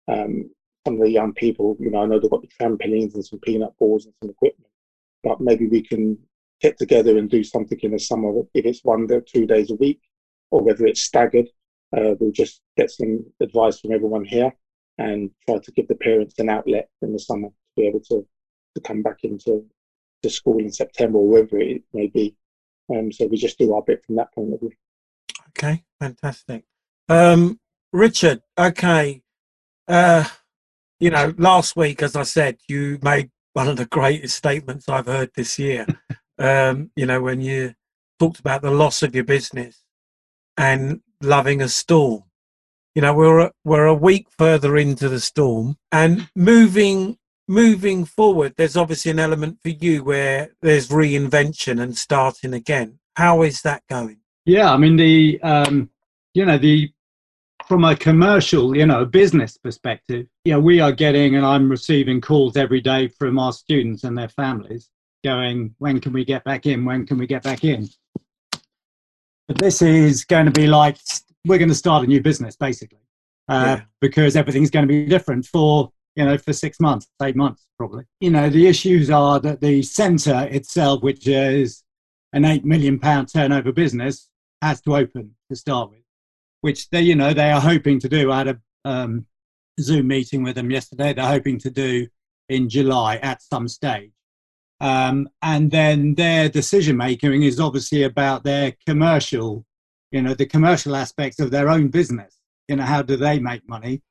um, 0.07 0.49
some 0.85 0.95
of 0.95 1.01
the 1.01 1.11
young 1.11 1.33
people, 1.33 1.77
you 1.79 1.91
know, 1.91 2.03
I 2.03 2.05
know 2.05 2.19
they've 2.19 2.29
got 2.29 2.41
the 2.41 2.47
trampolines 2.47 3.13
and 3.13 3.25
some 3.25 3.39
peanut 3.39 3.77
balls 3.79 4.05
and 4.05 4.13
some 4.21 4.29
equipment, 4.29 4.69
but 5.23 5.39
maybe 5.39 5.67
we 5.67 5.81
can 5.81 6.17
get 6.61 6.77
together 6.77 7.17
and 7.17 7.29
do 7.29 7.43
something 7.43 7.79
in 7.81 7.91
the 7.91 7.99
summer, 7.99 8.31
if 8.53 8.65
it's 8.65 8.83
one 8.83 9.07
or 9.11 9.21
two 9.21 9.45
days 9.45 9.71
a 9.71 9.75
week, 9.75 10.01
or 10.51 10.61
whether 10.61 10.85
it's 10.85 11.01
staggered. 11.01 11.47
Uh, 11.95 12.15
we'll 12.19 12.31
just 12.31 12.61
get 12.75 12.89
some 12.89 13.23
advice 13.39 13.79
from 13.79 13.91
everyone 13.91 14.25
here 14.25 14.51
and 14.97 15.29
try 15.45 15.57
to 15.59 15.71
give 15.71 15.87
the 15.87 15.95
parents 15.95 16.35
an 16.39 16.49
outlet 16.49 16.89
in 17.01 17.13
the 17.13 17.19
summer 17.19 17.47
to 17.47 17.53
be 17.75 17.87
able 17.87 17.99
to, 17.99 18.25
to 18.75 18.81
come 18.81 19.01
back 19.03 19.17
into 19.23 19.65
to 20.23 20.29
school 20.29 20.57
in 20.57 20.71
September 20.71 21.17
or 21.19 21.27
wherever 21.27 21.59
it 21.59 21.83
may 21.93 22.07
be. 22.07 22.35
Um, 22.89 23.11
so 23.11 23.27
we 23.27 23.37
just 23.37 23.57
do 23.57 23.73
our 23.73 23.81
bit 23.81 24.03
from 24.05 24.15
that 24.15 24.33
point 24.33 24.53
of 24.53 24.59
view. 24.59 24.71
Okay, 25.49 25.83
fantastic. 25.99 26.63
Um, 27.09 27.59
Richard, 27.91 28.41
okay. 28.57 29.21
Uh, 29.87 30.25
you 30.99 31.09
know, 31.09 31.33
last 31.37 31.75
week, 31.75 32.01
as 32.01 32.15
I 32.15 32.23
said, 32.23 32.57
you 32.67 32.99
made 33.01 33.29
one 33.53 33.67
of 33.67 33.77
the 33.77 33.85
greatest 33.85 34.35
statements 34.35 34.89
I've 34.89 35.05
heard 35.05 35.31
this 35.35 35.59
year. 35.59 35.85
um, 36.39 36.91
you 36.95 37.05
know, 37.05 37.21
when 37.21 37.41
you 37.41 37.75
talked 38.19 38.39
about 38.39 38.61
the 38.61 38.71
loss 38.71 39.03
of 39.03 39.13
your 39.13 39.23
business 39.23 39.83
and 40.57 41.01
loving 41.21 41.61
a 41.61 41.69
storm. 41.69 42.23
You 42.95 43.01
know, 43.01 43.13
we're 43.13 43.39
a, 43.39 43.51
we're 43.63 43.85
a 43.85 43.93
week 43.93 44.27
further 44.29 44.77
into 44.77 45.09
the 45.09 45.19
storm 45.19 45.77
and 45.91 46.29
moving 46.35 47.17
moving 47.47 48.05
forward. 48.05 48.53
There's 48.57 48.77
obviously 48.77 49.11
an 49.11 49.19
element 49.19 49.59
for 49.61 49.69
you 49.69 50.03
where 50.03 50.51
there's 50.61 50.89
reinvention 50.89 51.81
and 51.81 51.97
starting 51.97 52.53
again. 52.53 52.99
How 53.15 53.43
is 53.43 53.61
that 53.61 53.83
going? 53.89 54.17
Yeah, 54.45 54.71
I 54.73 54.77
mean 54.77 54.95
the 54.95 55.39
um, 55.41 55.89
you 56.33 56.45
know 56.45 56.57
the 56.57 56.91
from 57.67 57.85
a 57.85 57.95
commercial 57.95 58.75
you 58.75 58.85
know 58.85 59.05
business 59.05 59.57
perspective, 59.57 60.27
yeah, 60.43 60.57
we 60.57 60.79
are 60.79 60.91
getting 60.91 61.35
and 61.35 61.45
I'm 61.45 61.69
receiving 61.69 62.19
calls 62.21 62.57
every 62.57 62.81
day 62.81 63.07
from 63.07 63.39
our 63.39 63.53
students 63.53 64.03
and 64.03 64.17
their 64.17 64.29
families 64.29 64.89
going, 65.23 65.73
when 65.77 66.01
can 66.01 66.11
we 66.11 66.25
get 66.25 66.43
back 66.43 66.65
in? 66.65 66.83
When 66.83 67.05
can 67.07 67.17
we 67.17 67.25
get 67.27 67.43
back 67.43 67.63
in? 67.63 67.87
But 69.47 69.57
this 69.57 69.81
is 69.81 70.25
going 70.25 70.45
to 70.45 70.51
be 70.51 70.67
like 70.67 70.97
we're 71.45 71.57
going 71.57 71.69
to 71.69 71.75
start 71.75 72.03
a 72.03 72.07
new 72.07 72.21
business 72.21 72.55
basically, 72.55 72.99
uh, 73.49 73.77
Yeah. 73.77 73.81
because 74.01 74.35
everything's 74.35 74.69
going 74.69 74.87
to 74.87 74.93
be 74.93 75.05
different 75.05 75.45
for 75.45 75.91
you 76.15 76.25
know 76.25 76.37
for 76.37 76.53
six 76.53 76.79
months, 76.79 77.07
eight 77.21 77.35
months 77.35 77.65
probably. 77.77 78.05
You 78.19 78.31
know 78.31 78.49
the 78.49 78.67
issues 78.67 79.09
are 79.09 79.39
that 79.39 79.61
the 79.61 79.81
centre 79.83 80.47
itself, 80.51 81.01
which 81.01 81.27
is 81.27 81.83
an 82.33 82.45
eight 82.45 82.65
million 82.65 82.99
pound 82.99 83.31
turnover 83.31 83.71
business, 83.71 84.29
has 84.61 84.81
to 84.81 84.95
open 84.95 85.35
to 85.49 85.55
start 85.55 85.91
with, 85.91 86.03
which 86.61 86.89
they 86.89 87.01
you 87.01 87.15
know 87.15 87.33
they 87.33 87.51
are 87.51 87.61
hoping 87.61 87.99
to 87.99 88.09
do. 88.09 88.31
I 88.31 88.37
had 88.39 88.47
a 88.47 88.59
um, 88.85 89.25
Zoom 89.79 90.07
meeting 90.07 90.43
with 90.43 90.55
them 90.55 90.71
yesterday. 90.71 91.13
They're 91.13 91.25
hoping 91.25 91.59
to 91.59 91.69
do 91.69 92.07
in 92.49 92.69
July 92.69 93.17
at 93.17 93.41
some 93.41 93.67
stage. 93.67 94.11
Um, 94.79 95.29
and 95.41 95.71
then 95.71 96.15
their 96.15 96.49
decision 96.49 96.97
making 96.97 97.43
is 97.43 97.59
obviously 97.59 98.03
about 98.03 98.43
their 98.43 98.73
commercial, 98.85 99.65
you 100.11 100.21
know, 100.21 100.33
the 100.33 100.45
commercial 100.45 100.95
aspects 100.95 101.39
of 101.39 101.51
their 101.51 101.69
own 101.69 101.87
business. 101.87 102.37
You 102.67 102.77
know, 102.77 102.83
how 102.83 103.01
do 103.01 103.15
they 103.15 103.39
make 103.39 103.67
money, 103.67 104.01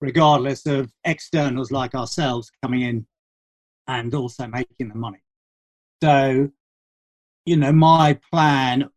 regardless 0.00 0.66
of 0.66 0.92
externals 1.04 1.70
like 1.70 1.94
ourselves 1.94 2.50
coming 2.62 2.82
in 2.82 3.06
and 3.86 4.14
also 4.14 4.46
making 4.46 4.88
the 4.88 4.94
money. 4.94 5.22
So, 6.02 6.50
you 7.46 7.56
know, 7.56 7.72
my 7.72 8.18
plan 8.30 8.88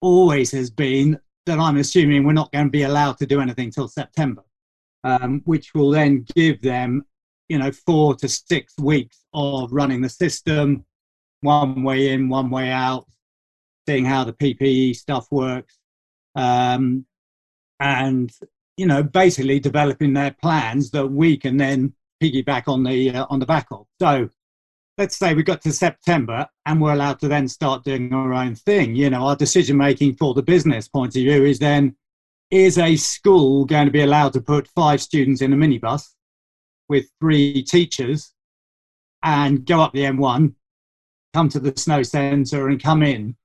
always 0.00 0.50
has 0.52 0.70
been 0.70 1.20
that 1.46 1.58
I'm 1.58 1.76
assuming 1.76 2.24
we're 2.24 2.32
not 2.32 2.52
going 2.52 2.66
to 2.66 2.70
be 2.70 2.82
allowed 2.82 3.18
to 3.18 3.26
do 3.26 3.40
anything 3.40 3.70
till 3.70 3.88
September, 3.88 4.42
um, 5.04 5.42
which 5.44 5.74
will 5.74 5.90
then 5.90 6.24
give 6.34 6.60
them, 6.62 7.04
you 7.48 7.58
know, 7.58 7.70
four 7.70 8.14
to 8.16 8.28
six 8.28 8.74
weeks 8.78 9.24
of 9.32 9.72
running 9.72 10.00
the 10.00 10.08
system, 10.08 10.84
one 11.42 11.82
way 11.82 12.12
in, 12.12 12.28
one 12.28 12.50
way 12.50 12.70
out, 12.70 13.06
seeing 13.88 14.04
how 14.04 14.24
the 14.24 14.32
PPE 14.32 14.96
stuff 14.96 15.26
works, 15.30 15.78
um, 16.34 17.04
and 17.78 18.30
you 18.80 18.86
know, 18.86 19.02
basically 19.02 19.60
developing 19.60 20.14
their 20.14 20.34
plans 20.40 20.90
that 20.92 21.06
we 21.06 21.36
can 21.36 21.58
then 21.58 21.92
piggyback 22.22 22.62
on 22.66 22.82
the 22.82 23.10
uh, 23.10 23.26
on 23.28 23.38
the 23.38 23.44
back 23.44 23.66
of. 23.70 23.86
So 24.00 24.30
let's 24.96 25.18
say 25.18 25.34
we 25.34 25.42
got 25.42 25.60
to 25.62 25.72
September 25.72 26.46
and 26.64 26.80
we're 26.80 26.94
allowed 26.94 27.20
to 27.20 27.28
then 27.28 27.46
start 27.46 27.84
doing 27.84 28.10
our 28.14 28.32
own 28.32 28.54
thing. 28.54 28.96
You 28.96 29.10
know, 29.10 29.26
our 29.26 29.36
decision 29.36 29.76
making 29.76 30.14
for 30.14 30.32
the 30.32 30.42
business 30.42 30.88
point 30.88 31.14
of 31.14 31.20
view 31.20 31.44
is 31.44 31.58
then 31.58 31.94
is 32.50 32.78
a 32.78 32.96
school 32.96 33.66
going 33.66 33.84
to 33.84 33.92
be 33.92 34.00
allowed 34.00 34.32
to 34.32 34.40
put 34.40 34.66
five 34.68 35.02
students 35.02 35.42
in 35.42 35.52
a 35.52 35.56
minibus 35.56 36.14
with 36.88 37.04
three 37.20 37.62
teachers 37.62 38.32
and 39.22 39.66
go 39.66 39.82
up 39.82 39.92
the 39.92 40.04
M1, 40.04 40.54
come 41.34 41.50
to 41.50 41.60
the 41.60 41.74
snow 41.76 42.02
centre 42.02 42.68
and 42.68 42.82
come 42.82 43.02
in? 43.02 43.36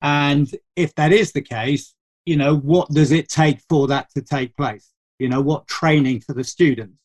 And 0.00 0.50
if 0.74 0.94
that 0.94 1.12
is 1.12 1.32
the 1.32 1.42
case, 1.42 1.94
you 2.26 2.36
know, 2.36 2.56
what 2.56 2.88
does 2.90 3.12
it 3.12 3.28
take 3.28 3.60
for 3.68 3.86
that 3.88 4.10
to 4.14 4.22
take 4.22 4.56
place? 4.56 4.90
You 5.18 5.28
know, 5.28 5.40
what 5.40 5.66
training 5.66 6.20
for 6.20 6.32
the 6.32 6.44
students? 6.44 6.98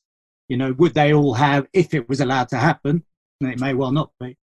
You 0.48 0.58
know, 0.58 0.74
would 0.74 0.94
they 0.94 1.14
all 1.14 1.34
have, 1.34 1.68
if 1.74 1.94
it 1.94 2.10
was 2.10 2.22
allowed 2.22 2.50
to 2.50 2.58
happen, 2.58 3.04
and 3.42 3.52
it 3.52 3.60
may 3.60 3.74
well 3.74 3.92
not 3.92 4.12
be, 4.20 4.38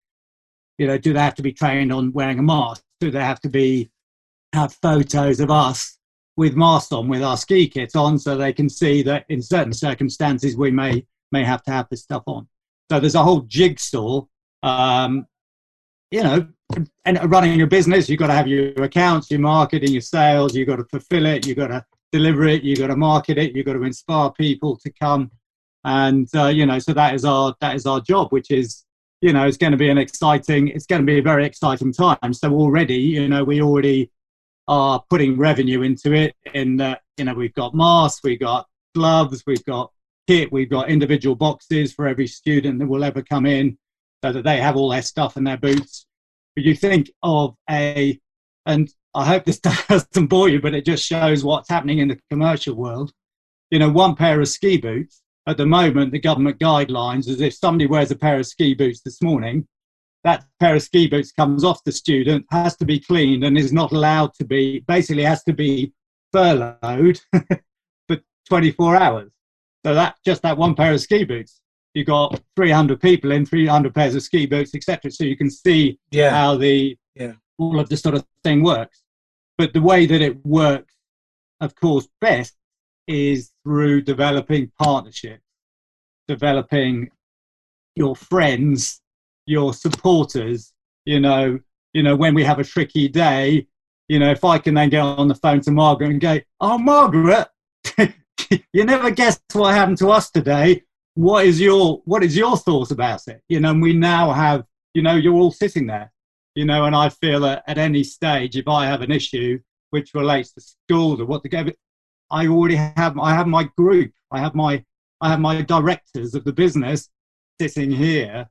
you 0.78 0.88
know, 0.88 0.98
do 0.98 1.14
they 1.14 1.20
have 1.20 1.36
to 1.36 1.42
be 1.42 1.54
trained 1.54 1.94
on 1.94 2.12
wearing 2.12 2.40
a 2.40 2.44
mask? 2.44 2.84
Do 3.00 3.12
they 3.12 3.24
have 3.24 3.40
to 3.42 3.50
be, 3.50 3.92
have 4.54 4.74
photos 4.74 5.40
of 5.40 5.50
us 5.50 5.98
with 6.36 6.56
masks 6.56 6.92
on, 6.92 7.08
with 7.08 7.24
our 7.24 7.38
ski 7.38 7.68
kits 7.68 7.96
on, 7.96 8.20
so 8.20 8.36
they 8.36 8.54
can 8.54 8.70
see 8.70 9.04
that 9.04 9.26
in 9.30 9.42
certain 9.42 9.74
circumstances 9.74 10.58
we 10.58 10.72
may, 10.72 11.06
may 11.32 11.44
have 11.44 11.64
to 11.64 11.72
have 11.72 11.88
this 11.90 12.02
stuff 12.02 12.24
on? 12.26 12.48
So 12.92 13.00
there's 13.00 13.16
a 13.16 13.24
whole 13.24 13.42
jigsaw 13.42 14.26
um, 14.62 15.26
you 16.14 16.22
know, 16.22 16.48
and 17.06 17.20
running 17.32 17.60
a 17.64 17.66
business, 17.66 18.08
you've 18.08 18.20
got 18.20 18.28
to 18.28 18.34
have 18.34 18.48
your 18.48 18.72
accounts, 18.84 19.32
your 19.32 19.40
marketing, 19.40 19.92
your 19.92 20.02
sales, 20.02 20.56
you've 20.56 20.68
got 20.68 20.76
to 20.76 20.84
fulfill 20.86 21.26
it, 21.26 21.48
you've 21.48 21.58
got 21.58 21.70
to 21.70 21.84
deliver 22.12 22.46
it, 22.46 22.62
you've 22.62 22.78
got 22.78 22.88
to 22.88 22.96
market 22.96 23.40
it, 23.40 23.56
you've 23.56 23.66
got 23.66 23.74
to 23.74 23.82
inspire 23.82 24.30
people 24.30 24.78
to 24.78 24.92
come. 24.92 25.32
And, 25.86 26.30
uh, 26.36 26.50
you 26.50 26.68
know, 26.68 26.78
so 26.78 26.94
that 26.94 27.16
is 27.16 27.26
our, 27.26 27.56
that 27.62 27.76
is 27.76 27.88
our 27.88 28.00
job, 28.00 28.30
which 28.30 28.52
is, 28.52 28.86
you 29.22 29.34
know, 29.34 29.48
it's 29.48 29.58
going 29.58 29.72
to 29.72 29.78
be 29.78 29.90
an 29.90 29.98
exciting, 29.98 30.68
it's 30.68 30.86
going 30.86 31.02
to 31.02 31.06
be 31.06 31.18
a 31.18 31.24
very 31.24 31.48
exciting 31.48 31.92
time. 31.92 32.32
So 32.32 32.54
already, 32.54 32.98
you 32.98 33.28
know, 33.28 33.44
we 33.44 33.64
already 33.64 34.12
are 34.68 35.04
putting 35.10 35.36
revenue 35.36 35.82
into 35.82 36.14
it 36.14 36.36
in 36.54 36.78
that, 36.78 37.02
you 37.18 37.26
know, 37.26 37.34
we've 37.34 37.56
got 37.56 37.74
masks, 37.74 38.22
we've 38.24 38.40
got 38.40 38.68
gloves, 38.94 39.44
we've 39.48 39.66
got 39.66 39.92
kit, 40.28 40.52
we've 40.52 40.70
got 40.70 40.92
individual 40.92 41.36
boxes 41.36 41.92
for 41.92 42.08
every 42.08 42.28
student 42.28 42.78
that 42.78 42.88
will 42.88 43.04
ever 43.04 43.24
come 43.24 43.48
in 43.48 43.80
so 44.24 44.32
that 44.32 44.44
they 44.44 44.60
have 44.62 44.78
all 44.78 44.90
their 44.90 45.02
stuff 45.02 45.36
in 45.36 45.44
their 45.44 45.58
boots. 45.58 46.06
But 46.56 46.64
you 46.64 46.76
think 46.76 47.12
of 47.22 47.56
a, 47.70 48.20
and 48.66 48.90
I 49.14 49.26
hope 49.26 49.44
this 49.44 49.60
doesn't 49.90 50.28
bore 50.28 50.48
you, 50.48 50.62
but 50.62 50.74
it 50.74 50.86
just 50.86 51.06
shows 51.06 51.44
what's 51.44 51.70
happening 51.70 52.00
in 52.00 52.08
the 52.08 52.20
commercial 52.30 52.76
world. 52.76 53.12
You 53.70 53.80
know, 53.80 53.90
one 53.90 54.16
pair 54.16 54.40
of 54.40 54.48
ski 54.48 54.78
boots 54.78 55.22
at 55.46 55.58
the 55.58 55.66
moment, 55.66 56.14
the 56.14 56.20
government 56.20 56.60
guidelines 56.60 57.28
is 57.28 57.42
if 57.42 57.54
somebody 57.54 57.86
wears 57.86 58.12
a 58.12 58.16
pair 58.16 58.40
of 58.40 58.48
ski 58.48 58.74
boots 58.74 59.02
this 59.02 59.22
morning, 59.22 59.68
that 60.24 60.46
pair 60.62 60.76
of 60.76 60.84
ski 60.84 61.08
boots 61.08 61.34
comes 61.34 61.66
off 61.66 61.84
the 61.84 61.92
student, 61.92 62.46
has 62.50 62.78
to 62.78 62.86
be 62.86 63.00
cleaned, 63.00 63.44
and 63.44 63.58
is 63.58 63.74
not 63.74 63.92
allowed 63.92 64.34
to 64.36 64.46
be, 64.46 64.80
basically, 64.88 65.24
has 65.24 65.44
to 65.44 65.54
be 65.54 65.92
furloughed 66.32 67.20
for 68.08 68.18
24 68.48 68.96
hours. 68.96 69.32
So 69.86 69.94
that 69.96 70.16
just 70.26 70.44
that 70.44 70.58
one 70.58 70.76
pair 70.76 70.94
of 70.94 71.02
ski 71.02 71.26
boots 71.26 71.60
you 71.94 72.04
got 72.04 72.40
300 72.56 73.00
people 73.00 73.32
in 73.32 73.46
300 73.46 73.94
pairs 73.94 74.16
of 74.16 74.24
ski 74.24 74.46
boots 74.46 74.74
etc 74.76 75.12
so 75.12 75.24
you 75.24 75.38
can 75.38 75.50
see 75.50 76.00
Yeah. 76.12 76.32
how 76.32 76.56
the 76.58 76.98
Yeah. 77.16 77.34
all 77.58 77.80
of 77.80 77.90
this 77.90 78.02
sort 78.02 78.16
of 78.16 78.26
thing 78.44 78.64
works 78.64 79.04
but 79.58 79.74
the 79.74 79.82
way 79.82 80.06
that 80.06 80.22
it 80.22 80.44
works 80.46 80.96
of 81.62 81.76
course 81.76 82.08
best 82.22 82.56
is 83.08 83.52
through 83.64 84.02
developing 84.02 84.72
partnerships 84.80 85.44
developing 86.28 87.10
your 87.96 88.16
friends 88.16 89.02
your 89.46 89.74
supporters 89.74 90.74
you 91.06 91.20
know 91.20 91.60
you 91.94 92.02
know 92.02 92.16
when 92.16 92.34
we 92.34 92.44
have 92.44 92.60
a 92.60 92.64
tricky 92.64 93.08
day 93.08 93.68
you 94.08 94.18
know 94.20 94.32
if 94.32 94.44
i 94.44 94.58
can 94.58 94.74
then 94.74 94.90
get 94.90 95.02
on 95.02 95.28
the 95.28 95.36
phone 95.36 95.60
to 95.62 95.70
margaret 95.72 96.10
and 96.10 96.22
go 96.22 96.40
oh 96.62 96.78
margaret 96.78 97.48
you 98.74 98.86
never 98.86 99.12
guessed 99.12 99.42
what 99.54 99.74
happened 99.74 99.98
to 99.98 100.10
us 100.10 100.32
today 100.32 100.82
what 101.16 101.46
is 101.46 101.60
your 101.60 102.02
what 102.06 102.24
is 102.24 102.36
your 102.36 102.58
thought 102.58 102.92
about 102.92 103.22
it? 103.28 103.42
You 103.50 103.60
know 103.60 103.72
and 103.72 103.82
we 103.82 103.94
now 103.94 104.32
have 104.32 104.66
you 104.94 105.02
know 105.02 105.16
you're 105.16 105.34
all 105.34 105.52
sitting 105.52 105.88
there 105.88 106.12
you 106.56 106.66
know 106.66 106.86
and 106.86 106.96
i 106.96 107.10
feel 107.10 107.40
that 107.42 107.64
at 107.68 107.78
any 107.78 108.04
stage 108.04 108.56
if 108.56 108.68
i 108.68 108.86
have 108.86 109.02
an 109.02 109.12
issue 109.12 109.60
which 109.90 110.14
relates 110.14 110.52
to 110.54 110.62
schools 110.62 111.20
or 111.20 111.26
what 111.26 111.44
to 111.44 111.50
go 111.50 111.66
i 112.32 112.48
already 112.48 112.76
have 112.76 113.18
i 113.20 113.34
have 113.34 113.48
my 113.48 113.68
group 113.78 114.12
i 114.32 114.40
have 114.40 114.56
my 114.56 114.84
i 115.22 115.30
have 115.30 115.40
my 115.40 115.62
directors 115.62 116.34
of 116.36 116.44
the 116.44 116.54
business 116.54 117.10
sitting 117.60 117.92
here 117.92 118.48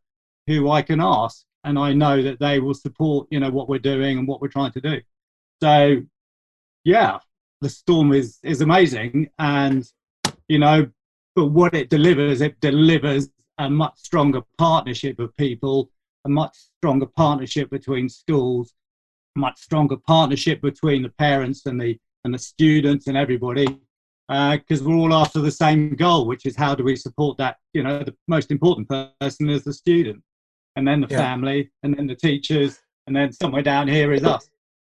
who 0.46 0.70
i 0.70 0.82
can 0.82 1.00
ask 1.00 1.44
and 1.64 1.78
i 1.78 1.92
know 1.92 2.22
that 2.22 2.40
they 2.40 2.58
will 2.58 2.74
support 2.74 3.26
you 3.30 3.38
know 3.38 3.50
what 3.50 3.68
we're 3.68 3.78
doing 3.78 4.18
and 4.18 4.28
what 4.28 4.40
we're 4.40 4.48
trying 4.48 4.72
to 4.72 4.80
do. 4.80 5.00
So 5.62 6.02
yeah 6.84 7.18
the 7.60 7.68
storm 7.68 8.12
is 8.12 8.38
is 8.42 8.60
amazing 8.60 9.30
and 9.38 9.88
you 10.48 10.58
know 10.58 10.90
but 11.34 11.46
what 11.46 11.74
it 11.74 11.88
delivers 11.90 12.40
it 12.40 12.60
delivers 12.60 13.28
a 13.58 13.68
much 13.68 13.94
stronger 13.96 14.40
partnership 14.58 15.18
of 15.18 15.34
people 15.36 15.90
a 16.24 16.28
much 16.28 16.54
stronger 16.78 17.06
partnership 17.06 17.70
between 17.70 18.08
schools 18.08 18.74
much 19.36 19.58
stronger 19.58 19.96
partnership 20.06 20.60
between 20.60 21.02
the 21.02 21.08
parents 21.10 21.66
and 21.66 21.80
the 21.80 21.98
and 22.24 22.32
the 22.34 22.38
students 22.38 23.06
and 23.06 23.16
everybody 23.16 23.66
because 24.28 24.82
we're 24.82 24.94
all 24.94 25.12
after 25.14 25.40
the 25.40 25.50
same 25.50 25.94
goal 25.96 26.26
which 26.26 26.46
is 26.46 26.56
how 26.56 26.74
do 26.74 26.82
we 26.84 26.96
support 26.96 27.36
that 27.38 27.56
you 27.74 27.82
know 27.82 28.02
the 28.02 28.14
most 28.28 28.50
important 28.50 28.88
person 29.20 29.48
is 29.50 29.64
the 29.64 29.72
student 29.72 30.22
and 30.76 30.86
then 30.86 31.00
the 31.00 31.08
Yeah. 31.10 31.18
family 31.18 31.70
and 31.82 31.94
then 31.94 32.06
the 32.06 32.14
teachers 32.14 32.78
and 33.06 33.14
then 33.16 33.32
somewhere 33.32 33.62
down 33.62 33.88
here 33.88 34.12
is 34.12 34.24
us 34.24 34.48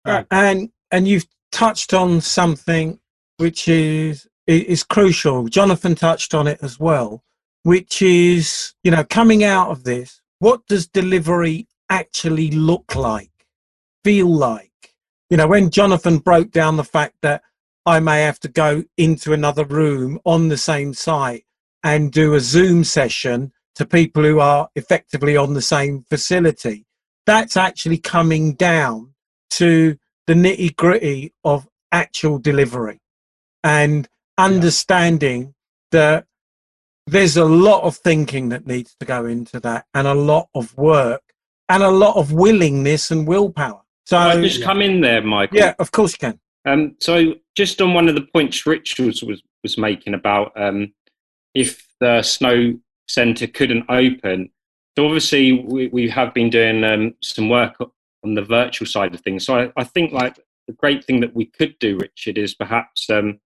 Uh, 0.05 0.25
and 0.31 0.71
and 0.91 1.07
you've 1.07 1.27
touched 1.53 1.93
on 1.93 2.21
something 2.21 2.99
which 3.37 3.69
is 3.69 4.27
is 4.49 4.83
crucial. 4.83 5.47
Jonathan 5.47 5.95
touched 5.95 6.35
on 6.35 6.47
it 6.47 6.59
as 6.63 6.81
well, 6.81 7.23
which 7.63 8.03
is 8.03 8.75
you 8.83 8.91
know 8.91 9.05
coming 9.05 9.45
out 9.45 9.71
of 9.71 9.85
this, 9.85 10.21
what 10.39 10.67
does 10.67 10.87
delivery 10.87 11.67
actually 11.91 12.51
look 12.51 12.95
like, 12.95 13.47
feel 14.05 14.29
like? 14.29 14.95
You 15.31 15.37
know, 15.37 15.47
when 15.47 15.71
Jonathan 15.71 16.19
broke 16.19 16.51
down 16.51 16.77
the 16.77 16.85
fact 16.85 17.17
that 17.23 17.43
I 17.85 18.01
may 18.01 18.23
have 18.23 18.41
to 18.41 18.49
go 18.49 18.85
into 18.97 19.33
another 19.33 19.65
room 19.65 20.19
on 20.25 20.49
the 20.49 20.57
same 20.57 20.95
site 20.95 21.45
and 21.83 22.13
do 22.13 22.35
a 22.35 22.41
Zoom 22.41 22.85
session 22.85 23.53
to 23.77 23.87
people 23.87 24.23
who 24.25 24.41
are 24.41 24.69
effectively 24.75 25.37
on 25.37 25.55
the 25.55 25.63
same 25.63 26.05
facility. 26.11 26.85
That's 27.27 27.57
actually 27.57 27.99
coming 27.99 28.55
down 28.55 29.15
to 29.53 29.97
the 30.27 30.35
nitty 30.35 30.77
gritty 30.77 31.33
of 31.45 31.69
actual 31.93 32.39
delivery 32.39 33.01
and 33.65 34.09
understanding 34.39 35.55
that 35.91 36.25
there's 37.07 37.37
a 37.37 37.45
lot 37.45 37.83
of 37.83 37.97
thinking 37.97 38.51
that 38.51 38.67
needs 38.67 38.95
to 39.01 39.07
go 39.07 39.27
into 39.27 39.59
that 39.61 39.87
and 39.95 40.07
a 40.07 40.15
lot 40.15 40.49
of 40.55 40.77
work 40.77 41.23
and 41.69 41.83
a 41.83 41.91
lot 41.91 42.17
of 42.17 42.33
willingness 42.33 43.11
and 43.11 43.27
willpower. 43.27 43.83
So 44.07 44.17
Can 44.17 44.39
I 44.39 44.43
just 44.43 44.63
come 44.63 44.81
in 44.81 45.01
there, 45.01 45.23
Michael. 45.23 45.59
yeah, 45.59 45.75
of 45.79 45.91
course 45.91 46.13
you 46.13 46.19
can. 46.19 46.41
Um, 46.67 46.97
so 47.01 47.35
just 47.57 47.81
on 47.81 47.95
one 47.95 48.09
of 48.09 48.15
the 48.15 48.27
points 48.33 48.67
Richards 48.67 49.23
was 49.23 49.43
was 49.63 49.77
making 49.77 50.15
about 50.15 50.53
um, 50.61 50.93
if 51.55 51.87
the 52.01 52.23
snow 52.23 52.79
centre 53.09 53.47
couldn't 53.47 53.85
open. 53.89 54.51
So 54.97 55.07
obviously 55.07 55.65
we, 55.65 55.89
we 55.89 56.09
have 56.11 56.33
been 56.35 56.51
doing 56.51 56.85
um, 56.85 57.15
some 57.23 57.49
work 57.49 57.75
on 58.25 58.35
the 58.35 58.43
virtual 58.43 58.87
side 58.87 59.15
of 59.15 59.21
things. 59.21 59.45
So 59.45 59.57
I, 59.59 59.73
I 59.77 59.85
think 59.85 60.13
like 60.13 60.39
the 60.67 60.75
great 60.75 61.05
thing 61.05 61.21
that 61.21 61.35
we 61.35 61.47
could 61.47 61.79
do, 61.79 61.99
Richard, 61.99 62.39
is 62.39 62.55
perhaps 62.55 63.09
um, 63.11 63.41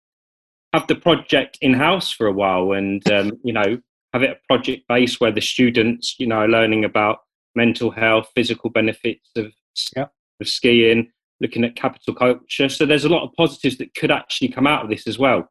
have 0.72 0.86
the 0.86 0.94
project 0.94 1.58
in 1.60 1.74
house 1.74 2.10
for 2.10 2.26
a 2.26 2.32
while, 2.32 2.72
and 2.72 3.10
um, 3.10 3.32
you 3.44 3.52
know 3.52 3.78
have 4.12 4.22
it 4.22 4.30
a 4.30 4.46
project 4.46 4.86
base 4.88 5.20
where 5.20 5.32
the 5.32 5.40
students, 5.40 6.16
you 6.18 6.26
know, 6.26 6.36
are 6.36 6.48
learning 6.48 6.84
about 6.84 7.20
mental 7.54 7.90
health, 7.90 8.28
physical 8.34 8.68
benefits 8.70 9.30
of 9.36 9.52
Yep. 9.96 10.12
of 10.40 10.48
skiing, 10.48 11.10
looking 11.40 11.64
at 11.64 11.76
capital 11.76 12.14
culture. 12.14 12.68
So 12.68 12.84
there's 12.84 13.04
a 13.04 13.08
lot 13.08 13.22
of 13.22 13.32
positives 13.34 13.78
that 13.78 13.94
could 13.94 14.10
actually 14.10 14.48
come 14.48 14.66
out 14.66 14.84
of 14.84 14.90
this 14.90 15.06
as 15.06 15.18
well. 15.18 15.48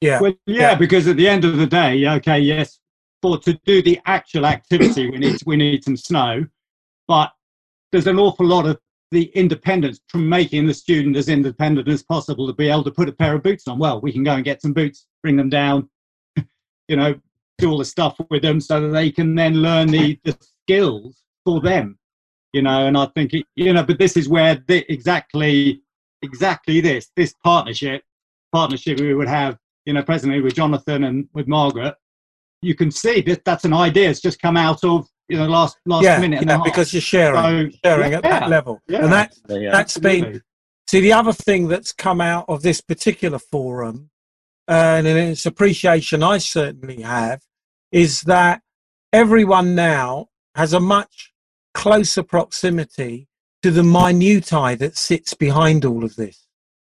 Yeah. 0.00 0.20
Well, 0.20 0.34
yeah, 0.46 0.74
because 0.74 1.06
at 1.06 1.16
the 1.16 1.28
end 1.28 1.44
of 1.44 1.56
the 1.56 1.66
day, 1.66 2.08
okay, 2.16 2.40
yes, 2.40 2.80
for 3.20 3.38
to 3.38 3.58
do 3.64 3.82
the 3.82 4.00
actual 4.06 4.46
activity, 4.46 5.08
we 5.08 5.18
need 5.18 5.40
we 5.46 5.56
need 5.56 5.84
some 5.84 5.96
snow, 5.96 6.46
but 7.06 7.32
there's 7.92 8.08
an 8.08 8.18
awful 8.18 8.46
lot 8.46 8.66
of 8.66 8.78
the 9.12 9.24
independence 9.34 10.00
from 10.08 10.28
making 10.28 10.66
the 10.66 10.74
student 10.74 11.16
as 11.16 11.28
independent 11.28 11.88
as 11.88 12.02
possible 12.02 12.46
to 12.46 12.52
be 12.52 12.68
able 12.68 12.84
to 12.84 12.90
put 12.90 13.08
a 13.08 13.12
pair 13.12 13.34
of 13.34 13.42
boots 13.42 13.68
on. 13.68 13.78
Well, 13.78 14.00
we 14.00 14.12
can 14.12 14.24
go 14.24 14.32
and 14.34 14.44
get 14.44 14.60
some 14.60 14.72
boots, 14.72 15.06
bring 15.22 15.36
them 15.36 15.48
down, 15.48 15.88
you 16.88 16.96
know, 16.96 17.14
do 17.58 17.70
all 17.70 17.78
the 17.78 17.84
stuff 17.84 18.16
with 18.30 18.42
them 18.42 18.60
so 18.60 18.80
that 18.80 18.88
they 18.88 19.10
can 19.10 19.34
then 19.34 19.62
learn 19.62 19.88
the, 19.88 20.18
the 20.24 20.36
skills 20.40 21.22
for 21.44 21.60
them, 21.60 21.98
you 22.52 22.62
know. 22.62 22.86
And 22.86 22.96
I 22.96 23.06
think 23.14 23.34
it, 23.34 23.46
you 23.54 23.72
know, 23.72 23.84
but 23.84 23.98
this 23.98 24.16
is 24.16 24.28
where 24.28 24.62
the, 24.66 24.84
exactly 24.92 25.82
exactly 26.24 26.80
this 26.80 27.10
this 27.16 27.34
partnership 27.42 28.04
partnership 28.52 29.00
we 29.00 29.12
would 29.12 29.26
have 29.26 29.58
you 29.84 29.92
know, 29.92 30.02
presently 30.02 30.40
with 30.40 30.54
Jonathan 30.54 31.04
and 31.04 31.28
with 31.32 31.48
Margaret, 31.48 31.94
you 32.60 32.74
can 32.74 32.90
see 32.90 33.20
that 33.22 33.44
that's 33.44 33.64
an 33.64 33.72
idea. 33.72 34.10
It's 34.10 34.20
just 34.20 34.40
come 34.40 34.56
out 34.56 34.84
of 34.84 35.08
you 35.28 35.38
know 35.38 35.46
last 35.46 35.78
last 35.86 36.04
yeah, 36.04 36.18
minute. 36.18 36.40
and 36.40 36.48
yeah, 36.48 36.54
a 36.54 36.58
half. 36.58 36.64
because 36.64 36.92
you're 36.92 37.00
sharing, 37.00 37.70
So, 37.72 37.78
sharing 37.84 38.14
at 38.14 38.22
that 38.22 38.48
level, 38.48 38.80
yeah, 38.88 39.04
and 39.04 39.12
that 39.12 39.34
Yeah. 39.48 39.70
that's 39.70 39.98
been. 39.98 40.42
See, 40.88 41.00
the 41.00 41.12
other 41.14 41.32
thing 41.32 41.68
that's 41.68 41.92
come 41.92 42.20
out 42.20 42.44
of 42.48 42.62
this 42.62 42.80
particular 42.82 43.38
forum, 43.38 44.10
and 44.68 45.06
it's 45.06 45.46
appreciation 45.46 46.22
I 46.22 46.38
certainly 46.38 47.00
have, 47.02 47.40
is 47.90 48.22
that 48.22 48.60
everyone 49.12 49.74
now 49.74 50.28
has 50.54 50.72
a 50.72 50.80
much 50.80 51.32
closer 51.74 52.22
proximity 52.22 53.28
to 53.62 53.70
the 53.70 53.82
minutiae 53.82 54.76
that 54.76 54.96
sits 54.96 55.34
behind 55.34 55.84
all 55.84 56.04
of 56.04 56.16
this. 56.16 56.46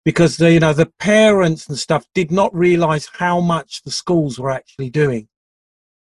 Because 0.04 0.36
the, 0.36 0.52
you 0.52 0.60
know 0.60 0.72
the 0.72 0.92
parents 0.98 1.66
and 1.68 1.76
stuff 1.78 2.06
did 2.14 2.30
not 2.30 2.54
realise 2.54 3.08
how 3.14 3.40
much 3.40 3.82
the 3.82 3.90
schools 3.90 4.38
were 4.38 4.50
actually 4.50 4.90
doing. 4.90 5.27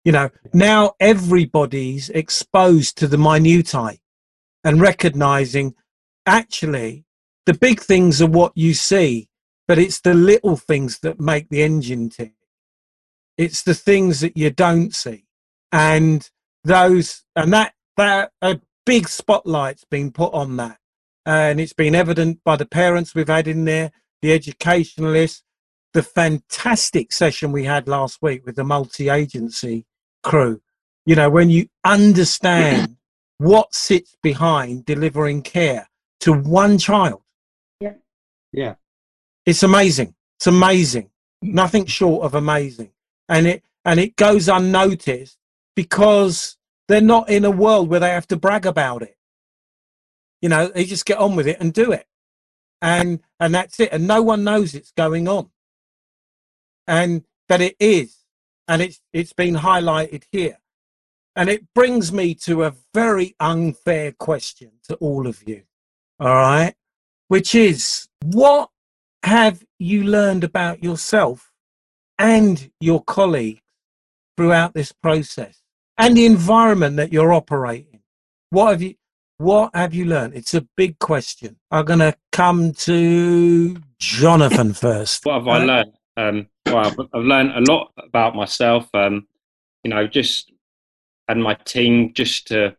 You 0.05 0.11
know 0.11 0.29
now 0.53 0.93
everybody's 0.99 2.09
exposed 2.11 2.95
to 2.99 3.07
the 3.07 3.17
minutiae 3.17 3.97
and 4.63 4.79
recognising 4.79 5.73
actually 6.27 7.05
the 7.47 7.55
big 7.55 7.79
things 7.79 8.21
are 8.21 8.27
what 8.27 8.51
you 8.55 8.75
see, 8.75 9.29
but 9.67 9.79
it's 9.79 10.01
the 10.01 10.13
little 10.13 10.57
things 10.57 10.99
that 10.99 11.19
make 11.19 11.49
the 11.49 11.63
engine 11.63 12.09
tick. 12.09 12.33
It's 13.35 13.63
the 13.63 13.73
things 13.73 14.19
that 14.19 14.37
you 14.37 14.51
don't 14.51 14.93
see, 14.93 15.25
and 15.71 16.29
those 16.63 17.23
and 17.35 17.51
that 17.53 17.73
that 17.97 18.31
a 18.43 18.61
big 18.85 19.09
spotlight's 19.09 19.85
been 19.85 20.11
put 20.11 20.31
on 20.35 20.57
that, 20.57 20.77
and 21.25 21.59
it's 21.59 21.73
been 21.73 21.95
evident 21.95 22.41
by 22.43 22.57
the 22.57 22.67
parents 22.67 23.15
we've 23.15 23.27
had 23.27 23.47
in 23.47 23.65
there, 23.65 23.91
the 24.21 24.33
educationalists, 24.33 25.41
the 25.93 26.03
fantastic 26.03 27.11
session 27.11 27.51
we 27.51 27.63
had 27.63 27.87
last 27.87 28.21
week 28.21 28.45
with 28.45 28.55
the 28.55 28.63
multi-agency 28.63 29.87
crew. 30.25 30.59
You 31.05 31.15
know, 31.15 31.29
when 31.29 31.49
you 31.49 31.67
understand 31.85 32.97
what 33.38 33.73
sits 33.73 34.17
behind 34.21 34.85
delivering 34.85 35.41
care 35.43 35.88
to 36.21 36.33
one 36.33 36.77
child. 36.77 37.21
Yeah, 37.79 37.93
Yeah. 38.51 38.75
it's 39.45 39.63
amazing. 39.63 40.15
It's 40.38 40.47
amazing. 40.47 41.11
Nothing 41.41 41.85
short 41.85 42.23
of 42.25 42.33
amazing. 42.33 42.91
And 43.29 43.45
it 43.47 43.63
and 43.85 43.99
it 43.99 44.15
goes 44.15 44.49
unnoticed 44.49 45.38
because 45.75 46.57
they're 46.88 47.01
not 47.15 47.29
in 47.29 47.45
a 47.45 47.51
world 47.51 47.89
where 47.89 47.99
they 47.99 48.09
have 48.09 48.27
to 48.27 48.35
brag 48.38 48.65
about 48.65 49.01
it. 49.03 49.15
You 50.41 50.49
know 50.49 50.67
they 50.67 50.85
just 50.85 51.05
get 51.05 51.19
on 51.19 51.35
with 51.35 51.47
it 51.47 51.57
and 51.59 51.71
do 51.73 51.91
it. 51.91 52.07
And 52.81 53.19
and 53.39 53.53
that's 53.53 53.79
it. 53.79 53.89
And 53.91 54.07
no 54.07 54.21
one 54.23 54.43
knows 54.43 54.73
it's 54.73 54.91
going 54.91 55.27
on. 55.27 55.49
And 56.88 57.23
that 57.49 57.61
it 57.61 57.75
is 57.79 58.24
and 58.67 58.82
it's 58.82 58.99
it's 59.13 59.34
been 59.34 59.56
highlighted 59.56 60.23
here. 60.32 60.58
And 61.38 61.49
it 61.49 61.65
brings 61.73 62.13
me 62.13 62.34
to 62.45 62.63
a 62.63 62.73
very 62.93 63.36
unfair 63.39 64.13
question 64.13 64.71
to 64.88 64.95
all 64.95 65.28
of 65.28 65.43
you 65.47 65.63
all 66.19 66.34
right? 66.34 66.73
Which 67.28 67.56
is 67.56 68.08
what 68.23 68.69
have 69.23 69.63
you 69.80 70.04
learned 70.04 70.43
about 70.43 70.84
yourself 70.84 71.51
and 72.17 72.71
your 72.80 73.04
colleagues 73.04 73.62
throughout 74.38 74.73
this 74.73 74.91
process 74.91 75.62
and 75.97 76.15
the 76.15 76.25
environment 76.25 76.97
that 76.97 77.12
you're 77.12 77.34
operating? 77.34 78.01
What 78.51 78.71
have 78.71 78.82
you 78.82 78.95
what 79.38 79.75
have 79.75 79.93
you 79.93 80.06
learned? 80.06 80.34
It's 80.34 80.54
a 80.54 80.65
big 80.78 80.97
question. 80.99 81.58
I'm 81.69 81.84
going 81.84 81.99
to 81.99 82.15
come 82.32 82.71
to 82.71 83.75
jonathan 83.99 84.73
first. 84.73 85.25
What 85.25 85.34
have 85.36 85.47
I 85.47 85.63
Uh, 85.63 85.65
learned? 85.65 85.93
Um, 86.17 86.47
well, 86.65 86.78
I've, 86.78 86.99
I've 87.13 87.23
learned 87.23 87.51
a 87.51 87.71
lot 87.71 87.91
about 87.97 88.36
myself. 88.36 88.88
Um, 88.93 89.28
you 89.84 89.89
know, 89.89 90.08
just 90.08 90.51
and 91.28 91.43
my 91.43 91.56
team, 91.65 92.13
just 92.13 92.47
to 92.47 92.75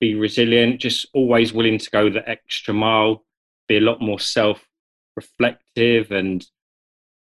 be 0.00 0.14
resilient, 0.14 0.80
just 0.80 1.06
always 1.12 1.52
willing 1.52 1.78
to 1.78 1.90
go 1.90 2.08
the 2.08 2.26
extra 2.28 2.72
mile, 2.72 3.24
be 3.68 3.76
a 3.76 3.80
lot 3.80 4.00
more 4.00 4.18
self-reflective, 4.18 6.10
and 6.10 6.46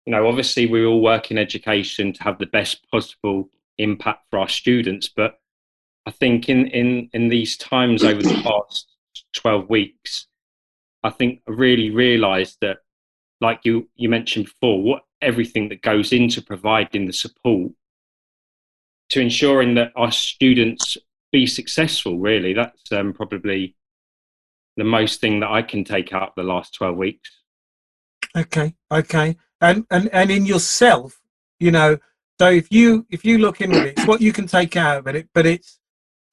you 0.06 0.12
know, 0.12 0.28
obviously, 0.28 0.68
we 0.68 0.86
all 0.86 1.02
work 1.02 1.32
in 1.32 1.38
education 1.38 2.14
to 2.14 2.24
have 2.24 2.38
the 2.38 2.46
best 2.46 2.86
possible 2.92 3.50
impact 3.78 4.26
for 4.30 4.40
our 4.40 4.50
students. 4.50 5.10
But 5.16 5.40
I 6.06 6.12
think 6.12 6.50
in 6.50 6.68
in 6.68 7.10
in 7.14 7.30
these 7.30 7.58
times 7.58 8.04
over 8.04 8.22
the 8.22 8.42
past 8.44 8.88
twelve 9.34 9.70
weeks, 9.70 10.28
I 11.04 11.10
think 11.10 11.42
I 11.48 11.52
really 11.52 11.90
realised 11.90 12.58
that 12.62 12.78
like 13.42 13.62
you 13.64 13.90
you 13.96 14.10
mentioned 14.10 14.46
before, 14.46 14.82
what 14.82 15.04
everything 15.26 15.70
that 15.70 15.82
goes 15.82 16.14
into 16.14 16.42
providing 16.42 17.06
the 17.06 17.14
support 17.14 17.72
to 19.10 19.20
ensuring 19.20 19.76
that 19.76 19.92
our 19.96 20.12
students 20.12 20.98
be 21.32 21.46
successful. 21.46 22.18
Really, 22.20 22.54
that's 22.54 22.92
um, 22.92 23.14
probably 23.14 23.76
the 24.78 24.84
most 24.84 25.22
thing 25.22 25.40
that 25.42 25.50
I 25.52 25.62
can 25.62 25.84
take 25.84 26.14
out 26.14 26.36
the 26.36 26.44
last 26.44 26.74
twelve 26.74 26.98
weeks. 26.98 27.30
okay 28.36 28.76
okay 28.92 29.36
and 29.62 29.86
and 29.90 30.10
and 30.14 30.30
in 30.32 30.46
yourself 30.46 31.22
you 31.60 31.72
know 31.72 31.98
so 32.40 32.50
if 32.50 32.72
you 32.72 33.06
if 33.10 33.24
you 33.24 33.38
look 33.38 33.62
into 33.62 33.80
it 33.82 33.98
it's 33.98 34.08
what 34.08 34.22
you 34.22 34.34
can 34.34 34.48
take 34.48 34.76
out 34.76 34.98
of 35.00 35.08
it 35.08 35.30
but 35.34 35.46
it's 35.46 35.80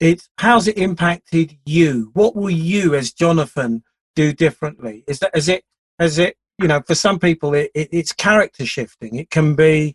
it's 0.00 0.28
how's 0.38 0.66
it 0.66 0.76
impacted 0.76 1.56
you 1.64 2.10
what 2.14 2.34
will 2.34 2.50
you 2.50 2.94
as 2.94 3.12
jonathan 3.12 3.82
do 4.16 4.32
differently 4.32 5.04
is 5.06 5.20
that 5.20 5.30
is 5.34 5.48
it 5.48 5.62
is 6.00 6.18
it 6.18 6.36
you 6.62 6.68
know 6.68 6.80
for 6.86 6.94
some 6.94 7.18
people 7.18 7.54
it, 7.54 7.70
it, 7.74 7.88
it's 7.92 8.12
character 8.12 8.64
shifting 8.64 9.16
it 9.16 9.30
can 9.30 9.54
be 9.54 9.94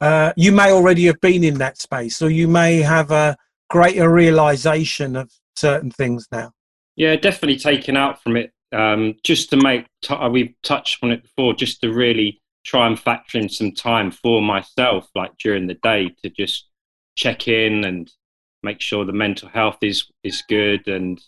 uh, 0.00 0.32
you 0.36 0.52
may 0.52 0.70
already 0.72 1.06
have 1.06 1.20
been 1.20 1.42
in 1.44 1.54
that 1.58 1.78
space 1.78 2.20
or 2.20 2.28
you 2.30 2.48
may 2.48 2.76
have 2.82 3.10
a 3.10 3.36
greater 3.70 4.10
realization 4.12 5.16
of 5.16 5.30
certain 5.56 5.90
things 5.90 6.26
now 6.32 6.50
Yeah, 6.96 7.16
definitely 7.16 7.58
taken 7.58 7.96
out 7.96 8.22
from 8.22 8.36
it. 8.36 8.52
Um, 8.72 9.14
just 9.22 9.50
to 9.50 9.56
make, 9.56 9.86
t- 10.02 10.14
uh, 10.14 10.28
we've 10.28 10.54
touched 10.62 11.02
on 11.02 11.12
it 11.12 11.22
before, 11.22 11.54
just 11.54 11.80
to 11.80 11.92
really 11.92 12.40
try 12.64 12.86
and 12.86 12.98
factor 12.98 13.38
in 13.38 13.48
some 13.48 13.72
time 13.72 14.10
for 14.10 14.42
myself, 14.42 15.08
like 15.14 15.32
during 15.38 15.66
the 15.66 15.78
day, 15.82 16.10
to 16.22 16.30
just 16.30 16.68
check 17.14 17.48
in 17.48 17.84
and 17.84 18.10
make 18.62 18.80
sure 18.80 19.04
the 19.04 19.12
mental 19.12 19.48
health 19.48 19.78
is 19.82 20.06
is 20.24 20.42
good, 20.48 20.88
and 20.88 21.22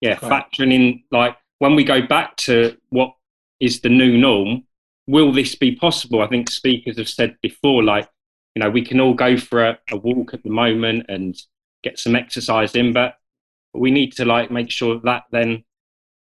yeah, 0.00 0.18
Right. 0.20 0.44
factoring 0.44 0.72
in 0.72 1.02
like 1.10 1.36
when 1.58 1.74
we 1.74 1.84
go 1.84 2.02
back 2.06 2.36
to 2.36 2.76
what 2.88 3.12
is 3.60 3.80
the 3.80 3.88
new 3.88 4.16
norm, 4.18 4.64
will 5.06 5.32
this 5.32 5.54
be 5.54 5.74
possible? 5.76 6.22
I 6.22 6.28
think 6.28 6.50
speakers 6.50 6.98
have 6.98 7.08
said 7.08 7.36
before, 7.42 7.82
like 7.82 8.08
you 8.54 8.60
know, 8.60 8.70
we 8.70 8.84
can 8.84 9.00
all 9.00 9.14
go 9.14 9.36
for 9.36 9.64
a, 9.64 9.78
a 9.90 9.96
walk 9.96 10.34
at 10.34 10.42
the 10.42 10.50
moment 10.50 11.06
and 11.08 11.36
get 11.84 11.98
some 11.98 12.16
exercise 12.16 12.74
in, 12.74 12.92
but 12.92 13.14
we 13.74 13.90
need 13.90 14.12
to 14.12 14.24
like 14.24 14.50
make 14.50 14.70
sure 14.70 15.00
that 15.04 15.24
then 15.30 15.64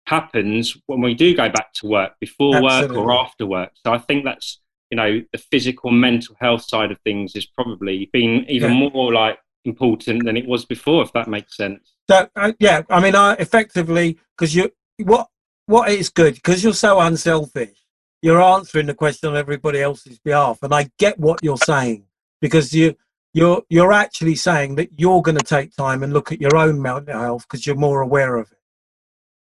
happens 0.06 0.76
when 0.86 1.00
we 1.00 1.14
do 1.14 1.34
go 1.36 1.48
back 1.48 1.72
to 1.74 1.86
work 1.86 2.12
before 2.20 2.62
work 2.62 2.90
or 2.94 3.12
after 3.12 3.44
work 3.44 3.70
so 3.84 3.92
i 3.92 3.98
think 3.98 4.24
that's 4.24 4.58
you 4.90 4.96
know 4.96 5.20
the 5.32 5.38
physical 5.38 5.90
and 5.90 6.00
mental 6.00 6.34
health 6.40 6.62
side 6.62 6.90
of 6.90 6.98
things 7.00 7.36
is 7.36 7.44
probably 7.44 8.08
been 8.12 8.46
even 8.48 8.70
Yeah. 8.70 8.88
more 8.90 9.12
like 9.12 9.38
important 9.64 10.24
than 10.24 10.36
it 10.36 10.46
was 10.46 10.64
before, 10.64 11.02
if 11.02 11.12
that 11.12 11.28
makes 11.28 11.56
sense. 11.56 11.94
So 12.10 12.28
uh, 12.36 12.52
yeah, 12.58 12.82
I 12.88 13.00
mean, 13.00 13.14
I 13.14 13.34
effectively 13.34 14.18
because 14.36 14.54
you 14.54 14.72
what 14.96 15.28
what 15.68 15.90
is 15.90 16.08
good 16.08 16.34
because 16.34 16.64
you're 16.64 16.72
so 16.72 16.98
unselfish. 17.00 17.76
You're 18.22 18.42
answering 18.42 18.86
the 18.86 18.94
question 18.94 19.28
on 19.28 19.36
everybody 19.36 19.80
else's 19.80 20.18
behalf, 20.18 20.58
and 20.62 20.74
I 20.74 20.90
get 20.98 21.20
what 21.20 21.38
you're 21.42 21.56
saying 21.58 22.06
because 22.40 22.74
you 22.74 22.96
you're 23.34 23.62
you're 23.68 23.92
actually 23.92 24.34
saying 24.34 24.74
that 24.76 24.88
you're 24.98 25.22
going 25.22 25.36
to 25.36 25.44
take 25.44 25.76
time 25.76 26.02
and 26.02 26.12
look 26.12 26.32
at 26.32 26.40
your 26.40 26.56
own 26.56 26.82
mental 26.82 27.18
health 27.20 27.46
because 27.46 27.66
you're 27.66 27.76
more 27.76 28.00
aware 28.00 28.36
of 28.36 28.50
it. 28.50 28.58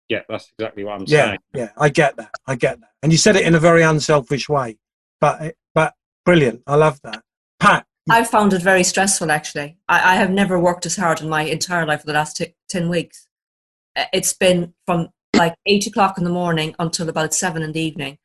Yeah, 0.09 0.21
that's 0.27 0.51
exactly 0.57 0.83
what 0.83 0.95
I'm 0.99 1.05
Yeah, 1.07 1.27
saying. 1.27 1.39
yeah, 1.53 1.69
I 1.77 1.89
get 1.89 2.17
that. 2.17 2.31
I 2.45 2.55
get 2.55 2.81
that, 2.81 2.89
and 3.01 3.11
you 3.11 3.17
said 3.17 3.35
it 3.35 3.45
in 3.45 3.55
a 3.55 3.59
very 3.59 3.83
unselfish 3.83 4.49
way, 4.49 4.77
but 5.21 5.55
but 5.73 5.93
brilliant. 6.25 6.63
I 6.67 6.75
love 6.75 6.99
that, 7.03 7.21
Pat. 7.59 7.85
I 8.09 8.23
found 8.23 8.53
it 8.53 8.61
very 8.61 8.83
stressful, 8.83 9.31
actually. 9.31 9.77
I, 9.87 10.13
I 10.13 10.15
have 10.17 10.29
never 10.31 10.59
worked 10.59 10.85
as 10.85 10.95
hard 10.95 11.21
in 11.21 11.29
my 11.29 11.43
entire 11.43 11.85
life 11.85 12.01
for 12.01 12.07
the 12.07 12.13
last 12.13 12.37
t- 12.37 12.53
10 12.69 12.87
weeks. 12.87 13.27
Uh, 13.95 14.05
It's 14.13 14.31
been 14.31 14.75
from 14.85 15.09
like 15.35 15.55
8 15.65 15.87
o'clock 15.87 16.17
in 16.17 16.23
the 16.23 16.29
morning 16.29 16.75
until 16.79 17.09
about 17.09 17.33
7 17.33 17.61
in 17.61 17.71
the 17.71 17.79
evening, 17.79 18.17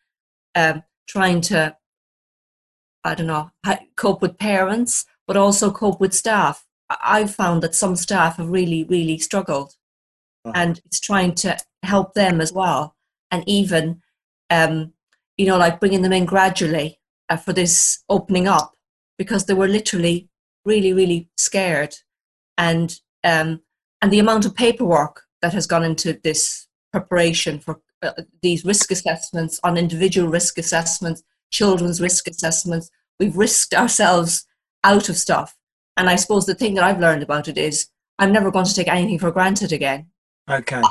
um, 0.55 0.83
trying 1.09 1.41
to, 1.43 1.77
I 3.05 3.15
don't 3.15 3.27
know, 3.27 3.51
cope 3.97 4.23
with 4.23 4.39
parents, 4.39 5.07
but 5.27 5.37
also 5.37 5.71
cope 5.71 6.01
with 6.01 6.15
staff. 6.15 6.67
I- 6.89 7.21
I've 7.21 7.35
found 7.35 7.63
that 7.63 7.75
some 7.75 7.97
staff 7.97 8.37
have 8.37 8.49
really, 8.49 8.85
really 8.85 9.19
struggled. 9.19 9.75
And 10.55 10.81
it's 10.87 11.01
trying 11.01 11.35
to 11.37 11.59
help 11.83 12.15
them 12.15 12.41
as 12.41 12.53
well. 12.53 12.97
And 13.31 13.45
even, 13.47 14.03
um, 14.49 14.95
you 15.37 15.47
know, 15.47 15.59
like 15.59 15.81
bringing 15.81 16.03
them 16.03 16.13
in 16.13 16.25
gradually 16.25 16.99
uh, 17.29 17.37
for 17.37 17.53
this 17.53 18.03
opening 18.09 18.49
up 18.49 18.75
because 19.19 19.45
they 19.45 19.55
were 19.55 19.69
literally 19.69 20.31
really, 20.65 20.93
really 20.93 21.29
scared, 21.37 21.97
and 22.59 23.01
um, 23.25 23.63
and 24.03 24.13
the 24.13 24.19
amount 24.19 24.45
of 24.45 24.55
paperwork 24.55 25.23
that 25.43 25.53
has 25.53 25.67
gone 25.67 25.85
into 25.85 26.19
this 26.23 26.67
preparation 26.93 27.59
for 27.59 27.81
uh, 28.03 28.13
these 28.43 28.65
risk 28.65 28.91
assessments 28.91 29.61
on 29.63 29.77
individual 29.77 30.29
risk 30.29 30.59
assessments, 30.59 31.23
children's 31.51 32.01
risk 32.01 32.27
assessments, 32.29 32.91
we've 33.19 33.37
risked 33.37 33.75
ourselves 33.75 34.47
out 34.85 35.09
of 35.09 35.17
stuff. 35.17 35.57
And 35.97 36.09
I 36.09 36.17
suppose 36.17 36.47
the 36.47 36.55
thing 36.55 36.75
that 36.75 36.85
I've 36.85 37.01
learned 37.01 37.23
about 37.23 37.49
it 37.49 37.59
is 37.59 37.89
I'm 38.19 38.33
never 38.33 38.51
going 38.51 38.65
to 38.65 38.75
take 38.75 38.89
anything 38.89 39.19
for 39.19 39.31
granted 39.31 39.73
again 39.73 40.11
Okay. 40.51 40.83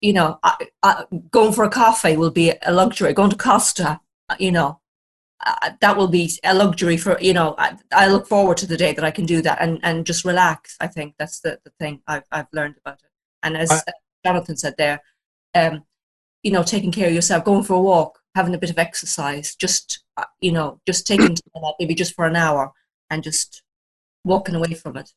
you 0.00 0.12
know, 0.12 0.38
I, 0.42 0.68
I, 0.82 1.04
going 1.30 1.52
for 1.52 1.64
a 1.64 1.70
coffee 1.70 2.16
will 2.16 2.30
be 2.30 2.52
a 2.62 2.72
luxury. 2.72 3.12
Going 3.12 3.30
to 3.30 3.36
Costa, 3.36 4.00
you 4.38 4.52
know, 4.52 4.80
uh, 5.44 5.70
that 5.80 5.96
will 5.96 6.08
be 6.08 6.30
a 6.44 6.54
luxury 6.54 6.96
for 6.96 7.18
you 7.20 7.32
know. 7.32 7.54
I, 7.58 7.76
I 7.92 8.08
look 8.08 8.26
forward 8.26 8.56
to 8.58 8.66
the 8.66 8.76
day 8.76 8.92
that 8.92 9.04
I 9.04 9.10
can 9.10 9.24
do 9.24 9.40
that 9.42 9.58
and, 9.60 9.78
and 9.82 10.04
just 10.06 10.24
relax. 10.24 10.76
I 10.80 10.88
think 10.88 11.14
that's 11.18 11.40
the, 11.40 11.58
the 11.64 11.70
thing 11.78 12.02
I've 12.06 12.24
I've 12.32 12.48
learned 12.52 12.76
about 12.78 13.00
it. 13.02 13.10
And 13.42 13.56
as 13.56 13.82
Jonathan 14.24 14.56
said 14.56 14.74
there, 14.78 15.00
um, 15.54 15.84
you 16.42 16.50
know, 16.50 16.62
taking 16.62 16.92
care 16.92 17.08
of 17.08 17.14
yourself, 17.14 17.44
going 17.44 17.64
for 17.64 17.74
a 17.74 17.80
walk, 17.80 18.18
having 18.34 18.54
a 18.54 18.58
bit 18.58 18.70
of 18.70 18.78
exercise, 18.78 19.54
just 19.54 20.02
uh, 20.16 20.24
you 20.40 20.52
know, 20.52 20.80
just 20.86 21.06
taking 21.06 21.34
time 21.54 21.64
out, 21.64 21.74
maybe 21.78 21.94
just 21.94 22.14
for 22.14 22.26
an 22.26 22.36
hour, 22.36 22.72
and 23.10 23.22
just 23.22 23.62
walking 24.24 24.54
away 24.54 24.74
from 24.74 24.96
it. 24.96 25.10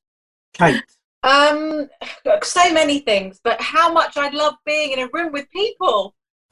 Kate. 0.53 0.83
Um, 1.23 1.89
so 2.43 2.73
many 2.73 2.99
things, 2.99 3.39
but 3.43 3.61
how 3.61 3.91
much 3.91 4.17
I 4.17 4.29
love 4.29 4.55
being 4.65 4.91
in 4.91 4.99
a 4.99 5.09
room 5.13 5.31
with 5.31 5.49
people. 5.51 6.15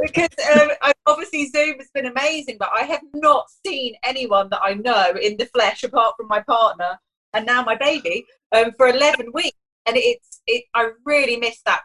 because 0.00 0.28
um, 0.54 0.70
obviously 1.06 1.48
Zoom 1.48 1.78
has 1.78 1.90
been 1.92 2.06
amazing, 2.06 2.56
but 2.58 2.70
I 2.76 2.82
have 2.84 3.02
not 3.14 3.46
seen 3.66 3.94
anyone 4.04 4.48
that 4.50 4.60
I 4.62 4.74
know 4.74 5.12
in 5.20 5.36
the 5.36 5.46
flesh 5.46 5.82
apart 5.82 6.14
from 6.16 6.28
my 6.28 6.40
partner 6.40 6.98
and 7.34 7.44
now 7.44 7.62
my 7.62 7.76
baby 7.76 8.24
um, 8.52 8.72
for 8.76 8.88
11 8.88 9.32
weeks. 9.32 9.58
And 9.86 9.96
it's 9.96 10.40
it. 10.46 10.64
I 10.74 10.90
really 11.04 11.36
miss 11.36 11.60
that 11.66 11.82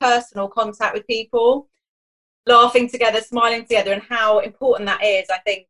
personal 0.00 0.48
contact 0.48 0.94
with 0.94 1.06
people, 1.06 1.68
laughing 2.46 2.88
together, 2.88 3.20
smiling 3.20 3.62
together, 3.62 3.92
and 3.92 4.02
how 4.02 4.40
important 4.40 4.86
that 4.86 5.04
is. 5.04 5.28
I 5.30 5.38
think 5.38 5.66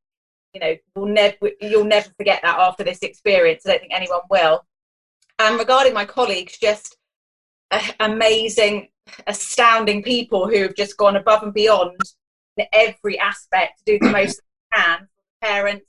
you 0.55 0.61
know 0.61 0.77
we'll 0.95 1.07
never 1.07 1.51
you'll 1.61 1.85
never 1.85 2.11
forget 2.16 2.40
that 2.43 2.59
after 2.59 2.85
this 2.85 3.01
experience. 3.01 3.66
I 3.66 3.71
don't 3.71 3.81
think 3.81 3.93
anyone 3.95 4.21
will. 4.31 4.64
And 5.38 5.59
regarding 5.59 5.95
my 5.95 6.05
colleagues, 6.05 6.59
just 6.59 6.97
uh, 7.71 7.81
amazing, 8.01 8.88
astounding 9.27 10.03
people 10.03 10.49
who 10.49 10.62
have 10.62 10.75
just 10.75 10.97
gone 10.97 11.16
above 11.16 11.43
and 11.43 11.55
beyond 11.55 11.99
in 12.57 12.66
every 12.73 13.19
aspect 13.19 13.79
to 13.79 13.99
do 13.99 14.05
the 14.05 14.12
most 14.12 14.40
they 14.73 14.77
can 14.77 14.99
for 14.99 15.23
the 15.40 15.47
parents, 15.47 15.87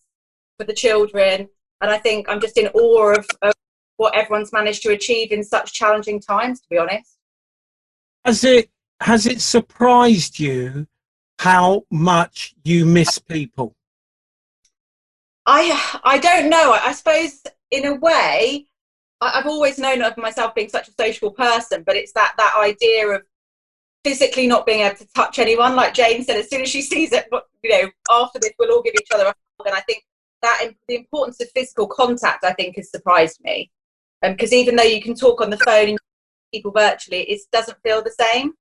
for 0.58 0.66
the 0.66 0.74
children. 0.74 1.50
And 1.82 1.92
I 1.92 1.98
think 1.98 2.30
I'm 2.30 2.40
just 2.40 2.58
in 2.58 2.68
awe 2.68 3.14
of, 3.16 3.28
of 3.42 3.54
what 3.98 4.16
everyone's 4.16 4.54
managed 4.54 4.84
to 4.84 4.92
achieve 4.92 5.32
in 5.32 5.44
such 5.44 5.74
challenging 5.74 6.22
times, 6.22 6.62
to 6.62 6.68
be 6.70 6.78
honest. 6.78 7.18
Has 8.26 8.44
it 8.44 8.70
has 9.02 9.26
it 9.26 9.42
surprised 9.42 10.40
you 10.40 10.88
how 11.40 11.86
much 11.90 12.54
you 12.64 12.86
miss 12.86 13.18
people? 13.18 13.76
I 15.46 16.00
I 16.04 16.20
don't 16.20 16.50
know. 16.50 16.74
I, 16.74 16.92
suppose 16.94 17.42
in 17.72 17.86
a 17.86 17.96
way, 17.96 18.68
I, 19.20 19.40
I've 19.40 19.48
always 19.48 19.80
known 19.80 20.04
of 20.04 20.18
myself 20.18 20.54
being 20.54 20.70
such 20.70 20.88
a 20.88 20.94
sociable 21.00 21.32
person, 21.32 21.84
but 21.86 21.96
it's 21.96 22.12
that 22.14 22.34
that 22.38 22.54
idea 22.60 23.08
of 23.08 23.24
physically 24.04 24.48
not 24.48 24.66
being 24.66 24.82
able 24.82 24.98
to 24.98 25.08
touch 25.14 25.40
anyone. 25.40 25.76
Like 25.76 25.96
Jane 25.96 26.24
said, 26.24 26.38
as 26.38 26.50
soon 26.50 26.62
as 26.62 26.70
she 26.70 26.82
sees 26.92 27.12
it, 27.12 27.28
you 27.64 27.70
know, 27.70 27.90
after 28.12 28.40
this, 28.40 28.52
we'll 28.60 28.72
all 28.72 28.84
give 28.84 28.94
each 28.94 29.10
other 29.14 29.24
a 29.24 29.28
hug. 29.28 29.68
And 29.68 29.76
I 29.76 29.82
think 29.82 30.04
that 30.44 30.72
the 30.88 30.96
importance 30.96 31.40
of 31.42 31.50
physical 31.56 31.88
contact, 31.88 32.44
I 32.44 32.54
think, 32.54 32.76
has 32.76 32.92
surprised 32.92 33.40
me. 33.44 33.72
Um, 34.24 34.34
because 34.34 34.54
even 34.54 34.76
though 34.76 34.84
you 34.84 35.02
can 35.02 35.16
talk 35.16 35.42
on 35.42 35.50
the 35.50 35.58
phone 35.58 35.90
and 35.90 36.00
people 36.54 36.72
virtually, 36.72 37.22
it 37.24 37.42
doesn't 37.52 37.78
feel 37.84 38.02
the 38.02 38.12
same. 38.12 38.54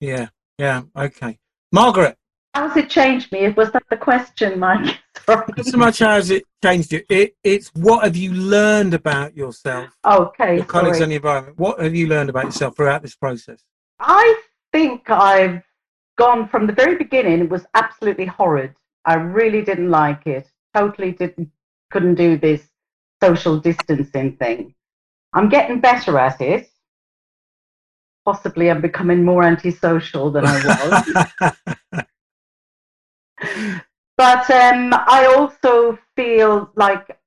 Yeah, 0.00 0.28
yeah, 0.58 0.82
okay. 0.96 1.38
Margaret, 1.72 2.16
How's 2.54 2.76
it 2.76 2.88
changed 2.88 3.32
me? 3.32 3.48
Was 3.48 3.72
that 3.72 3.82
the 3.90 3.96
question, 3.96 4.60
Mike? 4.60 5.00
Sorry. 5.26 5.44
not 5.56 5.66
so 5.66 5.76
much 5.76 5.98
how 5.98 6.10
has 6.10 6.30
it 6.30 6.44
changed 6.62 6.92
you, 6.92 7.02
it, 7.08 7.34
it's 7.42 7.68
what 7.74 8.04
have 8.04 8.14
you 8.16 8.32
learned 8.32 8.94
about 8.94 9.36
yourself, 9.36 9.88
Okay, 10.06 10.56
your 10.56 10.64
colleagues, 10.64 10.98
sorry. 10.98 11.04
and 11.04 11.12
the 11.12 11.16
environment? 11.16 11.58
What 11.58 11.80
have 11.80 11.94
you 11.96 12.06
learned 12.06 12.30
about 12.30 12.44
yourself 12.44 12.76
throughout 12.76 13.02
this 13.02 13.16
process? 13.16 13.60
I 13.98 14.40
think 14.72 15.10
I've 15.10 15.62
gone 16.16 16.48
from 16.48 16.66
the 16.68 16.72
very 16.72 16.96
beginning. 16.96 17.40
It 17.40 17.48
was 17.50 17.66
absolutely 17.74 18.26
horrid. 18.26 18.74
I 19.04 19.14
really 19.14 19.62
didn't 19.62 19.90
like 19.90 20.26
it. 20.26 20.46
Totally 20.76 21.10
didn't, 21.12 21.50
couldn't 21.90 22.14
do 22.14 22.36
this 22.38 22.62
social 23.22 23.58
distancing 23.58 24.36
thing. 24.36 24.74
I'm 25.34 25.48
getting 25.48 25.80
better 25.80 26.18
at 26.18 26.40
it. 26.40 26.70
Possibly 28.24 28.70
I'm 28.70 28.80
becoming 28.80 29.24
more 29.24 29.42
antisocial 29.42 30.30
than 30.30 30.44
I 30.46 30.64
was. 30.64 32.04
but 34.16 34.50
um, 34.50 34.94
I 34.94 35.26
also 35.36 35.98
feel 36.16 36.70
like 36.76 37.18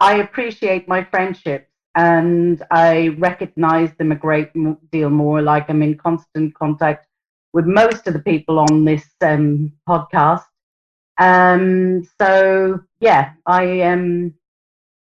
I 0.00 0.16
appreciate 0.16 0.88
my 0.88 1.04
friendships 1.04 1.70
and 1.94 2.62
I 2.70 3.08
recognize 3.18 3.92
them 3.98 4.12
a 4.12 4.16
great 4.16 4.50
deal 4.90 5.10
more. 5.10 5.42
Like 5.42 5.68
I'm 5.68 5.82
in 5.82 5.98
constant 5.98 6.54
contact 6.54 7.06
with 7.52 7.66
most 7.66 8.06
of 8.06 8.14
the 8.14 8.20
people 8.20 8.58
on 8.58 8.84
this 8.84 9.04
um, 9.20 9.72
podcast. 9.88 10.44
Um, 11.18 12.08
so 12.18 12.80
yeah, 13.00 13.32
I 13.44 13.82
um, 13.82 14.34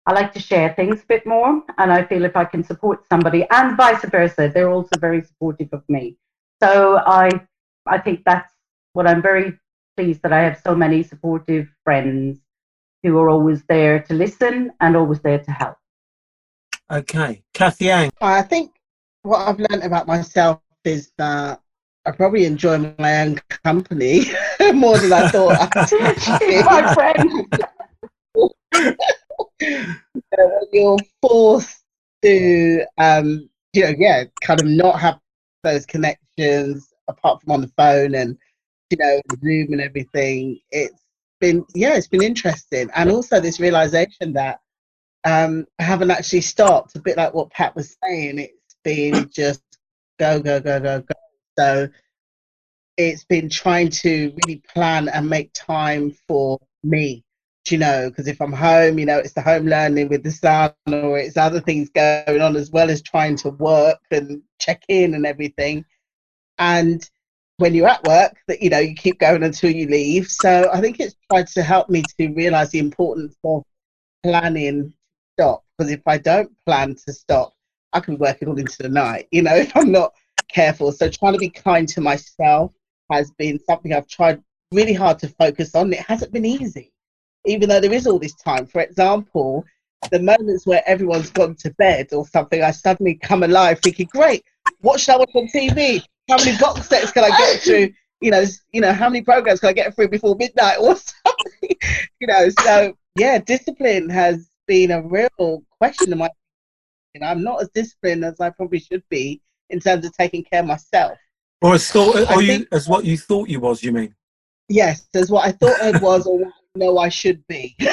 I 0.06 0.14
like 0.14 0.34
to 0.34 0.40
share 0.40 0.74
things 0.74 1.02
a 1.02 1.06
bit 1.06 1.26
more, 1.26 1.62
and 1.78 1.92
I 1.92 2.04
feel 2.04 2.26
if 2.26 2.36
I 2.36 2.46
can 2.46 2.64
support 2.64 3.06
somebody, 3.08 3.46
and 3.52 3.78
vice 3.78 4.04
versa, 4.06 4.52
they're 4.54 4.72
also 4.72 4.98
very 5.00 5.22
supportive 5.22 5.70
of 5.74 5.84
me. 5.90 6.18
So 6.62 6.98
I 7.06 7.30
I 7.88 7.98
think 7.98 8.24
that's 8.26 8.52
what 8.94 9.08
I'm 9.08 9.22
very 9.22 9.58
pleased 9.98 10.22
that 10.24 10.34
I 10.34 10.42
have 10.42 10.60
so 10.64 10.76
many 10.76 11.04
supportive 11.04 11.68
friends 11.84 12.40
who 13.04 13.18
are 13.20 13.30
always 13.30 13.64
there 13.64 14.00
to 14.04 14.14
listen 14.14 14.72
and 14.80 14.96
always 14.96 15.20
there 15.22 15.40
to 15.40 15.52
help. 15.52 15.78
okay, 16.92 17.44
Kathy 17.54 17.90
Ann. 17.92 18.10
I 18.22 18.42
think 18.42 18.72
what 19.24 19.48
I've 19.48 19.60
learned 19.60 19.84
about 19.84 20.08
myself 20.08 20.62
is 20.84 21.12
that 21.18 21.62
I 22.06 22.12
probably 22.12 22.46
enjoy 22.46 22.94
my 22.98 23.22
own 23.22 23.40
company 23.64 24.32
more 24.74 24.98
than 24.98 25.14
I 25.14 25.30
thought. 25.30 25.58
I 25.60 25.86
She's 26.40 26.66
my 26.66 26.94
friend. 26.94 27.54
Uh, 29.62 30.48
you're 30.72 30.98
forced 31.22 31.84
to, 32.24 32.86
um, 32.98 33.50
you 33.74 33.84
know, 33.84 33.94
yeah, 33.98 34.24
kind 34.42 34.60
of 34.60 34.68
not 34.68 35.00
have 35.00 35.20
those 35.64 35.86
connections 35.86 36.94
apart 37.08 37.42
from 37.42 37.54
on 37.54 37.62
the 37.62 37.72
phone 37.78 38.16
and, 38.16 38.38
you 38.90 38.98
know, 38.98 39.22
Zoom 39.40 39.74
and 39.74 39.82
everything. 39.82 40.60
It's 40.72 41.02
been, 41.40 41.66
yeah, 41.76 41.96
it's 41.96 42.08
been 42.08 42.24
interesting. 42.24 42.90
And 42.96 43.12
also 43.12 43.40
this 43.40 43.60
realization 43.60 44.34
that 44.34 44.60
um, 45.24 45.66
I 45.80 45.84
haven't 45.84 46.12
actually 46.12 46.42
stopped, 46.42 46.96
a 46.96 47.00
bit 47.00 47.18
like 47.18 47.34
what 47.34 47.52
Pat 47.52 47.76
was 47.76 47.96
saying. 48.04 48.40
It's 48.40 48.76
been 48.84 49.30
just 49.34 49.64
go, 50.20 50.40
go, 50.40 50.60
go, 50.60 50.80
go, 50.80 51.02
go. 51.02 51.16
So 51.58 51.90
it's 52.98 53.24
been 53.24 53.50
trying 53.50 53.90
to 53.90 54.34
really 54.44 54.62
plan 54.74 55.10
and 55.10 55.30
make 55.30 55.52
time 55.54 56.16
for 56.28 56.60
me 56.84 57.24
you 57.70 57.78
know, 57.78 58.10
because 58.10 58.28
if 58.28 58.42
I'm 58.42 58.54
home, 58.54 58.98
you 58.98 59.06
know, 59.06 59.20
it's 59.20 59.34
the 59.34 59.42
home 59.42 59.68
learning 59.68 60.10
with 60.10 60.24
the 60.24 60.32
son, 60.32 60.74
or 60.88 61.18
it's 61.18 61.38
other 61.38 61.60
things 61.60 61.90
going 61.90 62.42
on 62.42 62.56
as 62.56 62.72
well 62.72 62.90
as 62.90 63.02
trying 63.02 63.36
to 63.38 63.50
work 63.50 64.00
and 64.10 64.42
check 64.60 64.84
in 64.88 65.14
and 65.14 65.26
everything. 65.26 65.86
And 66.58 67.08
when 67.58 67.76
you're 67.76 67.88
at 67.88 68.04
work, 68.06 68.36
that 68.48 68.62
you 68.62 68.70
know, 68.70 68.80
you 68.80 68.96
keep 68.96 69.20
going 69.20 69.44
until 69.44 69.70
you 69.70 69.88
leave. 69.88 70.28
So 70.28 70.70
I 70.74 70.82
think 70.82 71.00
it's 71.00 71.16
tried 71.30 71.48
to 71.48 71.62
help 71.62 71.90
me 71.90 72.04
to 72.20 72.28
realize 72.30 72.72
the 72.72 72.80
importance 72.80 73.36
of 73.44 73.64
planning 74.24 74.94
stop. 75.34 75.64
Because 75.78 75.92
if 75.92 76.02
I 76.08 76.18
don't 76.18 76.52
plan 76.66 76.96
to 77.06 77.14
stop, 77.14 77.54
I 77.94 78.00
can 78.00 78.16
be 78.16 78.22
working 78.22 78.48
all 78.48 78.58
into 78.58 78.82
the 78.82 78.90
night, 78.90 79.28
you 79.32 79.42
know, 79.42 79.56
if 79.56 79.76
I'm 79.76 79.92
not 79.92 80.14
careful. 80.50 80.92
So 80.92 81.10
trying 81.10 81.34
to 81.34 81.40
be 81.40 81.50
kind 81.50 81.88
to 81.90 82.02
myself 82.02 82.72
has 83.12 83.32
been 83.32 83.60
something 83.60 83.94
I've 83.94 84.08
tried 84.08 84.42
really 84.72 84.94
hard 84.94 85.20
to 85.20 85.28
focus 85.28 85.76
on. 85.76 85.92
It 85.94 86.00
hasn't 86.00 86.32
been 86.32 86.46
easy, 86.46 86.94
even 87.46 87.70
though 87.70 87.80
there 87.80 87.94
is 87.94 88.08
all 88.08 88.20
this 88.20 88.36
time. 88.36 88.66
For 88.66 88.82
example, 88.82 89.66
the 90.12 90.20
moments 90.20 90.66
where 90.66 90.84
everyone's 90.88 91.30
gone 91.30 91.56
to 91.56 91.72
bed 91.76 92.08
or 92.12 92.28
something, 92.28 92.64
I 92.64 92.72
suddenly 92.72 93.16
come 93.16 93.44
alive 93.44 93.80
thinking, 93.82 94.10
great, 94.12 94.44
what 94.80 95.00
should 95.00 95.16
I 95.16 95.18
watch 95.18 95.32
on 95.36 95.48
TV? 95.48 96.02
How 96.30 96.38
many 96.38 96.58
box 96.58 96.88
sets 96.88 97.12
can 97.12 97.24
I 97.24 97.30
get 97.30 97.62
through? 97.62 97.90
You 98.22 98.32
know, 98.32 98.44
you 98.72 98.82
know, 98.82 98.94
how 98.94 99.10
many 99.10 99.24
programs 99.24 99.60
can 99.60 99.70
I 99.70 99.74
get 99.74 99.96
through 99.96 100.10
before 100.10 100.36
midnight 100.36 100.78
or 100.80 100.96
something? 101.26 101.78
you 102.20 102.28
know, 102.28 102.50
so 102.62 102.94
yeah, 103.18 103.40
discipline 103.40 104.10
has 104.10 104.50
been 104.68 104.92
a 104.92 105.02
real 105.02 105.64
question 105.80 106.12
in 106.12 106.18
my 106.18 106.30
you 107.14 107.20
know, 107.22 107.28
I'm 107.28 107.44
not 107.44 107.62
as 107.62 107.70
disciplined 107.74 108.24
as 108.24 108.40
I 108.40 108.52
probably 108.52 108.80
should 108.80 109.04
be 109.10 109.42
in 109.70 109.80
terms 109.80 110.06
of 110.06 110.14
taking 110.14 110.44
care 110.44 110.62
of 110.62 110.68
myself. 110.68 111.18
Or 111.62 111.76
as 111.76 111.92
thought, 111.92 112.16
or 112.32 112.42
you, 112.42 112.48
think- 112.48 112.68
as 112.72 112.88
what 112.88 113.06
you 113.06 113.18
thought 113.18 113.50
you 113.50 113.60
was, 113.60 113.84
you 113.84 113.92
mean? 113.92 114.16
Yes, 114.70 115.08
as 115.14 115.30
what 115.30 115.46
I 115.46 115.52
thought 115.52 115.82
I 115.82 115.98
was 116.00 116.26
or 116.26 116.40
know 116.76 116.98
I 116.98 117.10
should 117.10 117.46
be. 117.48 117.76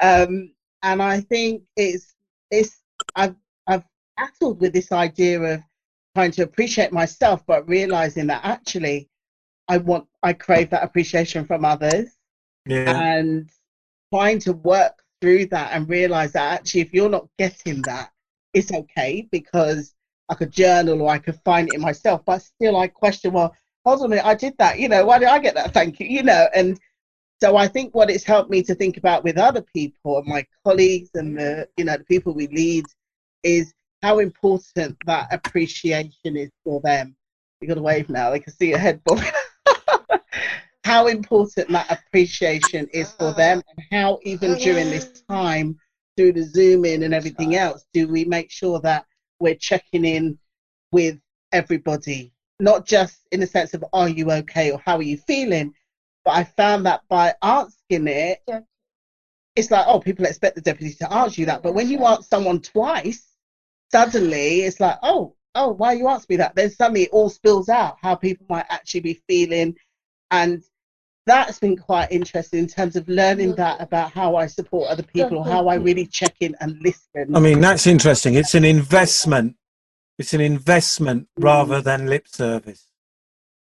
um, 0.00 0.52
and 0.82 1.02
I 1.02 1.20
think 1.20 1.62
it's 1.76 2.14
it's 2.50 2.82
I've 3.14 3.36
I've 3.66 3.84
battled 4.16 4.60
with 4.60 4.72
this 4.72 4.92
idea 4.92 5.40
of 5.40 5.60
trying 6.14 6.30
to 6.32 6.42
appreciate 6.42 6.92
myself, 6.92 7.44
but 7.46 7.68
realizing 7.68 8.26
that 8.28 8.44
actually 8.44 9.08
I 9.68 9.78
want 9.78 10.06
I 10.22 10.32
crave 10.32 10.70
that 10.70 10.82
appreciation 10.84 11.44
from 11.44 11.64
others 11.64 12.08
Yeah. 12.66 13.00
and 13.00 13.50
trying 14.12 14.38
to 14.40 14.52
work 14.52 14.94
through 15.20 15.46
that 15.46 15.72
and 15.72 15.88
realize 15.88 16.32
that 16.32 16.60
actually 16.60 16.80
if 16.80 16.92
you're 16.94 17.08
not 17.08 17.26
getting 17.38 17.82
that 17.82 18.10
it's 18.54 18.72
okay 18.72 19.26
because 19.32 19.94
i 20.28 20.34
could 20.34 20.50
journal 20.52 21.02
or 21.02 21.10
i 21.10 21.18
could 21.18 21.34
find 21.44 21.68
it 21.68 21.74
in 21.74 21.80
myself 21.80 22.22
but 22.24 22.38
still 22.40 22.76
i 22.76 22.86
question 22.86 23.32
well 23.32 23.52
hold 23.84 23.98
on 23.98 24.06
a 24.06 24.08
minute 24.10 24.24
i 24.24 24.34
did 24.34 24.54
that 24.58 24.78
you 24.78 24.88
know 24.88 25.04
why 25.04 25.18
did 25.18 25.26
i 25.28 25.38
get 25.40 25.54
that 25.56 25.74
thank 25.74 25.98
you 25.98 26.06
you 26.06 26.22
know 26.22 26.46
and 26.54 26.78
so 27.40 27.56
i 27.56 27.66
think 27.66 27.94
what 27.94 28.10
it's 28.10 28.24
helped 28.24 28.50
me 28.50 28.62
to 28.62 28.74
think 28.74 28.96
about 28.96 29.24
with 29.24 29.38
other 29.38 29.62
people 29.74 30.22
my 30.26 30.44
colleagues 30.64 31.10
and 31.14 31.38
the 31.38 31.68
you 31.76 31.84
know 31.84 31.96
the 31.96 32.04
people 32.04 32.34
we 32.34 32.46
lead 32.48 32.84
is 33.42 33.72
how 34.02 34.18
important 34.20 34.96
that 35.06 35.28
appreciation 35.32 36.36
is 36.36 36.50
for 36.64 36.80
them. 36.80 37.16
You 37.60 37.68
got 37.68 37.74
to 37.74 37.82
wave 37.82 38.08
now 38.08 38.30
they 38.30 38.40
can 38.40 38.52
see 38.52 38.68
your 38.68 38.78
head 38.78 39.02
bobbing. 39.04 39.24
How 40.84 41.08
important 41.08 41.68
that 41.68 41.90
appreciation 41.90 42.88
is 42.94 43.12
for 43.12 43.32
them 43.34 43.60
and 43.68 43.86
how 43.90 44.20
even 44.22 44.54
during 44.54 44.88
this 44.88 45.22
time 45.28 45.78
through 46.16 46.32
the 46.32 46.42
zoom 46.42 46.86
in 46.86 47.02
and 47.02 47.12
everything 47.12 47.56
else 47.56 47.84
do 47.92 48.08
we 48.08 48.24
make 48.24 48.50
sure 48.50 48.80
that 48.80 49.04
we're 49.38 49.54
checking 49.54 50.06
in 50.06 50.38
with 50.90 51.20
everybody? 51.52 52.32
Not 52.58 52.86
just 52.86 53.18
in 53.32 53.40
the 53.40 53.46
sense 53.46 53.74
of 53.74 53.84
are 53.92 54.08
you 54.08 54.30
okay? 54.30 54.70
or 54.70 54.80
how 54.82 54.96
are 54.96 55.02
you 55.02 55.18
feeling 55.18 55.74
but 56.28 56.36
i 56.36 56.44
found 56.44 56.84
that 56.84 57.00
by 57.08 57.32
asking 57.40 58.06
it 58.06 58.42
it's 59.56 59.70
like 59.70 59.86
oh 59.88 59.98
people 59.98 60.26
expect 60.26 60.54
the 60.56 60.60
deputy 60.60 60.92
to 60.92 61.10
answer 61.10 61.40
you 61.40 61.46
that 61.46 61.62
but 61.62 61.72
when 61.72 61.88
you 61.88 62.04
ask 62.04 62.28
someone 62.28 62.60
twice 62.60 63.34
suddenly 63.90 64.60
it's 64.60 64.78
like 64.78 64.98
oh 65.02 65.34
oh 65.54 65.70
why 65.70 65.94
you 65.94 66.06
ask 66.06 66.28
me 66.28 66.36
that 66.36 66.54
then 66.54 66.70
suddenly 66.70 67.04
it 67.04 67.10
all 67.12 67.30
spills 67.30 67.70
out 67.70 67.96
how 68.02 68.14
people 68.14 68.44
might 68.50 68.66
actually 68.68 69.00
be 69.00 69.22
feeling 69.26 69.74
and 70.30 70.62
that's 71.24 71.58
been 71.58 71.78
quite 71.78 72.12
interesting 72.12 72.60
in 72.60 72.66
terms 72.66 72.94
of 72.94 73.08
learning 73.08 73.54
that 73.54 73.74
mm-hmm. 73.74 73.84
about 73.84 74.12
how 74.12 74.36
I 74.36 74.46
support 74.46 74.88
other 74.88 75.02
people, 75.02 75.36
or 75.36 75.44
how 75.44 75.68
I 75.68 75.74
really 75.74 76.06
check 76.06 76.34
in 76.40 76.56
and 76.58 76.80
listen. 76.80 77.36
I 77.36 77.38
mean, 77.38 77.60
that's 77.60 77.86
interesting. 77.86 78.32
It's 78.34 78.54
an 78.54 78.64
investment. 78.64 79.56
It's 80.18 80.32
an 80.32 80.40
investment 80.40 81.28
rather 81.38 81.82
than 81.82 82.06
lip 82.06 82.26
service. 82.28 82.87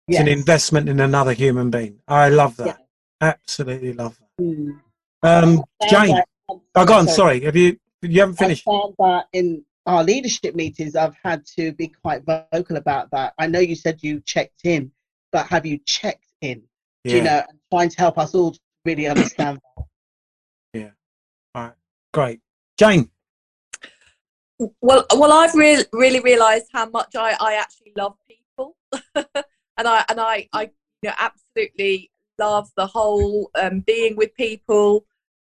It's 0.09 0.21
an 0.21 0.29
investment 0.29 0.89
in 0.89 1.01
another 1.01 1.33
human 1.33 1.71
being. 1.71 1.99
I 2.07 2.29
love 2.29 2.57
that. 2.59 2.79
Absolutely 3.21 3.93
love 3.93 4.19
that. 4.19 4.45
Mm. 4.45 4.81
Um, 5.23 5.65
I 5.83 5.89
found 5.89 6.07
Jane, 6.07 6.15
that- 6.17 6.29
oh, 6.49 6.85
go 6.85 6.95
on. 6.95 7.09
Sorry, 7.09 7.41
have 7.41 7.57
you? 7.57 7.79
You 8.03 8.21
haven't 8.21 8.37
finished. 8.37 8.65
I 8.69 8.71
found 8.71 8.95
that 8.99 9.27
in 9.33 9.65
our 9.87 10.05
leadership 10.05 10.55
meetings, 10.55 10.95
I've 10.95 11.17
had 11.25 11.45
to 11.57 11.73
be 11.73 11.89
quite 11.89 12.23
vocal 12.25 12.77
about 12.77 13.11
that. 13.13 13.35
I 13.39 13.47
know 13.47 13.59
you 13.59 13.75
said 13.75 13.99
you 14.03 14.21
checked 14.21 14.65
in, 14.65 14.93
but 15.33 15.47
have 15.47 15.67
you 15.67 15.79
checked 15.87 16.33
in? 16.41 16.63
Do 17.05 17.17
you 17.17 17.23
know, 17.23 17.43
and 17.49 17.59
trying 17.73 17.89
to 17.89 17.99
help 17.99 18.19
us 18.19 18.35
all 18.35 18.53
to 18.53 18.61
really 18.85 19.07
understand 19.07 19.59
that. 19.77 19.85
Yeah. 20.73 20.91
All 21.55 21.63
right. 21.65 21.75
Great. 22.13 22.41
Jane. 22.77 23.11
Well, 24.81 25.05
well, 25.15 25.33
I've 25.33 25.55
re- 25.55 25.85
really 25.93 26.21
realised 26.21 26.67
how 26.73 26.89
much 26.89 27.15
I, 27.15 27.37
I 27.41 27.55
actually 27.55 27.93
love 27.97 28.17
people, 28.27 28.77
and 29.77 29.89
I 29.89 30.05
and 30.09 30.21
I, 30.21 30.49
I 30.53 30.63
you 31.03 31.11
know, 31.11 31.15
absolutely 31.19 32.11
love 32.39 32.69
the 32.77 32.87
whole 32.87 33.51
um, 33.61 33.81
being 33.81 34.17
with 34.17 34.35
people, 34.35 35.05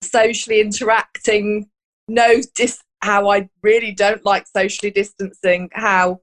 socially 0.03 0.61
interacting. 0.61 1.69
Know 2.09 2.41
dis- 2.55 2.83
how 3.01 3.31
I 3.31 3.49
really 3.63 3.93
don't 3.93 4.25
like 4.25 4.47
socially 4.47 4.91
distancing, 4.91 5.71
how 5.73 6.21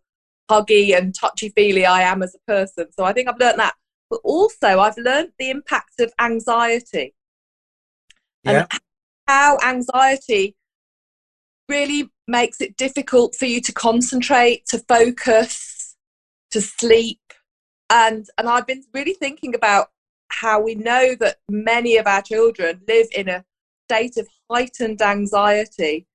huggy 0.50 0.98
and 0.98 1.14
touchy 1.14 1.50
feely 1.50 1.86
I 1.86 2.02
am 2.02 2.24
as 2.24 2.36
a 2.36 2.52
person. 2.52 2.88
So 2.92 3.06
I 3.06 3.14
think 3.14 3.30
I've 3.30 3.40
learned 3.40 3.60
that, 3.60 3.76
but 4.10 4.20
also 4.24 4.80
I've 4.80 4.98
learned 4.98 5.32
the 5.40 5.50
impact 5.50 6.00
of 6.00 6.12
anxiety 6.20 7.14
Yeah. 8.44 8.66
and 8.72 8.82
how 9.28 9.58
anxiety 9.64 10.56
really 11.68 12.10
makes 12.28 12.62
it 12.62 12.76
difficult 12.78 13.36
for 13.36 13.46
you 13.46 13.62
to 13.62 13.72
concentrate, 13.72 14.66
to 14.68 14.80
focus, 14.80 15.96
to 16.52 16.62
sleep. 16.62 17.20
And 17.90 18.26
and 18.38 18.48
I've 18.48 18.68
been 18.68 18.84
really 18.94 19.14
thinking 19.14 19.56
about 19.56 19.90
how 20.30 20.62
we 20.62 20.76
know 20.76 21.16
that 21.20 21.38
many 21.50 21.98
of 21.98 22.06
our 22.08 22.22
children 22.22 22.82
live 22.88 23.08
in 23.16 23.30
a 23.30 23.44
state 23.90 24.18
of 24.18 24.28
heightened 24.50 25.02
anxiety. 25.02 26.08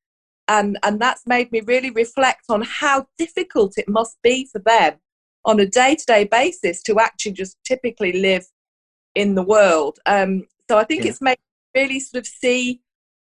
And 0.47 0.79
and 0.83 1.01
that's 1.01 1.27
made 1.27 1.51
me 1.53 1.61
really 1.61 1.91
reflect 1.91 2.45
on 2.49 2.63
how 2.63 3.07
difficult 3.19 3.79
it 3.79 3.89
must 3.89 4.19
be 4.23 4.49
for 4.53 4.61
them 4.61 4.95
on 5.47 5.61
a 5.61 5.67
day-to-day 5.67 6.25
basis 6.25 6.83
to 6.83 6.99
actually 7.01 7.33
just 7.33 7.57
typically 7.65 8.13
live 8.13 8.47
in 9.15 9.35
the 9.35 9.43
world. 9.43 9.99
Um, 10.07 10.45
so 10.71 10.79
I 10.79 10.85
think 10.85 11.05
Yeah. 11.05 11.11
it's 11.11 11.21
made 11.21 11.37
me 11.75 11.83
really 11.83 12.01
sort 12.01 12.23
of 12.23 12.27
see 12.27 12.81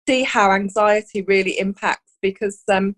see 0.08 0.24
how 0.24 0.50
anxiety 0.50 1.22
really 1.22 1.58
impacts 1.58 2.12
because 2.20 2.62
um, 2.68 2.96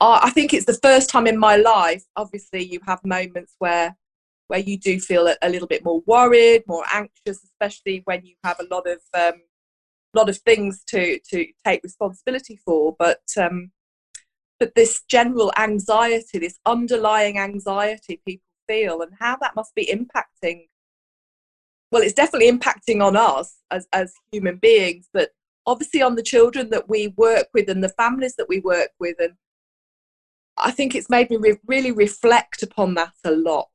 I 0.00 0.30
think 0.30 0.52
it's 0.52 0.66
the 0.66 0.78
first 0.82 1.08
time 1.08 1.26
in 1.26 1.38
my 1.38 1.56
life. 1.56 2.04
Obviously, 2.16 2.64
you 2.64 2.80
have 2.86 3.04
moments 3.04 3.54
where 3.58 3.96
where 4.48 4.60
you 4.60 4.78
do 4.78 5.00
feel 5.00 5.26
a, 5.26 5.36
a 5.42 5.48
little 5.48 5.66
bit 5.66 5.84
more 5.84 6.02
worried, 6.06 6.62
more 6.68 6.84
anxious, 6.92 7.42
especially 7.42 8.02
when 8.04 8.24
you 8.24 8.34
have 8.44 8.60
a 8.60 8.74
lot 8.74 8.86
of 8.86 9.00
um, 9.14 9.40
lot 10.14 10.28
of 10.28 10.38
things 10.38 10.82
to 10.88 11.18
to 11.30 11.46
take 11.64 11.82
responsibility 11.82 12.58
for. 12.64 12.94
But 12.98 13.22
um, 13.38 13.72
but 14.60 14.74
this 14.74 15.02
general 15.08 15.52
anxiety, 15.56 16.38
this 16.38 16.58
underlying 16.66 17.38
anxiety 17.38 18.20
people 18.26 18.44
feel, 18.68 19.00
and 19.02 19.12
how 19.18 19.36
that 19.40 19.56
must 19.56 19.74
be 19.74 19.86
impacting. 19.86 20.66
Well, 21.92 22.02
it's 22.02 22.14
definitely 22.14 22.50
impacting 22.50 23.02
on 23.02 23.16
us 23.16 23.56
as 23.70 23.86
as 23.92 24.12
human 24.30 24.56
beings, 24.56 25.08
but 25.12 25.30
obviously 25.66 26.02
on 26.02 26.14
the 26.14 26.22
children 26.22 26.70
that 26.70 26.88
we 26.88 27.08
work 27.16 27.48
with 27.54 27.68
and 27.68 27.82
the 27.82 27.88
families 27.88 28.36
that 28.36 28.48
we 28.48 28.60
work 28.60 28.90
with 29.00 29.16
and 29.18 29.34
i 30.58 30.70
think 30.70 30.94
it's 30.94 31.10
made 31.10 31.28
me 31.30 31.36
re- 31.36 31.58
really 31.66 31.92
reflect 31.92 32.62
upon 32.62 32.94
that 32.94 33.12
a 33.24 33.30
lot 33.30 33.68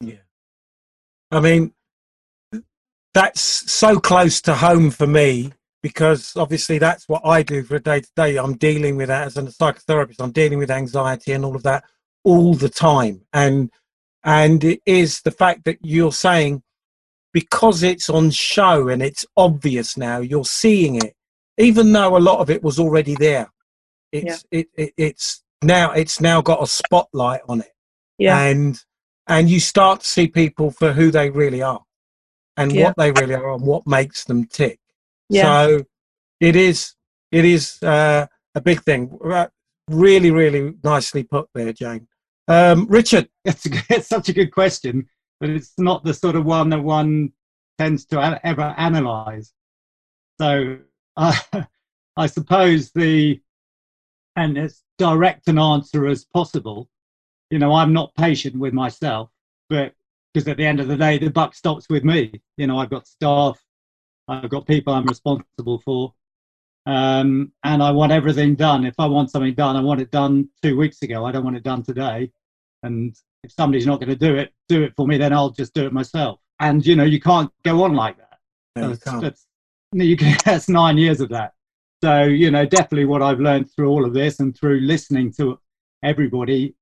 Yeah. 0.00 0.16
I 1.32 1.40
mean, 1.40 1.72
that's 3.14 3.40
so 3.40 3.98
close 3.98 4.42
to 4.42 4.54
home 4.54 4.90
for 4.90 5.06
me 5.06 5.52
because 5.82 6.36
obviously 6.36 6.78
that's 6.78 7.08
what 7.08 7.22
I 7.24 7.42
do 7.42 7.62
for 7.62 7.76
a 7.76 7.80
day 7.80 8.00
to 8.00 8.10
day. 8.14 8.36
I'm 8.36 8.56
dealing 8.56 8.96
with 8.96 9.08
that 9.08 9.26
as 9.26 9.36
a 9.36 9.42
psychotherapist. 9.42 10.16
I'm 10.20 10.30
dealing 10.32 10.58
with 10.58 10.70
anxiety 10.70 11.32
and 11.32 11.44
all 11.44 11.56
of 11.56 11.62
that 11.64 11.84
all 12.22 12.54
the 12.54 12.68
time. 12.68 13.22
And 13.32 13.70
and 14.24 14.62
it 14.62 14.80
is 14.86 15.22
the 15.22 15.30
fact 15.30 15.64
that 15.64 15.78
you're 15.82 16.12
saying 16.12 16.62
because 17.32 17.82
it's 17.82 18.10
on 18.10 18.30
show 18.30 18.88
and 18.88 19.02
it's 19.02 19.26
obvious 19.36 19.96
now, 19.96 20.18
you're 20.18 20.44
seeing 20.44 20.96
it, 20.96 21.14
even 21.56 21.92
though 21.92 22.16
a 22.16 22.18
lot 22.18 22.40
of 22.40 22.50
it 22.50 22.62
was 22.62 22.78
already 22.78 23.14
there. 23.14 23.50
It's 24.12 24.44
it, 24.50 24.68
it 24.76 24.92
it's 24.98 25.41
now 25.62 25.92
it's 25.92 26.20
now 26.20 26.40
got 26.40 26.62
a 26.62 26.66
spotlight 26.66 27.40
on 27.48 27.60
it 27.60 27.72
yeah 28.18 28.42
and 28.42 28.82
and 29.28 29.48
you 29.48 29.60
start 29.60 30.00
to 30.00 30.06
see 30.06 30.26
people 30.26 30.70
for 30.70 30.92
who 30.92 31.10
they 31.10 31.30
really 31.30 31.62
are 31.62 31.82
and 32.56 32.72
Yeah. 32.72 32.86
what 32.86 32.96
they 32.96 33.12
really 33.12 33.34
are 33.34 33.52
and 33.52 33.62
what 33.64 33.86
makes 33.86 34.24
them 34.24 34.46
tick. 34.46 34.78
Yeah. 35.28 35.42
So 35.64 35.84
it 36.40 36.56
is 36.56 36.94
it 37.30 37.44
is 37.44 37.82
uh, 37.82 38.26
a 38.54 38.60
big 38.60 38.82
thing. 38.82 39.18
Really, 39.88 40.30
really 40.30 40.74
nicely 40.84 41.22
put 41.22 41.48
there, 41.54 41.72
Jane. 41.72 42.08
Um, 42.48 42.86
Richard, 42.88 43.28
It's, 43.44 43.66
a, 43.66 43.70
it's 43.88 44.08
such 44.08 44.28
a 44.28 44.32
good 44.32 44.52
question, 44.52 45.08
but 45.40 45.50
it's 45.50 45.72
not 45.78 46.04
the 46.04 46.14
sort 46.14 46.36
of 46.36 46.44
one 46.44 46.68
that 46.70 46.82
one 46.82 47.32
tends 47.78 48.04
to 48.06 48.40
ever 48.44 48.74
analyze. 48.76 49.52
So 50.40 50.78
uh, 51.16 51.36
I 52.16 52.26
suppose 52.26 52.90
the, 52.92 53.40
and 54.36 54.58
as 54.58 54.82
direct 54.98 55.48
an 55.48 55.58
answer 55.58 56.06
as 56.06 56.24
possible, 56.24 56.88
you 57.50 57.58
know, 57.58 57.74
I'm 57.74 57.92
not 57.92 58.14
patient 58.14 58.56
with 58.56 58.72
myself, 58.72 59.30
but 59.68 59.94
because 60.32 60.48
at 60.48 60.56
the 60.56 60.66
end 60.66 60.80
of 60.80 60.88
the 60.88 60.96
day, 60.96 61.18
the 61.18 61.28
buck 61.28 61.54
stops 61.54 61.88
with 61.90 62.04
me. 62.04 62.40
You 62.56 62.66
know, 62.66 62.78
I've 62.78 62.90
got 62.90 63.06
staff, 63.06 63.62
I've 64.28 64.48
got 64.48 64.66
people 64.66 64.94
I'm 64.94 65.06
responsible 65.06 65.78
for, 65.84 66.14
um, 66.86 67.52
and 67.64 67.82
I 67.82 67.90
want 67.90 68.12
everything 68.12 68.54
done. 68.54 68.86
If 68.86 68.94
I 68.98 69.06
want 69.06 69.30
something 69.30 69.54
done, 69.54 69.76
I 69.76 69.80
want 69.80 70.00
it 70.00 70.10
done 70.10 70.48
two 70.62 70.76
weeks 70.76 71.02
ago. 71.02 71.24
I 71.26 71.32
don't 71.32 71.44
want 71.44 71.56
it 71.56 71.62
done 71.62 71.82
today. 71.82 72.32
And 72.82 73.14
if 73.44 73.52
somebody's 73.52 73.86
not 73.86 74.00
going 74.00 74.08
to 74.08 74.16
do 74.16 74.36
it, 74.36 74.52
do 74.68 74.82
it 74.82 74.94
for 74.96 75.06
me, 75.06 75.18
then 75.18 75.32
I'll 75.32 75.50
just 75.50 75.74
do 75.74 75.86
it 75.86 75.92
myself. 75.92 76.40
And 76.60 76.84
you 76.84 76.96
know, 76.96 77.04
you 77.04 77.20
can't 77.20 77.50
go 77.64 77.84
on 77.84 77.94
like 77.94 78.16
that. 78.16 78.38
No, 78.76 78.90
you 78.90 78.96
can't. 78.96 79.20
that's, 79.20 79.46
you 79.92 80.16
can, 80.16 80.36
that's 80.44 80.68
nine 80.68 80.96
years 80.96 81.20
of 81.20 81.28
that. 81.30 81.52
So 82.02 82.24
you 82.24 82.50
know, 82.50 82.66
definitely 82.66 83.04
what 83.04 83.22
I've 83.22 83.38
learned 83.40 83.70
through 83.70 83.88
all 83.88 84.04
of 84.04 84.12
this 84.12 84.40
and 84.40 84.56
through 84.56 84.80
listening 84.80 85.32
to 85.34 85.58
everybody 86.02 86.74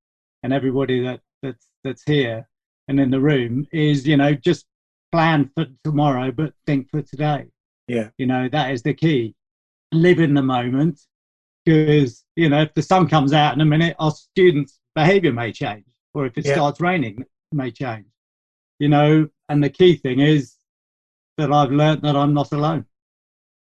and 0.42 0.52
everybody 0.52 1.02
that 1.02 1.20
that's 1.42 1.66
that's 1.84 2.02
here 2.04 2.48
and 2.88 2.98
in 2.98 3.10
the 3.10 3.20
room 3.20 3.66
is 3.72 4.06
you 4.06 4.16
know 4.16 4.34
just 4.34 4.64
plan 5.12 5.50
for 5.54 5.66
tomorrow, 5.84 6.30
but 6.30 6.54
think 6.66 6.88
for 6.90 7.02
today. 7.02 7.46
Yeah. 7.88 8.08
You 8.16 8.26
know 8.26 8.48
that 8.48 8.70
is 8.72 8.82
the 8.82 8.94
key. 8.94 9.34
Live 9.92 10.20
in 10.20 10.34
the 10.34 10.42
moment 10.42 11.00
because 11.64 12.24
you 12.36 12.48
know 12.48 12.62
if 12.62 12.72
the 12.74 12.82
sun 12.82 13.06
comes 13.08 13.32
out 13.34 13.54
in 13.54 13.60
a 13.60 13.64
minute, 13.66 13.96
our 13.98 14.12
students' 14.12 14.80
behaviour 14.94 15.32
may 15.32 15.52
change, 15.52 15.84
or 16.14 16.24
if 16.26 16.38
it 16.38 16.46
Yeah. 16.46 16.54
starts 16.54 16.80
raining, 16.80 17.20
it 17.20 17.26
may 17.52 17.70
change. 17.70 18.06
You 18.78 18.88
know, 18.88 19.28
and 19.50 19.62
the 19.62 19.68
key 19.68 19.96
thing 19.96 20.20
is 20.20 20.54
that 21.36 21.52
I've 21.52 21.72
learnt 21.72 22.02
that 22.02 22.16
I'm 22.16 22.32
not 22.32 22.52
alone. 22.52 22.86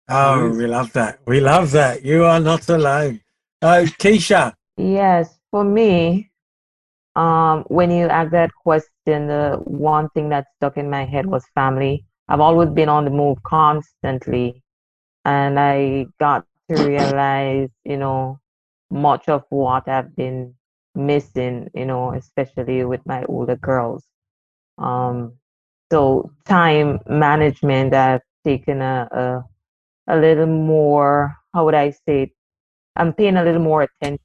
Oh, 0.08 0.49
we 0.49 0.68
love 0.68 0.93
that. 0.93 1.20
We 1.26 1.39
love 1.39 1.72
that. 1.72 2.06
You 2.06 2.26
are 2.26 2.39
not 2.39 2.70
alone. 2.70 3.22
Oh, 3.62 3.86
Keisha. 3.99 4.53
Yes, 4.78 5.39
for 5.49 5.64
me, 5.64 6.32
um, 7.16 7.64
when 7.68 7.89
you 7.89 8.08
asked 8.08 8.32
that 8.32 8.51
question, 8.53 9.28
the 9.28 9.60
one 9.64 10.10
thing 10.10 10.30
that 10.30 10.45
stuck 10.58 10.78
in 10.78 10.89
my 10.89 11.06
head 11.06 11.26
was 11.26 11.45
family. 11.56 12.06
I've 12.28 12.41
always 12.41 12.70
been 12.70 12.89
on 12.89 13.06
the 13.06 13.12
move 13.12 13.41
constantly, 13.43 14.62
and 15.24 15.60
I 15.60 16.08
got 16.20 16.45
to 16.70 16.86
realize, 16.86 17.70
you 17.84 17.97
know, 17.97 18.39
much 18.91 19.30
of 19.30 19.43
what 19.49 19.88
I've 19.88 20.16
been 20.16 20.53
missing, 20.93 21.70
you 21.74 21.86
know, 21.86 22.14
especially 22.14 22.84
with 22.86 23.01
my 23.06 23.24
older 23.26 23.56
girls. 23.56 24.03
Um, 24.78 25.34
so 25.91 26.32
time 26.45 26.99
management, 27.08 27.93
I've 27.93 28.22
taken 28.43 28.82
a, 28.82 29.08
a 29.12 29.43
a 30.08 30.18
little 30.18 30.47
more, 30.47 31.36
how 31.53 31.66
would 31.66 31.76
I 31.76 31.91
say 31.91 32.24
it? 32.24 32.32
I'm 32.95 33.14
paying 33.14 33.38
a 33.38 33.43
little 33.43 33.62
more 33.62 33.84
attention 33.84 34.20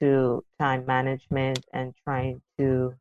to 0.00 0.44
time 0.58 0.84
management 0.86 1.64
and 1.72 1.94
trying 2.04 2.40
to 2.58 2.94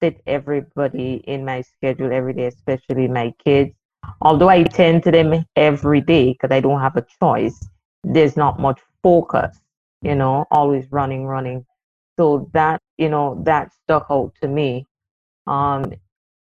fit 0.00 0.20
everybody 0.26 1.22
in 1.26 1.44
my 1.44 1.62
schedule 1.62 2.12
every 2.12 2.32
day, 2.32 2.46
especially 2.46 3.08
my 3.08 3.32
kids. 3.44 3.72
Although 4.20 4.48
I 4.48 4.62
tend 4.62 5.02
to 5.04 5.10
them 5.10 5.44
every 5.56 6.00
day 6.00 6.32
because 6.32 6.54
I 6.54 6.60
don't 6.60 6.80
have 6.80 6.96
a 6.96 7.06
choice, 7.20 7.58
there's 8.02 8.36
not 8.36 8.58
much 8.58 8.80
focus, 9.02 9.58
you 10.02 10.14
know, 10.14 10.46
always 10.50 10.86
running, 10.90 11.24
running. 11.26 11.64
So 12.18 12.48
that, 12.52 12.80
you 12.98 13.08
know, 13.08 13.42
that 13.44 13.72
stuck 13.82 14.06
out 14.10 14.32
to 14.42 14.48
me. 14.48 14.86
Um, 15.46 15.92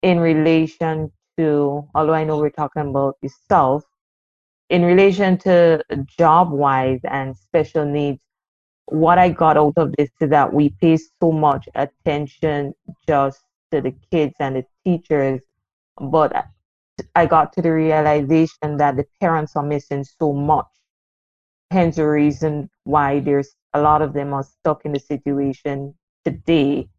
in 0.01 0.19
relation 0.19 1.11
to, 1.37 1.87
although 1.93 2.13
I 2.13 2.23
know 2.23 2.37
we're 2.37 2.49
talking 2.49 2.89
about 2.89 3.17
yourself, 3.21 3.83
in 4.69 4.83
relation 4.83 5.37
to 5.39 5.83
job 6.17 6.51
wise 6.51 6.99
and 7.03 7.35
special 7.35 7.85
needs, 7.85 8.21
what 8.85 9.17
I 9.17 9.29
got 9.29 9.57
out 9.57 9.73
of 9.77 9.93
this 9.97 10.09
is 10.19 10.29
that 10.29 10.53
we 10.53 10.69
pay 10.81 10.97
so 10.97 11.31
much 11.31 11.67
attention 11.75 12.73
just 13.07 13.41
to 13.71 13.81
the 13.81 13.93
kids 14.11 14.33
and 14.39 14.55
the 14.55 14.65
teachers, 14.83 15.41
but 15.99 16.47
I 17.15 17.25
got 17.25 17.53
to 17.53 17.61
the 17.61 17.71
realization 17.71 18.77
that 18.77 18.97
the 18.97 19.05
parents 19.19 19.55
are 19.55 19.63
missing 19.63 20.03
so 20.03 20.33
much. 20.33 20.67
Hence 21.71 21.97
the 21.97 22.07
reason 22.07 22.69
why 22.83 23.19
there's 23.19 23.55
a 23.73 23.81
lot 23.81 24.01
of 24.01 24.13
them 24.13 24.33
are 24.33 24.43
stuck 24.43 24.85
in 24.85 24.93
the 24.93 24.99
situation 24.99 25.93
today, 26.25 26.89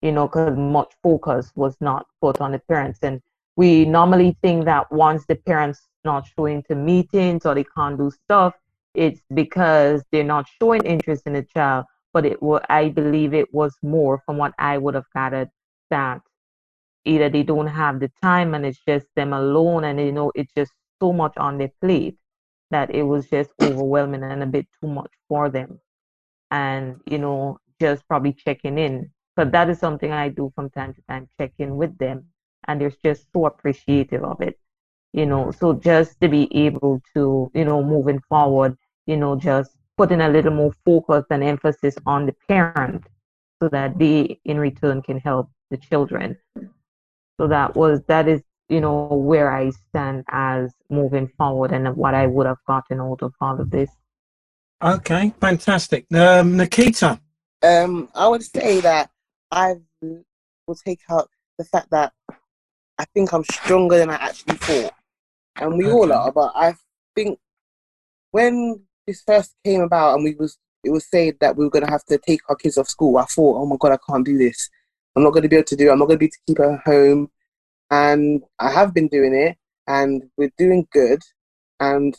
you 0.00 0.12
know, 0.12 0.26
because 0.26 0.56
much 0.56 0.92
focus 1.02 1.52
was 1.54 1.76
not 1.80 2.06
put 2.22 2.40
on 2.40 2.52
the 2.52 2.58
parents. 2.58 2.98
And 3.02 3.20
we 3.56 3.86
normally 3.86 4.36
think 4.42 4.66
that 4.66 4.90
once 4.92 5.24
the 5.26 5.34
parents 5.34 5.88
not 6.04 6.26
showing 6.36 6.62
to 6.64 6.74
meetings 6.74 7.46
or 7.46 7.54
they 7.54 7.64
can't 7.64 7.98
do 7.98 8.10
stuff, 8.10 8.54
it's 8.94 9.20
because 9.34 10.04
they're 10.12 10.24
not 10.24 10.46
showing 10.60 10.82
interest 10.84 11.26
in 11.26 11.32
the 11.32 11.42
child. 11.42 11.86
But 12.12 12.26
it 12.26 12.42
wa 12.42 12.60
I 12.68 12.88
believe 12.90 13.34
it 13.34 13.52
was 13.52 13.76
more 13.82 14.22
from 14.24 14.38
what 14.38 14.54
I 14.58 14.78
would 14.78 14.94
have 14.94 15.10
gathered 15.14 15.50
that 15.90 16.20
either 17.04 17.28
they 17.28 17.42
don't 17.42 17.66
have 17.66 18.00
the 18.00 18.10
time 18.22 18.54
and 18.54 18.64
it's 18.64 18.80
just 18.88 19.06
them 19.16 19.32
alone 19.32 19.84
and 19.84 20.00
you 20.00 20.12
know 20.12 20.32
it's 20.34 20.52
just 20.56 20.72
so 21.00 21.12
much 21.12 21.34
on 21.36 21.58
their 21.58 21.70
plate 21.80 22.16
that 22.70 22.94
it 22.94 23.02
was 23.02 23.28
just 23.28 23.50
overwhelming 23.62 24.22
and 24.22 24.42
a 24.42 24.46
bit 24.46 24.66
too 24.80 24.88
much 24.88 25.12
for 25.28 25.48
them. 25.50 25.78
And 26.50 27.00
you 27.06 27.18
know 27.18 27.58
just 27.80 28.06
probably 28.08 28.32
checking 28.32 28.78
in. 28.78 29.10
But 29.36 29.52
that 29.52 29.68
is 29.68 29.78
something 29.78 30.12
i 30.12 30.28
do 30.30 30.50
from 30.54 30.70
time 30.70 30.94
to 30.94 31.02
time 31.08 31.28
check 31.38 31.52
in 31.58 31.76
with 31.76 31.96
them 31.98 32.26
and 32.68 32.80
they're 32.80 32.92
just 33.04 33.26
so 33.32 33.46
appreciative 33.46 34.22
of 34.24 34.40
it 34.40 34.58
you 35.12 35.26
know 35.26 35.50
so 35.50 35.72
just 35.72 36.20
to 36.20 36.28
be 36.28 36.48
able 36.56 37.00
to 37.14 37.50
you 37.54 37.64
know 37.64 37.82
moving 37.82 38.20
forward 38.28 38.76
you 39.06 39.16
know 39.16 39.36
just 39.36 39.70
putting 39.96 40.20
a 40.20 40.28
little 40.28 40.52
more 40.52 40.72
focus 40.84 41.24
and 41.30 41.42
emphasis 41.42 41.96
on 42.06 42.26
the 42.26 42.34
parent 42.48 43.02
so 43.60 43.68
that 43.68 43.98
they 43.98 44.38
in 44.44 44.58
return 44.58 45.00
can 45.00 45.18
help 45.18 45.48
the 45.70 45.76
children 45.76 46.36
so 47.38 47.46
that 47.48 47.74
was 47.74 48.02
that 48.06 48.28
is 48.28 48.42
you 48.68 48.80
know 48.80 49.06
where 49.06 49.52
i 49.52 49.70
stand 49.70 50.24
as 50.28 50.72
moving 50.90 51.28
forward 51.38 51.72
and 51.72 51.96
what 51.96 52.14
i 52.14 52.26
would 52.26 52.46
have 52.46 52.62
gotten 52.66 53.00
out 53.00 53.22
of 53.22 53.32
all 53.40 53.60
of 53.60 53.70
this 53.70 53.90
Okay, 54.82 55.32
fantastic. 55.40 56.04
Um, 56.14 56.56
Nikita. 56.56 57.18
Um, 57.62 58.10
I 58.14 58.28
would 58.28 58.42
say 58.42 58.80
that 58.80 59.10
I 59.50 59.76
will 60.00 60.74
take 60.74 61.00
out 61.10 61.30
the 61.56 61.64
fact 61.64 61.90
that 61.90 62.12
I 62.98 63.04
think 63.06 63.32
I'm 63.32 63.44
stronger 63.44 63.98
than 63.98 64.10
I 64.10 64.14
actually 64.14 64.56
thought, 64.56 64.94
and 65.56 65.76
we 65.76 65.90
all 65.90 66.12
are. 66.12 66.32
But 66.32 66.52
I 66.54 66.74
think 67.14 67.38
when 68.30 68.80
this 69.06 69.22
first 69.26 69.54
came 69.64 69.82
about 69.82 70.14
and 70.14 70.24
we 70.24 70.34
was 70.34 70.58
it 70.82 70.90
was 70.90 71.06
said 71.10 71.36
that 71.40 71.56
we 71.56 71.64
were 71.64 71.70
gonna 71.70 71.90
have 71.90 72.04
to 72.06 72.18
take 72.18 72.40
our 72.48 72.56
kids 72.56 72.78
off 72.78 72.88
school, 72.88 73.18
I 73.18 73.24
thought, 73.24 73.60
oh 73.60 73.66
my 73.66 73.76
god, 73.78 73.92
I 73.92 73.98
can't 74.10 74.24
do 74.24 74.38
this. 74.38 74.70
I'm 75.14 75.22
not 75.22 75.30
gonna 75.30 75.48
be 75.48 75.56
able 75.56 75.64
to 75.64 75.76
do. 75.76 75.88
it. 75.88 75.92
I'm 75.92 75.98
not 75.98 76.06
gonna 76.06 76.18
be 76.18 76.26
able 76.26 76.32
to 76.32 76.38
keep 76.46 76.58
her 76.58 76.82
home, 76.84 77.30
and 77.90 78.42
I 78.58 78.70
have 78.70 78.94
been 78.94 79.08
doing 79.08 79.34
it, 79.34 79.56
and 79.86 80.22
we're 80.36 80.52
doing 80.56 80.86
good, 80.92 81.20
and 81.80 82.16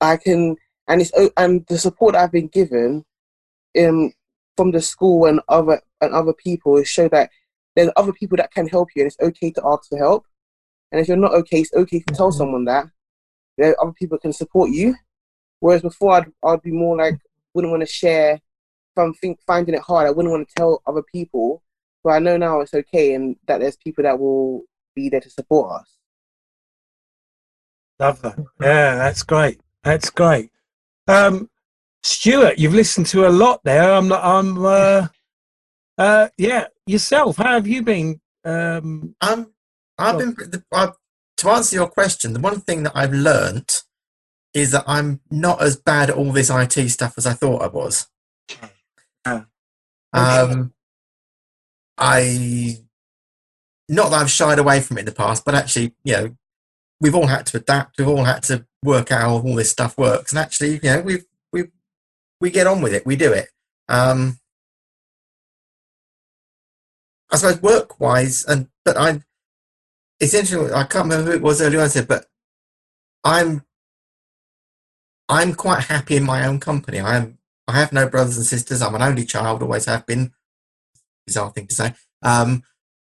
I 0.00 0.16
can 0.16 0.56
and 0.88 1.00
it's 1.00 1.12
and 1.36 1.64
the 1.68 1.78
support 1.78 2.14
I've 2.14 2.32
been 2.32 2.48
given 2.48 3.04
um, 3.78 4.12
from 4.56 4.72
the 4.72 4.80
school 4.80 5.26
and 5.26 5.40
other 5.48 5.80
and 6.00 6.12
other 6.12 6.32
people 6.32 6.76
is 6.76 6.88
show 6.88 7.08
that 7.08 7.30
there's 7.76 7.90
other 7.96 8.12
people 8.12 8.36
that 8.36 8.52
can 8.52 8.66
help 8.66 8.88
you 8.94 9.02
and 9.02 9.06
it's 9.06 9.20
okay 9.20 9.50
to 9.52 9.62
ask 9.64 9.88
for 9.88 9.98
help. 9.98 10.26
And 10.92 11.00
if 11.00 11.08
you're 11.08 11.16
not 11.16 11.34
okay, 11.34 11.60
it's 11.60 11.72
okay 11.72 12.00
to 12.00 12.14
tell 12.14 12.32
someone 12.32 12.64
that. 12.64 12.86
There 13.58 13.76
other 13.80 13.92
people 13.92 14.18
can 14.18 14.32
support 14.32 14.70
you. 14.70 14.94
Whereas 15.60 15.82
before 15.82 16.12
I'd 16.12 16.26
I'd 16.44 16.62
be 16.62 16.72
more 16.72 16.96
like 16.96 17.18
wouldn't 17.54 17.70
want 17.70 17.82
to 17.82 17.86
share 17.86 18.40
if 18.92 18.98
I'm 18.98 19.14
think, 19.14 19.40
finding 19.46 19.74
it 19.74 19.82
hard, 19.82 20.06
I 20.06 20.10
wouldn't 20.10 20.32
want 20.32 20.48
to 20.48 20.54
tell 20.54 20.82
other 20.86 21.02
people. 21.02 21.62
But 22.02 22.10
I 22.10 22.18
know 22.18 22.36
now 22.36 22.60
it's 22.60 22.74
okay 22.74 23.14
and 23.14 23.36
that 23.46 23.60
there's 23.60 23.76
people 23.76 24.02
that 24.04 24.18
will 24.18 24.62
be 24.94 25.08
there 25.08 25.20
to 25.20 25.30
support 25.30 25.82
us. 25.82 25.98
Love 27.98 28.22
that. 28.22 28.38
Yeah, 28.60 28.96
that's 28.96 29.22
great. 29.22 29.60
That's 29.84 30.08
great. 30.08 30.50
Um, 31.06 31.50
Stuart, 32.02 32.58
you've 32.58 32.74
listened 32.74 33.06
to 33.08 33.28
a 33.28 33.28
lot 33.28 33.60
there. 33.64 33.92
I'm 33.92 34.08
not. 34.08 34.24
I'm. 34.24 34.64
Uh, 34.64 35.08
uh, 35.98 36.28
yeah, 36.38 36.68
yourself. 36.90 37.36
How 37.36 37.54
have 37.54 37.66
you 37.66 37.82
been? 37.82 38.20
Um, 38.44 39.14
Um, 39.20 39.52
I've 39.98 40.16
Well- 40.16 40.32
been 40.32 40.50
the, 40.50 40.64
uh, 40.72 40.92
to 41.38 41.50
answer 41.50 41.76
your 41.76 41.88
question. 41.88 42.32
The 42.32 42.40
one 42.40 42.60
thing 42.60 42.82
that 42.82 42.92
I've 42.94 43.12
learnt 43.12 43.82
is 44.52 44.72
that 44.72 44.84
I'm 44.86 45.20
not 45.30 45.62
as 45.62 45.76
bad 45.76 46.10
at 46.10 46.16
all 46.16 46.32
this 46.32 46.50
IT 46.50 46.88
stuff 46.88 47.14
as 47.16 47.26
I 47.26 47.34
thought 47.34 47.62
I 47.62 47.68
was. 47.68 48.08
Ah. 49.24 49.46
Um, 50.12 50.74
I 51.98 52.78
not 53.88 54.10
that 54.10 54.20
I've 54.20 54.30
shied 54.30 54.58
away 54.58 54.80
from 54.80 54.96
it 54.96 55.00
in 55.00 55.06
the 55.06 55.12
past, 55.12 55.44
but 55.44 55.54
actually, 55.54 55.94
you 56.04 56.12
know, 56.14 56.36
we've 57.00 57.14
all 57.14 57.26
had 57.28 57.46
to 57.46 57.58
adapt. 57.58 57.98
We've 57.98 58.08
all 58.08 58.24
had 58.24 58.42
to 58.44 58.66
work 58.82 59.12
out 59.12 59.20
how 59.20 59.30
all 59.38 59.54
this 59.54 59.70
stuff 59.70 59.96
works, 59.98 60.32
and 60.32 60.38
actually, 60.38 60.74
you 60.74 60.90
know, 60.90 61.00
we 61.02 61.22
we 61.52 61.70
we 62.40 62.50
get 62.50 62.66
on 62.66 62.80
with 62.82 62.94
it. 62.94 63.06
We 63.06 63.14
do 63.16 63.32
it. 63.32 63.50
Um, 63.88 64.39
I 67.32 67.36
suppose 67.36 67.62
work 67.62 68.00
wise, 68.00 68.44
and 68.44 68.68
but 68.84 68.96
I, 68.96 69.20
it's 70.18 70.34
interesting. 70.34 70.72
I 70.74 70.84
can't 70.84 71.04
remember 71.04 71.30
who 71.30 71.36
it 71.36 71.42
was 71.42 71.62
earlier. 71.62 71.80
I 71.80 71.88
said, 71.88 72.08
but 72.08 72.26
I'm 73.24 73.64
I'm 75.28 75.54
quite 75.54 75.84
happy 75.84 76.16
in 76.16 76.24
my 76.24 76.46
own 76.46 76.58
company. 76.60 77.00
I 77.00 77.16
am. 77.16 77.38
I 77.68 77.78
have 77.78 77.92
no 77.92 78.08
brothers 78.08 78.36
and 78.36 78.46
sisters. 78.46 78.82
I'm 78.82 78.94
an 78.96 79.02
only 79.02 79.24
child. 79.24 79.62
Always 79.62 79.84
have 79.84 80.04
been. 80.06 80.32
Bizarre 81.26 81.52
thing 81.52 81.68
to 81.68 81.74
say. 81.74 81.94
Um, 82.22 82.64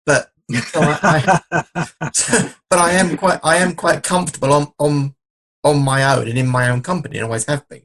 but 0.04 0.32
so 0.50 0.80
I, 0.80 1.40
I, 1.52 1.64
but 2.70 2.78
I 2.78 2.92
am 2.92 3.16
quite. 3.16 3.38
I 3.44 3.56
am 3.58 3.74
quite 3.74 4.02
comfortable 4.02 4.52
on 4.52 4.72
on 4.78 5.14
on 5.62 5.84
my 5.84 6.16
own 6.16 6.26
and 6.26 6.38
in 6.38 6.48
my 6.48 6.68
own 6.70 6.82
company, 6.82 7.18
and 7.18 7.24
always 7.24 7.46
have 7.46 7.68
been. 7.68 7.82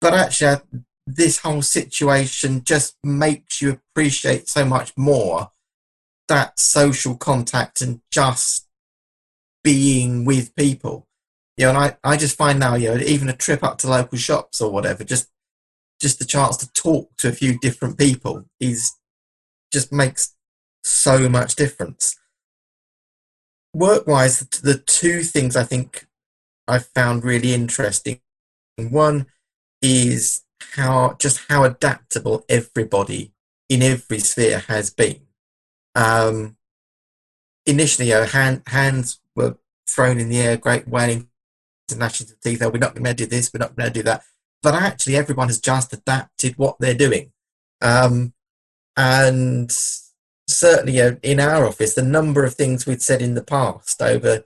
But 0.00 0.14
actually, 0.14 0.60
this 1.16 1.38
whole 1.38 1.62
situation 1.62 2.64
just 2.64 2.96
makes 3.02 3.60
you 3.60 3.70
appreciate 3.70 4.48
so 4.48 4.64
much 4.64 4.92
more 4.96 5.50
that 6.28 6.58
social 6.58 7.16
contact 7.16 7.80
and 7.80 8.00
just 8.10 8.68
being 9.64 10.24
with 10.24 10.54
people. 10.54 11.06
You 11.56 11.64
know, 11.64 11.70
and 11.70 11.78
I, 11.78 11.96
I 12.04 12.16
just 12.16 12.36
find 12.36 12.58
now, 12.58 12.74
you 12.74 12.88
know, 12.88 13.00
even 13.00 13.28
a 13.28 13.36
trip 13.36 13.62
up 13.62 13.78
to 13.78 13.88
local 13.88 14.16
shops 14.16 14.60
or 14.60 14.70
whatever, 14.70 15.04
just 15.04 15.28
just 16.00 16.18
the 16.18 16.24
chance 16.24 16.56
to 16.56 16.72
talk 16.72 17.14
to 17.18 17.28
a 17.28 17.32
few 17.32 17.58
different 17.58 17.98
people 17.98 18.46
is 18.58 18.92
just 19.70 19.92
makes 19.92 20.34
so 20.82 21.28
much 21.28 21.56
difference. 21.56 22.16
Work 23.74 24.06
wise, 24.06 24.40
the 24.40 24.78
two 24.78 25.22
things 25.22 25.56
I 25.56 25.64
think 25.64 26.06
I've 26.66 26.86
found 26.86 27.24
really 27.24 27.52
interesting. 27.52 28.20
One 28.76 29.26
is 29.82 30.42
how 30.74 31.16
just 31.18 31.40
how 31.48 31.64
adaptable 31.64 32.44
everybody 32.48 33.32
in 33.68 33.82
every 33.82 34.18
sphere 34.18 34.60
has 34.68 34.90
been. 34.90 35.20
Um, 35.94 36.56
initially, 37.66 38.08
you 38.08 38.14
know, 38.14 38.24
hand, 38.24 38.62
hands 38.66 39.20
were 39.34 39.56
thrown 39.88 40.18
in 40.18 40.28
the 40.28 40.38
air, 40.38 40.56
great 40.56 40.88
wailing 40.88 41.28
international 41.88 42.30
teeth. 42.42 42.62
Oh, 42.62 42.68
we're 42.68 42.78
not 42.78 42.94
going 42.94 43.04
to 43.04 43.14
do 43.14 43.26
this. 43.26 43.50
We're 43.52 43.58
not 43.58 43.76
going 43.76 43.88
to 43.88 43.98
do 43.98 44.02
that. 44.04 44.22
But 44.62 44.74
actually, 44.74 45.16
everyone 45.16 45.48
has 45.48 45.60
just 45.60 45.92
adapted 45.92 46.58
what 46.58 46.76
they're 46.78 46.94
doing. 46.94 47.32
Um, 47.80 48.34
and 48.96 49.70
certainly 50.48 50.96
you 50.96 51.02
know, 51.02 51.16
in 51.22 51.40
our 51.40 51.64
office, 51.64 51.94
the 51.94 52.02
number 52.02 52.44
of 52.44 52.54
things 52.54 52.86
we'd 52.86 53.02
said 53.02 53.22
in 53.22 53.34
the 53.34 53.42
past 53.42 54.02
over 54.02 54.44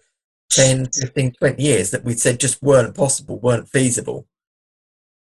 10, 0.50 0.90
15, 0.92 1.32
20 1.32 1.62
years 1.62 1.90
that 1.90 2.04
we'd 2.04 2.20
said 2.20 2.38
just 2.38 2.62
weren't 2.62 2.94
possible, 2.94 3.38
weren't 3.40 3.68
feasible 3.68 4.26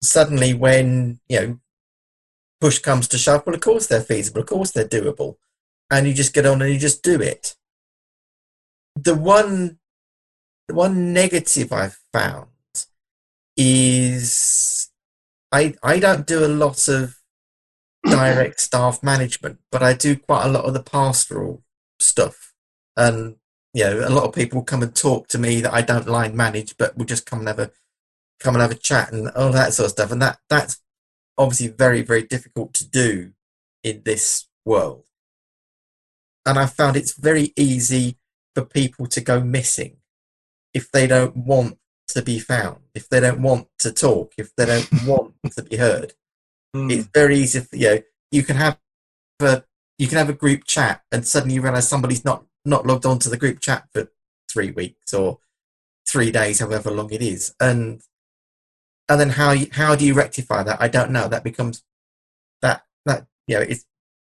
suddenly 0.03 0.53
when 0.53 1.19
you 1.29 1.39
know 1.39 1.59
push 2.59 2.79
comes 2.79 3.07
to 3.09 3.17
shove, 3.17 3.43
well, 3.45 3.55
of 3.55 3.61
course 3.61 3.87
they're 3.87 4.01
feasible, 4.01 4.41
of 4.41 4.47
course 4.47 4.71
they're 4.71 4.87
doable, 4.87 5.35
and 5.89 6.07
you 6.07 6.13
just 6.13 6.33
get 6.33 6.45
on 6.45 6.61
and 6.61 6.71
you 6.71 6.79
just 6.79 7.03
do 7.03 7.21
it. 7.21 7.55
The 8.95 9.15
one, 9.15 9.79
the 10.67 10.75
one 10.75 11.13
negative 11.13 11.73
I've 11.73 11.99
found 12.11 12.47
is 13.57 14.89
I 15.51 15.75
I 15.83 15.99
don't 15.99 16.27
do 16.27 16.45
a 16.45 16.47
lot 16.47 16.87
of 16.87 17.17
direct 18.05 18.59
staff 18.59 19.01
management, 19.01 19.59
but 19.71 19.83
I 19.83 19.93
do 19.93 20.15
quite 20.15 20.45
a 20.45 20.51
lot 20.51 20.65
of 20.65 20.73
the 20.73 20.83
pastoral 20.83 21.63
stuff, 21.99 22.53
and 22.97 23.35
you 23.73 23.83
know 23.83 24.07
a 24.07 24.09
lot 24.09 24.25
of 24.25 24.35
people 24.35 24.63
come 24.63 24.83
and 24.83 24.95
talk 24.95 25.27
to 25.29 25.37
me 25.37 25.61
that 25.61 25.73
I 25.73 25.81
don't 25.81 26.07
line 26.07 26.35
manage, 26.35 26.77
but 26.77 26.97
will 26.97 27.05
just 27.05 27.25
come 27.25 27.39
and 27.39 27.47
have 27.47 27.59
a 27.59 27.71
come 28.39 28.55
and 28.55 28.61
have 28.61 28.71
a 28.71 28.75
chat 28.75 29.11
and 29.11 29.29
all 29.29 29.51
that 29.51 29.73
sort 29.73 29.85
of 29.85 29.91
stuff. 29.91 30.11
And 30.11 30.21
that 30.21 30.39
that's 30.49 30.81
obviously 31.37 31.67
very 31.67 32.01
very 32.01 32.23
difficult 32.23 32.73
to 32.75 32.89
do 32.89 33.33
in 33.83 34.01
this 34.05 34.47
world. 34.65 35.05
And 36.45 36.59
I 36.59 36.65
found 36.65 36.95
it's 36.95 37.17
very 37.17 37.53
easy 37.57 38.17
for 38.53 38.65
people 38.65 39.07
to 39.07 39.21
go 39.21 39.41
missing 39.41 39.97
if 40.73 40.91
they 40.91 41.07
don't 41.07 41.35
want 41.37 41.77
to 42.09 42.21
be 42.21 42.39
found, 42.39 42.81
if 42.93 43.07
they 43.09 43.19
don't 43.19 43.41
want 43.41 43.67
to 43.79 43.91
talk, 43.91 44.33
if 44.37 44.55
they 44.55 44.65
don't 44.65 44.89
want 45.05 45.33
to 45.55 45.63
be 45.63 45.77
heard. 45.77 46.13
Mm. 46.75 46.91
It's 46.91 47.07
very 47.13 47.37
easy. 47.37 47.59
For, 47.59 47.75
you 47.75 47.87
know, 47.89 48.01
you 48.31 48.43
can 48.43 48.55
have 48.57 48.79
a 49.39 49.63
you 49.97 50.07
can 50.07 50.17
have 50.17 50.29
a 50.29 50.33
group 50.33 50.63
chat 50.65 51.01
and 51.11 51.25
suddenly 51.25 51.55
you 51.55 51.61
realize 51.61 51.87
somebody's 51.87 52.25
not 52.25 52.45
not 52.65 52.85
logged 52.85 53.05
onto 53.05 53.29
the 53.29 53.37
group 53.37 53.59
chat 53.59 53.87
for 53.93 54.11
three 54.51 54.71
weeks 54.71 55.13
or 55.13 55.39
three 56.07 56.31
days, 56.31 56.59
however 56.59 56.91
long 56.91 57.11
it 57.11 57.21
is, 57.21 57.53
and 57.59 58.01
and 59.13 59.21
then 59.21 59.29
how 59.29 59.51
you, 59.51 59.67
how 59.71 59.95
do 59.95 60.05
you 60.05 60.15
rectify 60.15 60.63
that? 60.63 60.81
I 60.81 60.87
don't 60.87 61.11
know. 61.11 61.27
That 61.27 61.43
becomes 61.43 61.83
that 62.63 62.83
that 63.05 63.27
you 63.47 63.55
know 63.55 63.61
it's 63.61 63.85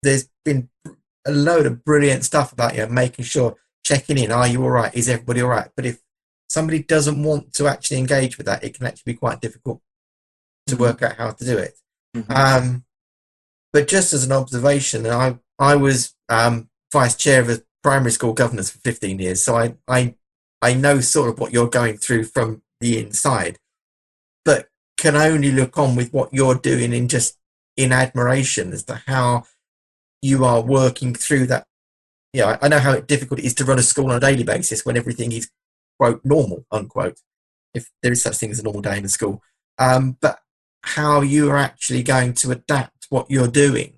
there's 0.04 0.30
been 0.44 0.70
a 1.26 1.32
load 1.32 1.66
of 1.66 1.86
brilliant 1.86 2.26
stuff 2.26 2.52
about 2.52 2.76
you 2.76 2.82
know 2.82 2.90
making 2.90 3.24
sure 3.24 3.56
checking 3.86 4.18
in. 4.18 4.34
Are 4.34 4.48
you 4.48 4.62
all 4.62 4.70
right? 4.70 4.94
Is 4.94 5.08
everybody 5.08 5.42
all 5.42 5.50
right? 5.50 5.70
But 5.78 5.86
if 5.86 6.02
somebody 6.50 6.84
doesn't 6.84 7.24
want 7.24 7.54
to 7.54 7.68
actually 7.68 7.98
engage 7.98 8.38
with 8.38 8.48
that, 8.48 8.66
it 8.66 8.74
can 8.74 8.86
actually 8.86 9.14
be 9.14 9.18
quite 9.18 9.40
difficult 9.40 9.82
to 10.68 10.76
mm-hmm. 10.76 10.84
work 10.84 11.02
out 11.02 11.16
how 11.16 11.32
to 11.32 11.46
do 11.46 11.58
it. 11.58 11.76
Mm-hmm. 12.16 12.32
Um, 12.34 12.86
but 13.72 13.88
just 13.88 14.12
as 14.12 14.26
an 14.26 14.34
observation, 14.34 15.08
I 15.08 15.38
I 15.58 15.78
was 15.78 16.16
um, 16.28 16.70
vice 16.92 17.16
chair 17.16 17.40
of 17.40 17.50
a 17.50 17.62
primary 17.82 18.12
school 18.12 18.34
governance 18.34 18.72
for 18.72 18.80
15 18.80 19.20
years, 19.20 19.42
so 19.42 19.56
I 19.56 19.76
I 19.88 20.16
I 20.62 20.74
know 20.74 21.00
sort 21.00 21.30
of 21.30 21.40
what 21.40 21.54
you're 21.54 21.70
going 21.70 21.96
through 21.96 22.26
from 22.26 22.62
the 22.82 23.00
inside 23.00 23.58
can 25.06 25.16
only 25.16 25.52
look 25.52 25.78
on 25.78 25.96
with 25.96 26.12
what 26.12 26.34
you're 26.34 26.56
doing 26.56 26.92
in 26.92 27.08
just 27.08 27.38
in 27.78 27.92
admiration 27.92 28.74
as 28.74 28.84
to 28.86 29.04
how 29.06 29.44
you 30.20 30.44
are 30.44 30.62
working 30.62 31.14
through 31.14 31.46
that. 31.46 31.68
Yeah, 32.34 32.48
you 32.48 32.52
know, 32.54 32.58
I 32.64 32.68
know 32.70 32.80
how 32.80 33.00
difficult 33.02 33.40
it 33.40 33.46
is 33.46 33.54
to 33.56 33.66
run 33.66 33.78
a 33.78 33.84
school 33.84 34.10
on 34.10 34.18
a 34.18 34.20
daily 34.20 34.44
basis 34.44 34.84
when 34.84 34.98
everything 34.98 35.32
is 35.32 35.52
quote 36.00 36.22
normal 36.26 36.66
unquote, 36.72 37.20
if 37.76 37.92
there 38.02 38.12
is 38.14 38.24
such 38.24 38.38
thing 38.38 38.50
as 38.50 38.58
a 38.58 38.64
normal 38.64 38.82
day 38.82 38.98
in 38.98 39.06
a 39.06 39.10
school. 39.10 39.44
Um, 39.78 40.18
but 40.20 40.40
how 40.82 41.22
you 41.22 41.52
are 41.52 41.58
actually 41.58 42.02
going 42.02 42.34
to 42.34 42.50
adapt 42.50 43.06
what 43.10 43.30
you're 43.30 43.48
doing 43.48 43.94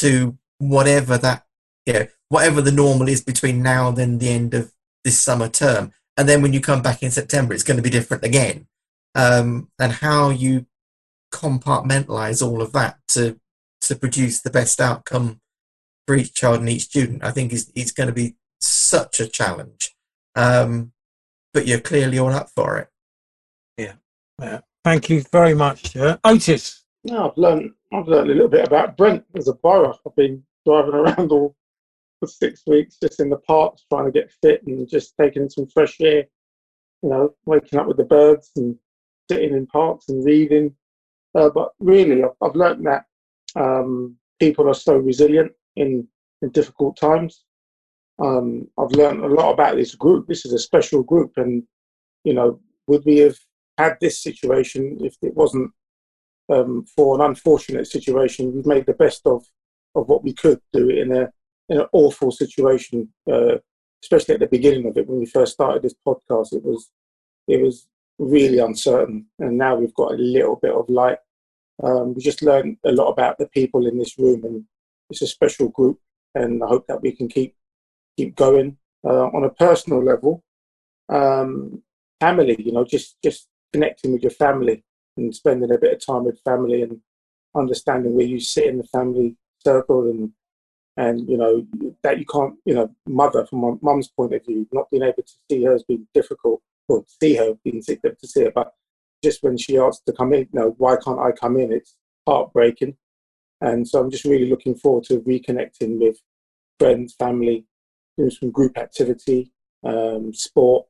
to 0.00 0.36
whatever 0.58 1.16
that 1.16 1.46
you 1.86 1.94
know 1.94 2.06
whatever 2.28 2.60
the 2.60 2.70
normal 2.70 3.08
is 3.08 3.22
between 3.22 3.62
now 3.62 3.88
and 3.88 3.96
then 3.96 4.18
the 4.18 4.28
end 4.28 4.52
of 4.52 4.72
this 5.04 5.18
summer 5.18 5.48
term 5.48 5.92
and 6.18 6.28
then 6.28 6.42
when 6.42 6.52
you 6.52 6.60
come 6.60 6.82
back 6.82 7.02
in 7.02 7.10
september 7.10 7.54
it's 7.54 7.62
going 7.62 7.76
to 7.78 7.82
be 7.82 7.90
different 7.90 8.24
again 8.24 8.66
um, 9.14 9.68
and 9.78 9.92
how 9.92 10.30
you 10.30 10.66
compartmentalize 11.32 12.46
all 12.46 12.60
of 12.62 12.72
that 12.72 12.98
to 13.08 13.38
to 13.82 13.96
produce 13.96 14.42
the 14.42 14.50
best 14.50 14.80
outcome 14.80 15.40
for 16.06 16.14
each 16.14 16.34
child 16.34 16.60
and 16.60 16.68
each 16.68 16.82
student, 16.82 17.24
I 17.24 17.30
think 17.30 17.52
is 17.52 17.70
is 17.74 17.92
going 17.92 18.08
to 18.08 18.14
be 18.14 18.36
such 18.60 19.20
a 19.20 19.28
challenge. 19.28 19.94
Um, 20.34 20.92
but 21.52 21.66
you're 21.66 21.80
clearly 21.80 22.18
all 22.18 22.32
up 22.32 22.50
for 22.54 22.78
it. 22.78 22.88
Yeah. 23.76 23.94
yeah. 24.40 24.60
Thank 24.84 25.10
you 25.10 25.22
very 25.32 25.54
much, 25.54 25.96
uh, 25.96 26.18
Otis. 26.24 26.84
Yeah, 27.02 27.26
I've 27.26 27.36
learned 27.36 27.70
I've 27.92 28.08
learned 28.08 28.30
a 28.30 28.34
little 28.34 28.48
bit 28.48 28.66
about 28.66 28.96
Brent 28.96 29.24
as 29.34 29.48
a 29.48 29.54
borough. 29.54 29.98
I've 30.06 30.16
been 30.16 30.42
driving 30.66 30.94
around 30.94 31.32
all 31.32 31.56
for 32.20 32.26
six 32.26 32.62
weeks 32.66 32.98
just 33.02 33.20
in 33.20 33.30
the 33.30 33.38
parks 33.38 33.84
trying 33.88 34.04
to 34.04 34.12
get 34.12 34.32
fit 34.42 34.62
and 34.66 34.88
just 34.88 35.14
taking 35.18 35.48
some 35.48 35.66
fresh 35.66 36.00
air. 36.00 36.24
You 37.02 37.08
know, 37.08 37.34
waking 37.46 37.78
up 37.78 37.86
with 37.86 37.96
the 37.96 38.04
birds 38.04 38.50
and 38.56 38.76
sitting 39.30 39.54
in 39.54 39.66
parks 39.66 40.08
and 40.08 40.24
reading. 40.24 40.74
Uh, 41.36 41.50
but 41.50 41.68
really, 41.78 42.24
I've, 42.24 42.36
I've 42.42 42.56
learned 42.56 42.84
that 42.86 43.04
um, 43.54 44.16
people 44.40 44.68
are 44.68 44.80
so 44.88 44.96
resilient 44.96 45.52
in, 45.76 46.08
in 46.42 46.50
difficult 46.50 46.96
times. 46.96 47.44
Um, 48.20 48.68
I've 48.78 48.92
learned 48.92 49.24
a 49.24 49.34
lot 49.38 49.52
about 49.52 49.76
this 49.76 49.94
group. 49.94 50.26
This 50.26 50.44
is 50.44 50.52
a 50.52 50.58
special 50.58 51.02
group, 51.02 51.32
and 51.36 51.62
you 52.24 52.34
know, 52.34 52.60
would 52.86 53.04
we 53.04 53.18
have 53.18 53.38
had 53.78 53.96
this 54.00 54.22
situation 54.22 54.98
if 55.00 55.14
it 55.22 55.34
wasn't 55.34 55.70
um, 56.52 56.84
for 56.96 57.14
an 57.14 57.22
unfortunate 57.30 57.86
situation? 57.86 58.52
We've 58.52 58.66
made 58.74 58.86
the 58.86 59.00
best 59.04 59.26
of 59.26 59.46
of 59.94 60.08
what 60.08 60.22
we 60.22 60.32
could 60.32 60.60
do 60.72 60.90
in 60.90 61.12
a 61.12 61.30
in 61.70 61.80
an 61.80 61.86
awful 61.92 62.30
situation, 62.30 63.08
uh, 63.32 63.56
especially 64.02 64.34
at 64.34 64.40
the 64.40 64.56
beginning 64.56 64.86
of 64.86 64.96
it 64.98 65.06
when 65.08 65.20
we 65.20 65.26
first 65.26 65.52
started 65.52 65.82
this 65.82 65.94
podcast. 66.06 66.52
It 66.52 66.64
was 66.64 66.90
it 67.48 67.62
was 67.62 67.86
really 68.20 68.58
uncertain, 68.58 69.26
and 69.38 69.56
now 69.56 69.74
we've 69.74 69.94
got 69.94 70.12
a 70.12 70.16
little 70.16 70.56
bit 70.56 70.72
of 70.72 70.88
light. 70.88 71.18
Um, 71.82 72.14
we 72.14 72.22
just 72.22 72.42
learned 72.42 72.76
a 72.84 72.92
lot 72.92 73.08
about 73.08 73.38
the 73.38 73.46
people 73.48 73.86
in 73.86 73.98
this 73.98 74.18
room, 74.18 74.44
and 74.44 74.64
it's 75.08 75.22
a 75.22 75.26
special 75.26 75.68
group, 75.68 75.98
and 76.34 76.62
I 76.62 76.66
hope 76.66 76.86
that 76.86 77.02
we 77.02 77.12
can 77.12 77.28
keep 77.28 77.56
keep 78.16 78.36
going. 78.36 78.76
Uh, 79.02 79.28
on 79.28 79.44
a 79.44 79.50
personal 79.50 80.04
level, 80.04 80.44
um, 81.08 81.82
family, 82.20 82.56
you 82.62 82.72
know, 82.72 82.84
just 82.84 83.16
just 83.22 83.48
connecting 83.72 84.12
with 84.12 84.22
your 84.22 84.30
family 84.30 84.84
and 85.16 85.34
spending 85.34 85.72
a 85.72 85.78
bit 85.78 85.94
of 85.94 86.04
time 86.04 86.24
with 86.24 86.40
family 86.44 86.82
and 86.82 87.00
understanding 87.56 88.14
where 88.14 88.26
you 88.26 88.38
sit 88.38 88.66
in 88.66 88.76
the 88.78 88.84
family 88.84 89.36
circle 89.64 90.10
and 90.10 90.32
and 90.96 91.28
you 91.28 91.36
know 91.36 91.66
that 92.02 92.18
you 92.18 92.26
can't, 92.26 92.54
you 92.66 92.74
know, 92.74 92.90
mother 93.06 93.46
from 93.46 93.60
my 93.60 93.72
mum's 93.80 94.08
point 94.08 94.34
of 94.34 94.44
view, 94.44 94.68
not 94.72 94.90
being 94.90 95.02
able 95.02 95.22
to 95.22 95.32
see 95.50 95.64
her 95.64 95.72
has 95.72 95.84
been 95.84 96.06
difficult, 96.12 96.60
or 96.88 97.04
see 97.20 97.36
her 97.36 97.54
being 97.64 97.82
sick 97.82 98.02
to 98.02 98.26
see 98.26 98.44
her, 98.44 98.52
but 98.54 98.72
just 99.22 99.42
when 99.42 99.56
she 99.56 99.78
asked 99.78 100.06
to 100.06 100.12
come 100.12 100.32
in, 100.32 100.40
you 100.40 100.48
know, 100.52 100.74
why 100.78 100.96
can't 100.96 101.20
I 101.20 101.32
come 101.32 101.56
in? 101.56 101.72
It's 101.72 101.94
heartbreaking, 102.26 102.96
and 103.60 103.86
so 103.86 104.00
I'm 104.00 104.10
just 104.10 104.24
really 104.24 104.48
looking 104.48 104.74
forward 104.74 105.04
to 105.04 105.20
reconnecting 105.20 105.98
with 106.00 106.18
friends, 106.78 107.14
family, 107.18 107.66
doing 108.16 108.30
some 108.30 108.50
group 108.50 108.78
activity, 108.78 109.52
um, 109.84 110.32
sport, 110.32 110.86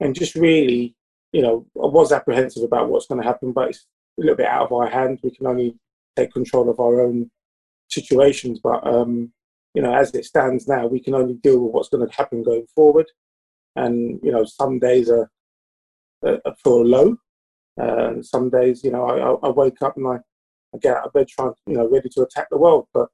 and 0.00 0.14
just 0.14 0.34
really, 0.34 0.94
you 1.32 1.42
know, 1.42 1.66
I 1.76 1.86
was 1.86 2.12
apprehensive 2.12 2.62
about 2.62 2.88
what's 2.88 3.06
going 3.06 3.20
to 3.20 3.26
happen, 3.26 3.52
but 3.52 3.70
it's 3.70 3.86
a 4.18 4.22
little 4.22 4.36
bit 4.36 4.46
out 4.46 4.66
of 4.66 4.72
our 4.72 4.88
hands. 4.88 5.20
We 5.22 5.30
can 5.30 5.46
only 5.46 5.76
take 6.16 6.32
control 6.32 6.68
of 6.68 6.78
our 6.78 7.00
own 7.00 7.30
situations, 7.88 8.60
but 8.62 8.86
um, 8.86 9.32
you 9.74 9.82
know, 9.82 9.92
as 9.92 10.14
it 10.14 10.24
stands 10.24 10.68
now, 10.68 10.86
we 10.86 11.00
can 11.00 11.14
only 11.14 11.34
deal 11.34 11.58
with 11.60 11.72
what's 11.72 11.88
going 11.88 12.06
to 12.06 12.14
happen 12.14 12.42
going 12.42 12.66
forward. 12.74 13.06
And 13.76 14.20
you 14.22 14.32
know, 14.32 14.44
some 14.44 14.78
days 14.78 15.10
are, 15.10 15.30
are, 16.24 16.40
feel 16.62 16.84
low. 16.84 17.16
Uh, 17.80 18.22
some 18.22 18.50
days, 18.50 18.84
you 18.84 18.92
know, 18.92 19.04
I, 19.06 19.48
I 19.48 19.50
wake 19.50 19.82
up 19.82 19.96
and 19.96 20.06
I, 20.06 20.18
I 20.74 20.78
get 20.80 20.96
out 20.96 21.06
of 21.06 21.12
bed 21.12 21.28
trying, 21.28 21.54
you 21.66 21.74
know, 21.74 21.88
ready 21.88 22.08
to 22.10 22.22
attack 22.22 22.48
the 22.50 22.58
world. 22.58 22.86
But 22.94 23.08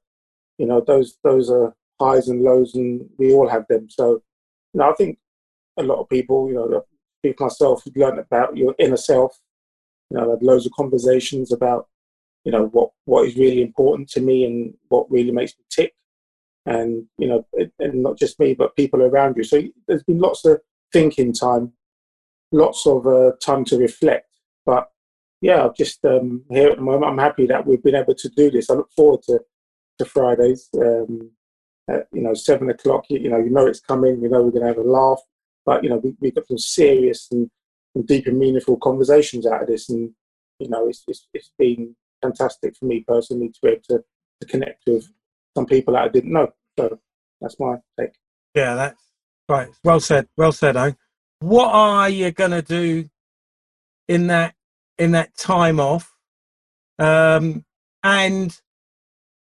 you 0.57 0.65
know, 0.67 0.81
those 0.81 1.17
those 1.23 1.49
are 1.49 1.73
highs 1.99 2.27
and 2.27 2.41
lows, 2.41 2.75
and 2.75 3.09
we 3.17 3.33
all 3.33 3.47
have 3.47 3.65
them. 3.69 3.87
So, 3.89 4.21
you 4.73 4.79
know, 4.79 4.89
I 4.89 4.93
think 4.93 5.17
a 5.77 5.83
lot 5.83 5.99
of 5.99 6.09
people, 6.09 6.47
you 6.49 6.55
know, 6.55 6.83
people 7.23 7.45
myself, 7.45 7.83
have 7.85 7.95
learned 7.95 8.19
about 8.19 8.57
your 8.57 8.75
inner 8.79 8.97
self. 8.97 9.39
You 10.09 10.17
know, 10.17 10.23
I've 10.23 10.29
had 10.31 10.43
loads 10.43 10.65
of 10.65 10.73
conversations 10.73 11.51
about, 11.51 11.87
you 12.43 12.51
know, 12.51 12.67
what 12.67 12.91
what 13.05 13.27
is 13.27 13.35
really 13.35 13.61
important 13.61 14.09
to 14.09 14.21
me 14.21 14.45
and 14.45 14.73
what 14.89 15.09
really 15.09 15.31
makes 15.31 15.53
me 15.57 15.63
tick, 15.69 15.93
and 16.65 17.05
you 17.17 17.27
know, 17.27 17.45
and 17.79 18.03
not 18.03 18.17
just 18.17 18.39
me, 18.39 18.53
but 18.53 18.75
people 18.75 19.01
around 19.01 19.37
you. 19.37 19.43
So 19.43 19.61
there's 19.87 20.03
been 20.03 20.19
lots 20.19 20.45
of 20.45 20.59
thinking 20.93 21.33
time, 21.33 21.73
lots 22.51 22.85
of 22.85 23.07
uh, 23.07 23.31
time 23.43 23.65
to 23.65 23.77
reflect. 23.77 24.27
But 24.65 24.89
yeah, 25.41 25.65
I'm 25.65 25.73
just 25.75 26.03
um, 26.05 26.43
here 26.49 26.69
at 26.69 26.77
the 26.77 26.83
moment. 26.83 27.11
I'm 27.11 27.17
happy 27.17 27.47
that 27.47 27.65
we've 27.65 27.83
been 27.83 27.95
able 27.95 28.15
to 28.15 28.29
do 28.29 28.51
this. 28.51 28.69
I 28.69 28.75
look 28.75 28.91
forward 28.91 29.23
to 29.23 29.39
to 29.99 30.05
Fridays. 30.05 30.69
Um, 30.75 31.31
at, 31.89 32.07
you 32.13 32.21
know, 32.21 32.33
seven 32.33 32.69
o'clock. 32.69 33.05
You, 33.09 33.19
you 33.19 33.29
know, 33.29 33.39
you 33.39 33.49
know 33.49 33.65
it's 33.65 33.79
coming. 33.79 34.21
You 34.21 34.29
know 34.29 34.43
we're 34.43 34.51
going 34.51 34.61
to 34.61 34.67
have 34.67 34.77
a 34.77 34.81
laugh. 34.81 35.19
But 35.65 35.83
you 35.83 35.89
know, 35.89 35.97
we 35.97 36.15
we 36.19 36.31
got 36.31 36.47
some 36.47 36.57
serious 36.57 37.27
and, 37.31 37.49
and 37.95 38.07
deep 38.07 38.27
and 38.27 38.37
meaningful 38.37 38.77
conversations 38.77 39.45
out 39.45 39.61
of 39.63 39.67
this, 39.67 39.89
and 39.89 40.11
you 40.59 40.69
know, 40.69 40.87
it's 40.87 41.03
it's, 41.07 41.27
it's 41.33 41.51
been 41.57 41.95
fantastic 42.21 42.75
for 42.77 42.85
me 42.85 43.03
personally 43.07 43.49
to 43.49 43.59
be 43.63 43.69
able 43.69 43.81
to, 43.89 44.03
to 44.41 44.47
connect 44.47 44.83
with 44.87 45.07
some 45.55 45.65
people 45.65 45.93
that 45.93 46.03
I 46.03 46.07
didn't 46.07 46.33
know. 46.33 46.51
So 46.77 46.99
that's 47.39 47.59
my 47.59 47.77
take. 47.99 48.11
Yeah, 48.55 48.75
that's 48.75 49.01
right. 49.49 49.69
Well 49.83 49.99
said. 49.99 50.27
Well 50.37 50.51
said, 50.51 50.77
eh? 50.77 50.91
What 51.39 51.73
are 51.73 52.09
you 52.09 52.31
to 52.31 52.61
do 52.61 53.09
in 54.07 54.27
that 54.27 54.55
in 54.97 55.11
that 55.11 55.35
time 55.37 55.79
off? 55.79 56.13
Um, 56.99 57.65
and 58.03 58.59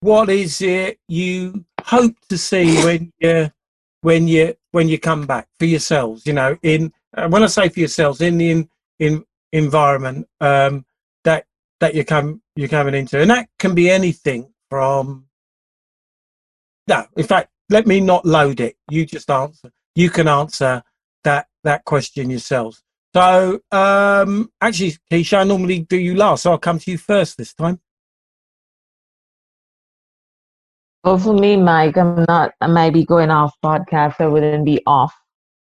what 0.01 0.31
is 0.31 0.61
it 0.63 0.99
you 1.09 1.65
hope 1.83 2.15
to 2.29 2.39
see 2.39 2.83
when 2.85 3.13
you 3.19 3.51
when 4.01 4.29
you 4.29 4.55
when 4.73 4.89
you 4.89 4.99
come 4.99 5.27
back 5.27 5.49
for 5.59 5.67
yourselves? 5.67 6.27
You 6.27 6.33
know, 6.33 6.57
in 6.63 6.93
uh, 7.17 7.29
when 7.29 7.43
I 7.43 7.47
say 7.47 7.69
for 7.69 7.81
yourselves, 7.81 8.21
in 8.21 8.39
the 8.39 8.51
in, 8.51 8.69
in 8.99 9.25
environment 9.53 10.27
um, 10.41 10.87
that 11.25 11.45
that 11.81 11.95
you 11.95 12.05
come 12.05 12.41
you're 12.57 12.69
coming 12.69 12.95
into, 12.95 13.21
and 13.21 13.31
that 13.31 13.49
can 13.59 13.75
be 13.75 13.91
anything 13.91 14.53
from. 14.71 15.27
No, 16.91 17.07
in 17.17 17.25
fact, 17.25 17.51
let 17.69 17.87
me 17.87 18.01
not 18.01 18.27
load 18.27 18.59
it. 18.59 18.75
You 18.91 19.07
just 19.07 19.31
answer. 19.31 19.71
You 19.95 20.11
can 20.11 20.27
answer 20.27 20.83
that 21.23 21.47
that 21.63 21.85
question 21.85 22.31
yourselves. 22.31 22.83
So, 23.15 23.61
um, 23.71 24.51
actually, 24.61 24.97
Keisha, 25.09 25.39
I 25.39 25.45
normally 25.45 25.81
do 25.81 25.97
you 25.97 26.17
last, 26.17 26.43
so 26.43 26.51
I'll 26.51 26.59
come 26.59 26.81
to 26.81 26.91
you 26.91 26.99
first 26.99 27.39
this 27.39 27.55
time. 27.55 27.81
Well, 31.05 31.17
for 31.19 31.33
me, 31.33 31.57
Mike, 31.57 31.97
I'm 31.97 32.25
not, 32.29 32.55
I 32.61 32.67
might 32.67 32.93
be 32.93 33.05
going 33.05 33.31
off 33.31 33.55
podcast. 33.65 34.17
I 34.19 34.27
wouldn't 34.27 34.65
be 34.65 34.81
off. 34.85 35.15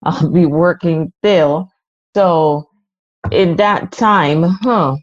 I'll 0.03 0.31
be 0.31 0.47
working 0.47 1.13
still. 1.23 1.69
So, 2.17 2.67
in 3.31 3.57
that 3.57 3.93
time, 3.93 4.43
huh, 4.43 4.97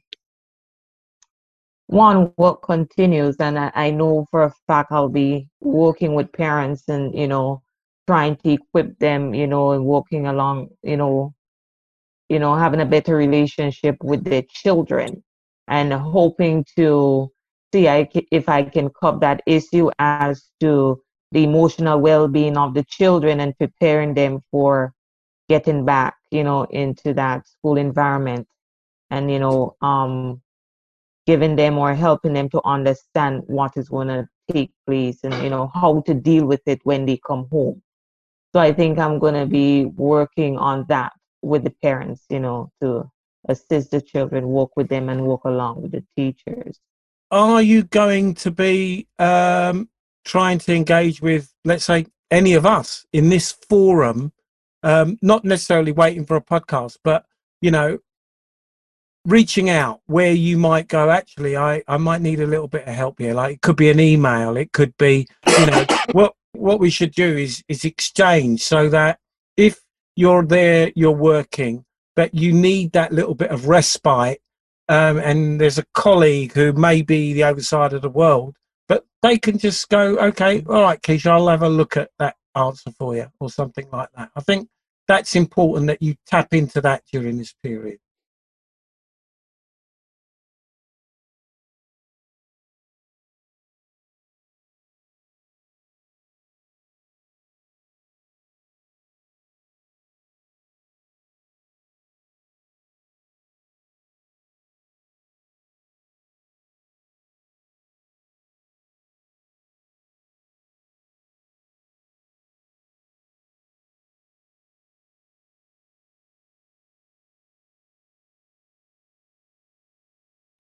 one 1.88 2.34
work 2.38 2.62
continues, 2.64 3.38
and 3.40 3.58
I, 3.58 3.72
I 3.74 3.92
know 3.92 4.26
for 4.30 4.44
a 4.44 4.54
fact 4.68 4.92
I'll 4.92 5.10
be 5.10 5.50
working 5.62 6.14
with 6.14 6.32
parents 6.32 6.84
and, 6.88 7.18
you 7.18 7.28
know, 7.28 7.64
trying 8.08 8.36
to 8.38 8.52
equip 8.52 9.00
them, 9.00 9.34
you 9.34 9.48
know, 9.48 9.72
and 9.72 9.86
working 9.86 10.28
along, 10.28 10.70
you 10.84 10.98
know, 10.98 11.34
you 12.30 12.40
know, 12.40 12.56
having 12.56 12.82
a 12.82 12.86
better 12.86 13.16
relationship 13.16 13.96
with 14.04 14.24
their 14.24 14.44
children 14.50 15.24
and 15.68 15.94
hoping 15.94 16.66
to 16.76 17.32
see 17.74 17.88
I, 17.88 18.10
if 18.32 18.50
I 18.50 18.64
can 18.64 18.90
cover 18.90 19.20
that 19.20 19.42
issue 19.46 19.90
as 20.00 20.50
to 20.60 21.02
the 21.32 21.44
emotional 21.44 22.00
well-being 22.00 22.58
of 22.58 22.74
the 22.74 22.86
children 22.90 23.40
and 23.40 23.58
preparing 23.58 24.14
them 24.14 24.42
for 24.52 24.94
getting 25.50 25.86
back, 25.86 26.16
you 26.32 26.44
know, 26.44 26.64
into 26.64 27.14
that 27.14 27.48
school 27.48 27.78
environment. 27.78 28.48
And, 29.10 29.32
you 29.32 29.40
know, 29.40 29.76
um, 29.82 30.42
giving 31.28 31.56
them 31.56 31.78
or 31.78 31.94
helping 31.94 32.34
them 32.34 32.50
to 32.50 32.62
understand 32.66 33.44
what 33.46 33.78
is 33.78 33.90
going 33.90 34.08
to 34.08 34.28
take 34.52 34.72
place 34.88 35.20
and, 35.24 35.34
you 35.44 35.50
know, 35.50 35.70
how 35.76 36.02
to 36.08 36.14
deal 36.16 36.46
with 36.46 36.62
it 36.66 36.80
when 36.84 37.06
they 37.06 37.20
come 37.28 37.48
home. 37.52 37.82
So 38.54 38.60
I 38.60 38.74
think 38.74 38.98
I'm 38.98 39.20
going 39.20 39.36
to 39.36 39.46
be 39.46 39.86
working 39.86 40.58
on 40.58 40.86
that 40.90 41.14
with 41.44 41.64
the 41.64 41.74
parents, 41.84 42.26
you 42.30 42.40
know, 42.40 42.72
to 42.82 43.12
assist 43.48 43.92
the 43.92 44.02
children, 44.02 44.48
work 44.48 44.72
with 44.76 44.88
them 44.88 45.10
and 45.10 45.28
work 45.28 45.44
along 45.44 45.84
with 45.84 45.92
the 45.92 46.04
teachers 46.16 46.80
are 47.32 47.62
you 47.62 47.84
going 47.84 48.34
to 48.36 48.52
be 48.52 49.08
um, 49.20 49.90
trying 50.26 50.60
to 50.60 50.74
engage 50.74 51.22
with, 51.22 51.54
let's 51.66 51.86
say, 51.86 52.08
any 52.32 52.54
of 52.54 52.66
us 52.66 53.06
in 53.14 53.30
this 53.30 53.52
forum? 53.52 54.34
Um, 54.84 55.18
not 55.22 55.44
necessarily 55.44 55.92
waiting 55.92 56.26
for 56.26 56.36
a 56.36 56.42
podcast, 56.42 56.98
but 57.04 57.26
you 57.62 57.72
know, 57.72 57.98
reaching 59.28 59.70
out 59.70 60.00
where 60.08 60.32
you 60.32 60.58
might 60.58 60.88
go. 60.88 61.12
Actually, 61.12 61.56
I 61.56 61.84
I 61.88 61.98
might 61.98 62.22
need 62.22 62.40
a 62.40 62.48
little 62.48 62.68
bit 62.68 62.88
of 62.88 62.96
help 62.96 63.20
here. 63.20 63.36
Like 63.36 63.56
it 63.56 63.62
could 63.62 63.76
be 63.76 63.92
an 63.92 64.00
email, 64.00 64.58
it 64.58 64.72
could 64.72 64.96
be, 64.98 65.28
you 65.48 65.66
know, 65.68 65.86
what 66.14 66.34
what 66.54 66.80
we 66.80 66.90
should 66.90 67.12
do 67.12 67.38
is 67.38 67.64
is 67.68 67.86
exchange 67.86 68.64
so 68.64 68.90
that 68.90 69.20
if 69.58 69.80
you're 70.16 70.46
there, 70.46 70.92
you're 70.96 71.12
working, 71.12 71.86
but 72.16 72.34
you 72.34 72.52
need 72.54 72.94
that 72.94 73.12
little 73.12 73.36
bit 73.36 73.52
of 73.52 73.68
respite 73.68 74.42
um, 74.90 75.18
and 75.18 75.60
there's 75.60 75.78
a 75.78 75.86
colleague 75.94 76.54
who 76.54 76.72
may 76.74 77.02
be 77.02 77.34
the 77.34 77.44
other 77.44 77.62
side 77.62 77.94
of 77.94 78.02
the 78.02 78.10
world, 78.10 78.56
but 78.88 79.06
they 79.22 79.38
can 79.38 79.58
just 79.58 79.90
go, 79.90 80.18
okay, 80.18 80.64
all 80.68 80.82
right, 80.82 81.02
Keisha, 81.02 81.32
I'll 81.32 81.50
have 81.50 81.64
a 81.64 81.70
look 81.70 81.98
at 81.98 82.10
that 82.20 82.36
answer 82.56 82.92
for 82.98 83.16
you, 83.16 83.28
or 83.40 83.50
something 83.50 83.88
like 83.92 84.10
that. 84.16 84.32
I 84.36 84.42
think 84.42 84.70
that's 85.08 85.36
important 85.36 85.88
that 85.88 86.02
you 86.02 86.16
tap 86.26 86.54
into 86.54 86.80
that 86.82 87.04
during 87.12 87.38
this 87.38 87.54
period. 87.62 88.00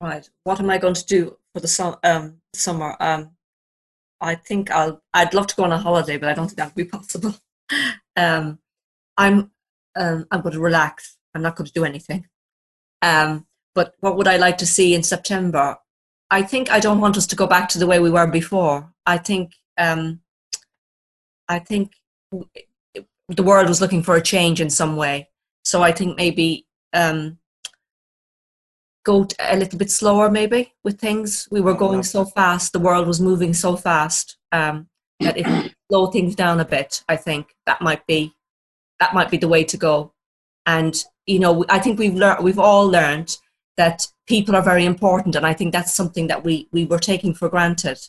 Right. 0.02 0.30
What 0.43 0.60
am 0.60 0.70
I 0.70 0.78
going 0.78 0.93
to 0.93 1.06
do 1.06 1.38
for 1.54 1.60
the 1.60 1.98
um, 2.04 2.41
summer? 2.54 2.95
Um, 3.00 3.32
I 4.22 4.36
think 4.36 4.70
I'll. 4.72 5.02
I'd 5.14 5.34
love 5.34 5.48
to 5.48 5.56
go 5.56 5.64
on 5.64 5.72
a 5.72 5.78
holiday, 5.78 6.18
but 6.18 6.30
I 6.30 6.34
don't 6.34 6.48
think 6.48 6.58
that 6.58 6.76
would 6.76 6.76
be 6.76 6.86
possible. 6.98 7.36
um, 8.16 8.60
I'm. 9.18 9.52
Um, 9.95 10.28
I'm 10.30 10.41
going 10.41 10.54
to 10.54 10.60
relax. 10.60 11.18
I'm 11.34 11.41
not 11.41 11.56
going 11.56 11.68
to 11.68 11.74
do 11.74 11.86
anything. 11.86 12.28
Um, 13.02 13.48
but 13.74 13.95
what 14.00 14.18
would 14.18 14.28
I 14.28 14.38
like 14.38 14.58
to 14.60 14.66
see 14.68 14.93
in 14.93 15.04
September? 15.04 15.78
I 16.30 16.43
think 16.43 16.70
I 16.72 16.80
don't 16.80 17.02
want 17.02 17.18
us 17.18 17.28
to 17.28 17.36
go 17.36 17.48
back 17.48 17.70
to 17.70 17.80
the 17.80 17.88
way 17.88 18.00
we 18.00 18.12
were 18.12 18.28
before. 18.28 18.93
I 19.06 19.18
think. 19.18 19.54
Um, 19.78 20.22
I 21.50 21.60
think 21.60 21.93
the 23.30 23.43
world 23.43 23.68
was 23.68 23.82
looking 23.82 24.04
for 24.04 24.16
a 24.16 24.22
change 24.22 24.62
in 24.62 24.70
some 24.70 24.95
way. 24.95 25.30
So 25.66 25.82
I 25.82 25.91
think 25.91 26.18
maybe 26.18 26.66
um, 26.93 27.38
go 29.12 29.26
a 29.39 29.58
little 29.62 29.80
bit 29.80 29.89
slower 29.89 30.28
maybe 30.30 30.62
with 30.84 30.99
things 30.99 31.47
we 31.55 31.62
were 31.62 31.74
going 31.86 32.03
so 32.03 32.26
fast 32.26 32.74
the 32.74 32.86
world 32.88 33.08
was 33.08 33.28
moving 33.30 33.53
so 33.53 33.72
fast 33.76 34.38
um, 34.51 34.88
that 35.20 35.38
if 35.38 35.47
we 35.47 35.74
slow 35.89 36.08
things 36.08 36.36
down 36.36 36.60
a 36.60 36.66
bit, 36.66 37.03
I 37.08 37.16
think 37.16 37.55
that 37.66 37.82
might 37.82 38.05
be 38.08 38.34
that 38.99 39.14
might 39.14 39.30
be 39.30 39.38
the 39.38 39.47
way 39.47 39.64
to 39.64 39.78
go. 39.78 40.14
And 40.66 40.95
you 41.26 41.39
know, 41.39 41.66
I 41.70 41.80
think 41.80 41.99
we've 41.99 42.16
learned 42.16 42.43
we've 42.43 42.60
all 42.60 42.88
learned 42.88 43.38
that 43.78 44.08
people 44.28 44.55
are 44.55 44.62
very 44.62 44.86
important, 44.86 45.36
and 45.36 45.45
I 45.45 45.53
think 45.53 45.72
that's 45.72 45.93
something 45.93 46.28
that 46.28 46.43
we 46.43 46.68
we 46.72 46.86
were 46.86 46.99
taking 46.99 47.34
for 47.34 47.49
granted. 47.49 47.99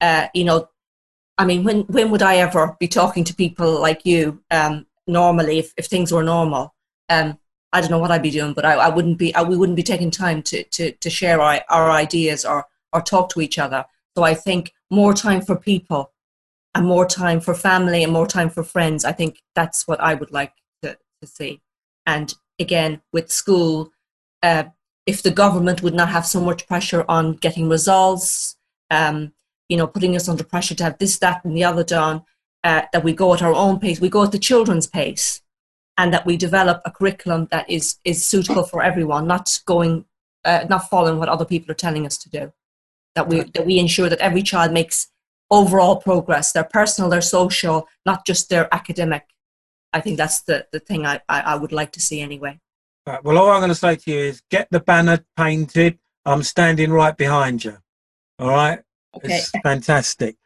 Uh, 0.00 0.26
you 0.34 0.44
know, 0.44 0.68
I 1.38 1.44
mean, 1.44 1.64
when 1.64 1.82
when 1.82 2.10
would 2.10 2.22
I 2.22 2.36
ever 2.36 2.76
be 2.78 2.88
talking 2.88 3.24
to 3.24 3.34
people 3.34 3.80
like 3.80 4.04
you 4.04 4.42
um, 4.50 4.86
normally 5.06 5.58
if, 5.58 5.72
if 5.76 5.86
things 5.86 6.12
were 6.12 6.24
normal? 6.24 6.74
Um, 7.08 7.38
I 7.72 7.80
don't 7.80 7.90
know 7.90 7.98
what 7.98 8.10
I'd 8.10 8.22
be 8.22 8.30
doing, 8.30 8.52
but 8.52 8.64
I, 8.64 8.74
I 8.74 8.88
wouldn't 8.88 9.18
be. 9.18 9.34
I, 9.34 9.42
we 9.42 9.56
wouldn't 9.56 9.76
be 9.76 9.82
taking 9.82 10.10
time 10.10 10.42
to 10.42 10.62
to 10.62 10.92
to 10.92 11.10
share 11.10 11.40
our, 11.40 11.60
our 11.68 11.90
ideas 11.90 12.44
or 12.44 12.66
or 12.92 13.00
talk 13.00 13.30
to 13.30 13.40
each 13.40 13.58
other. 13.58 13.84
So 14.16 14.22
I 14.22 14.34
think 14.34 14.74
more 14.90 15.14
time 15.14 15.40
for 15.40 15.56
people, 15.56 16.12
and 16.74 16.86
more 16.86 17.06
time 17.06 17.40
for 17.40 17.54
family, 17.54 18.02
and 18.02 18.12
more 18.12 18.26
time 18.26 18.50
for 18.50 18.62
friends. 18.62 19.04
I 19.04 19.12
think 19.12 19.42
that's 19.54 19.88
what 19.88 20.00
I 20.00 20.14
would 20.14 20.32
like 20.32 20.52
to 20.82 20.98
to 21.20 21.26
see. 21.26 21.62
And 22.06 22.34
again, 22.58 23.00
with 23.12 23.30
school, 23.30 23.92
uh, 24.42 24.64
if 25.06 25.22
the 25.22 25.30
government 25.30 25.82
would 25.82 25.94
not 25.94 26.10
have 26.10 26.26
so 26.26 26.40
much 26.40 26.66
pressure 26.66 27.04
on 27.08 27.36
getting 27.36 27.68
results, 27.68 28.56
um, 28.90 29.32
you 29.68 29.76
know, 29.76 29.86
putting 29.86 30.14
us 30.16 30.28
under 30.28 30.44
pressure 30.44 30.74
to 30.74 30.84
have 30.84 30.98
this, 30.98 31.18
that, 31.18 31.44
and 31.44 31.56
the 31.56 31.64
other 31.64 31.84
done, 31.84 32.22
uh, 32.64 32.82
that 32.92 33.04
we 33.04 33.12
go 33.12 33.32
at 33.32 33.42
our 33.42 33.54
own 33.54 33.78
pace, 33.78 34.00
we 34.00 34.08
go 34.08 34.24
at 34.24 34.32
the 34.32 34.38
children's 34.38 34.86
pace 34.86 35.42
and 35.98 36.12
that 36.12 36.26
we 36.26 36.36
develop 36.36 36.80
a 36.84 36.90
curriculum 36.90 37.48
that 37.50 37.68
is 37.68 37.96
is 38.04 38.24
suitable 38.24 38.64
for 38.64 38.82
everyone, 38.82 39.26
not 39.26 39.60
going, 39.66 40.04
uh, 40.44 40.64
not 40.68 40.88
following 40.88 41.18
what 41.18 41.28
other 41.28 41.44
people 41.44 41.70
are 41.70 41.74
telling 41.74 42.06
us 42.06 42.16
to 42.18 42.30
do. 42.30 42.52
That 43.14 43.28
we 43.28 43.42
that 43.42 43.66
we 43.66 43.78
ensure 43.78 44.08
that 44.08 44.20
every 44.20 44.42
child 44.42 44.72
makes 44.72 45.08
overall 45.50 45.96
progress, 45.96 46.52
their 46.52 46.64
personal, 46.64 47.10
their 47.10 47.20
social, 47.20 47.88
not 48.06 48.24
just 48.26 48.48
their 48.48 48.72
academic. 48.74 49.24
I 49.92 50.00
think 50.00 50.16
that's 50.16 50.42
the 50.42 50.66
the 50.72 50.80
thing 50.80 51.04
I 51.04 51.20
I, 51.28 51.40
I 51.40 51.54
would 51.56 51.72
like 51.72 51.92
to 51.92 52.00
see 52.00 52.20
anyway. 52.20 52.58
Right, 53.06 53.22
well, 53.24 53.36
all 53.36 53.50
I'm 53.50 53.60
going 53.60 53.68
to 53.68 53.74
say 53.74 53.96
to 53.96 54.10
you 54.12 54.18
is 54.18 54.42
get 54.48 54.68
the 54.70 54.80
banner 54.80 55.24
painted. 55.36 55.98
I'm 56.24 56.44
standing 56.44 56.92
right 56.92 57.16
behind 57.16 57.64
you. 57.64 57.78
All 58.38 58.50
right. 58.50 58.80
Okay. 59.16 59.34
It's 59.34 59.50
fantastic. 59.62 60.36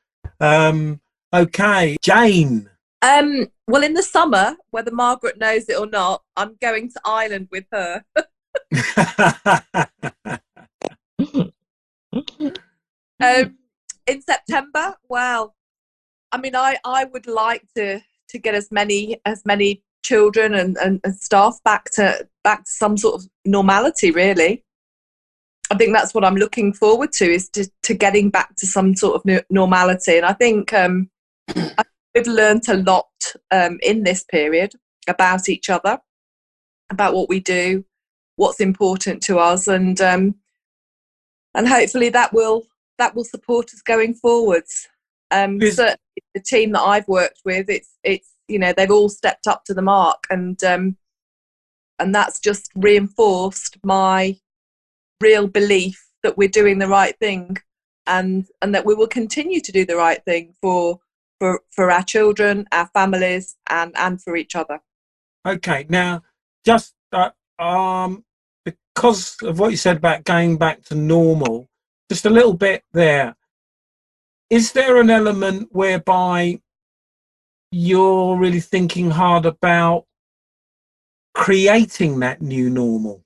Um, 0.41 1.01
okay, 1.33 1.97
Jane. 2.03 2.71
Um, 3.03 3.49
well, 3.67 3.83
in 3.83 3.95
the 3.95 4.03
summer, 4.03 4.57
whether 4.71 4.91
Margaret 4.91 5.39
knows 5.39 5.69
it 5.69 5.79
or 5.79 5.87
not, 5.87 6.23
I'm 6.37 6.57
going 6.61 6.91
to 6.91 7.01
Ireland 7.05 7.49
with 7.51 7.65
her. 7.73 8.05
um, 13.21 13.59
in 14.07 14.23
September, 14.23 14.97
well, 15.09 15.55
I 16.33 16.39
mean, 16.39 16.55
I, 16.55 16.79
I 16.85 17.05
would 17.05 17.27
like 17.27 17.67
to 17.77 18.01
to 18.29 18.39
get 18.39 18.55
as 18.55 18.73
many 18.73 19.21
as 19.25 19.45
many 19.45 19.83
children 20.05 20.55
and, 20.55 20.77
and, 20.79 21.01
and 21.05 21.15
staff 21.17 21.59
back 21.65 21.91
to 21.93 22.27
back 22.45 22.65
to 22.65 22.71
some 22.71 22.97
sort 22.97 23.23
of 23.23 23.29
normality. 23.45 24.11
Really, 24.11 24.65
I 25.71 25.75
think 25.77 25.93
that's 25.93 26.15
what 26.15 26.25
I'm 26.25 26.37
looking 26.37 26.73
forward 26.73 27.13
to 27.15 27.25
is 27.25 27.49
to, 27.51 27.69
to 27.83 27.95
getting 27.95 28.31
back 28.31 28.55
to 28.57 28.67
some 28.67 28.95
sort 28.95 29.17
of 29.17 29.43
normality. 29.51 30.17
And 30.17 30.27
I 30.27 30.33
think 30.33 30.73
um, 30.73 31.11
I 31.49 31.85
we've 32.17 32.27
learnt 32.27 32.69
a 32.69 32.75
lot 32.75 33.09
um, 33.51 33.79
in 33.83 34.03
this 34.03 34.25
period 34.25 34.73
about 35.07 35.49
each 35.49 35.69
other, 35.69 35.99
about 36.91 37.15
what 37.15 37.29
we 37.29 37.41
do, 37.41 37.85
what's 38.37 38.61
important 38.61 39.23
to 39.25 39.39
us, 39.39 39.69
and 39.69 40.01
um, 40.01 40.35
and 41.55 41.69
hopefully 41.69 42.09
that 42.09 42.33
will 42.33 42.67
that 42.99 43.15
will 43.15 43.25
support 43.25 43.73
us 43.75 43.83
going 43.83 44.15
forwards. 44.15 44.89
Um, 45.31 45.61
certainly, 45.61 45.99
the 46.35 46.41
team 46.41 46.73
that 46.73 46.81
I've 46.81 47.09
worked 47.09 47.43
with, 47.45 47.69
it's 47.69 47.91
it's 48.03 48.31
you 48.49 48.59
know 48.59 48.73
they've 48.73 48.91
all 48.91 49.11
stepped 49.11 49.47
up 49.47 49.65
to 49.65 49.75
the 49.75 49.83
mark, 49.83 50.25
and 50.31 50.63
um, 50.65 50.97
and 51.99 52.15
that's 52.15 52.41
just 52.41 52.71
reinforced 52.75 53.77
my 53.85 54.39
real 55.21 55.47
belief 55.49 56.03
that 56.23 56.39
we're 56.39 56.49
doing 56.49 56.79
the 56.79 56.89
right 56.89 57.17
thing, 57.19 57.59
and 58.07 58.47
and 58.63 58.75
that 58.75 58.87
we 58.87 58.95
will 58.95 59.07
continue 59.07 59.61
to 59.61 59.73
do 59.73 59.85
the 59.85 59.97
right 59.97 60.25
thing 60.25 60.55
for 60.63 61.01
for, 61.39 61.61
for 61.71 61.91
our 61.91 62.03
children, 62.03 62.67
our 62.73 62.87
families, 62.89 63.57
and, 63.69 63.93
and 63.97 64.23
for 64.23 64.37
each 64.37 64.55
other. 64.55 64.81
Okay, 65.47 65.87
now 65.89 66.23
just 66.65 66.95
uh, 67.13 67.31
um, 67.59 68.25
because 68.65 69.37
of 69.43 69.59
what 69.59 69.71
you 69.71 69.77
said 69.77 69.99
about 69.99 70.25
going 70.25 70.57
back 70.57 70.83
to 70.85 70.95
normal, 70.95 71.69
just 72.11 72.27
a 72.27 72.31
little 72.31 72.55
bit 72.55 72.83
there. 72.93 73.37
Is 74.51 74.73
there 74.73 75.01
an 75.01 75.11
element 75.11 75.69
whereby 75.73 76.61
you're 77.71 78.37
really 78.37 78.61
thinking 78.61 79.11
hard 79.11 79.47
about 79.47 80.07
creating 81.35 82.21
that 82.21 82.41
new 82.41 82.71
normal? 82.71 83.23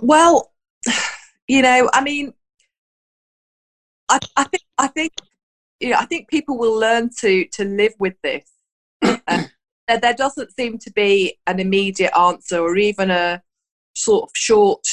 Well, 0.00 0.52
you 1.48 1.62
know, 1.62 1.90
I 1.92 2.02
mean, 2.02 2.34
I, 4.08 4.18
I 4.36 4.44
think 4.44 4.62
I 4.78 4.86
think 4.88 5.12
you 5.80 5.90
know, 5.90 5.96
I 5.98 6.06
think 6.06 6.28
people 6.28 6.58
will 6.58 6.78
learn 6.78 7.10
to 7.20 7.44
to 7.46 7.64
live 7.64 7.94
with 7.98 8.14
this. 8.22 8.50
There, 9.88 10.00
there 10.00 10.14
doesn't 10.14 10.52
seem 10.56 10.78
to 10.78 10.90
be 10.90 11.38
an 11.46 11.60
immediate 11.60 12.10
answer 12.18 12.58
or 12.58 12.76
even 12.76 13.08
a 13.08 13.40
sort 13.94 14.24
of 14.24 14.30
short 14.34 14.84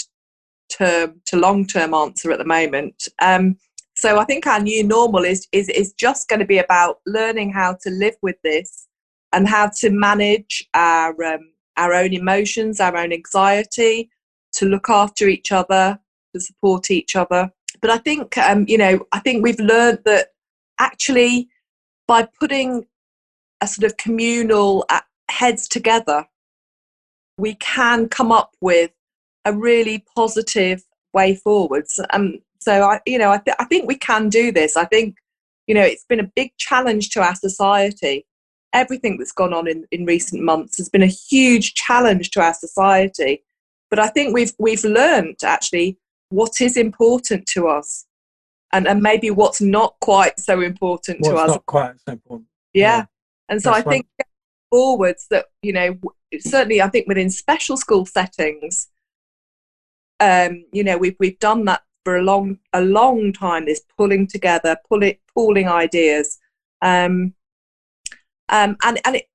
term 0.70 1.20
to 1.26 1.38
long 1.38 1.66
term 1.66 1.94
answer 1.94 2.32
at 2.32 2.38
the 2.38 2.46
moment. 2.46 3.08
Um, 3.20 3.58
so 3.96 4.20
I 4.20 4.26
think 4.26 4.48
our 4.48 4.60
new 4.60 4.84
normal 4.84 5.24
is 5.24 5.48
is 5.52 5.70
is 5.70 5.94
just 5.94 6.28
going 6.30 6.40
to 6.40 6.46
be 6.46 6.60
about 6.60 7.00
learning 7.06 7.52
how 7.52 7.78
to 7.84 7.90
live 7.90 8.16
with 8.22 8.36
this 8.44 8.88
and 9.32 9.48
how 9.48 9.72
to 9.80 9.90
manage 9.90 10.68
our 10.74 11.12
um, 11.24 11.52
our 11.78 11.94
own 11.94 12.14
emotions, 12.14 12.80
our 12.80 12.96
own 12.98 13.12
anxiety, 13.12 14.10
to 14.54 14.66
look 14.66 14.90
after 14.90 15.28
each 15.28 15.52
other, 15.52 16.00
to 16.34 16.40
support 16.40 16.92
each 16.92 17.16
other. 17.16 17.52
But 17.84 17.92
I 17.92 17.98
think, 17.98 18.38
um, 18.38 18.64
you 18.70 18.78
know, 18.78 19.06
I 19.12 19.20
think 19.20 19.44
we've 19.44 19.60
learned 19.60 20.00
that 20.06 20.30
actually 20.80 21.50
by 22.08 22.26
putting 22.40 22.86
a 23.60 23.68
sort 23.68 23.84
of 23.84 23.98
communal 23.98 24.86
uh, 24.88 25.02
heads 25.30 25.68
together, 25.68 26.26
we 27.38 27.56
can 27.56 28.08
come 28.08 28.32
up 28.32 28.52
with 28.62 28.92
a 29.44 29.52
really 29.52 30.06
positive 30.16 30.86
way 31.14 31.36
forwards. 31.36 32.00
Um, 32.12 32.40
so 32.60 32.84
I, 32.84 33.02
you 33.06 33.18
know, 33.18 33.32
I, 33.32 33.40
th- 33.40 33.58
I 33.60 33.66
think 33.66 33.86
we 33.86 33.98
can 33.98 34.30
do 34.30 34.54
this. 34.54 34.78
I 34.78 34.86
think, 34.86 35.18
you 35.68 35.76
know, 35.76 35.82
it's 35.82 36.06
been 36.06 36.22
a 36.22 36.32
big 36.38 36.52
challenge 36.58 37.10
to 37.10 37.22
our 37.22 37.36
society. 37.36 38.26
Everything 38.72 39.18
that's 39.18 39.34
gone 39.34 39.54
on 39.54 39.68
in, 39.68 39.86
in 39.92 40.06
recent 40.06 40.42
months 40.42 40.78
has 40.78 40.88
been 40.88 41.04
a 41.04 41.08
huge 41.08 41.74
challenge 41.74 42.32
to 42.32 42.42
our 42.42 42.54
society. 42.54 43.44
But 43.90 44.00
I 44.00 44.08
think 44.08 44.34
we've 44.34 44.54
we've 44.58 44.86
learned 44.86 45.40
actually 45.44 45.98
what 46.34 46.62
is 46.62 46.78
important 46.78 47.46
to 47.46 47.68
us 47.68 48.06
and, 48.72 48.88
and 48.88 49.04
maybe 49.04 49.30
what's 49.30 49.62
not 49.62 49.96
quite 50.02 50.40
so 50.40 50.62
important 50.62 51.20
what's 51.20 51.30
to 51.30 51.36
us. 51.36 51.48
Not 51.50 51.66
quite 51.68 51.94
so 52.08 52.14
important. 52.14 52.48
Yeah. 52.74 52.98
yeah. 52.98 53.06
And 53.50 53.62
so 53.62 53.72
That's 53.72 53.86
I 53.86 53.90
think 53.90 54.08
forwards 54.72 55.28
that, 55.30 55.46
you 55.62 55.74
know, 55.74 55.96
certainly 56.40 56.82
I 56.82 56.88
think 56.88 57.08
within 57.08 57.30
special 57.30 57.78
school 57.78 58.08
settings, 58.08 58.88
um, 60.20 60.66
you 60.72 60.84
know, 60.84 60.98
we've, 60.98 61.16
we've 61.20 61.38
done 61.38 61.66
that 61.66 61.84
for 62.04 62.18
a 62.18 62.24
long, 62.24 62.58
a 62.74 62.82
long 62.82 63.32
time, 63.32 63.66
this 63.66 63.82
pulling 63.96 64.26
together, 64.26 64.76
pull 64.90 65.04
it, 65.04 65.22
pooling 65.36 65.70
ideas. 65.70 66.40
Um, 66.82 67.36
um, 68.50 68.76
and, 68.84 69.00
and 69.06 69.18
it, 69.18 69.26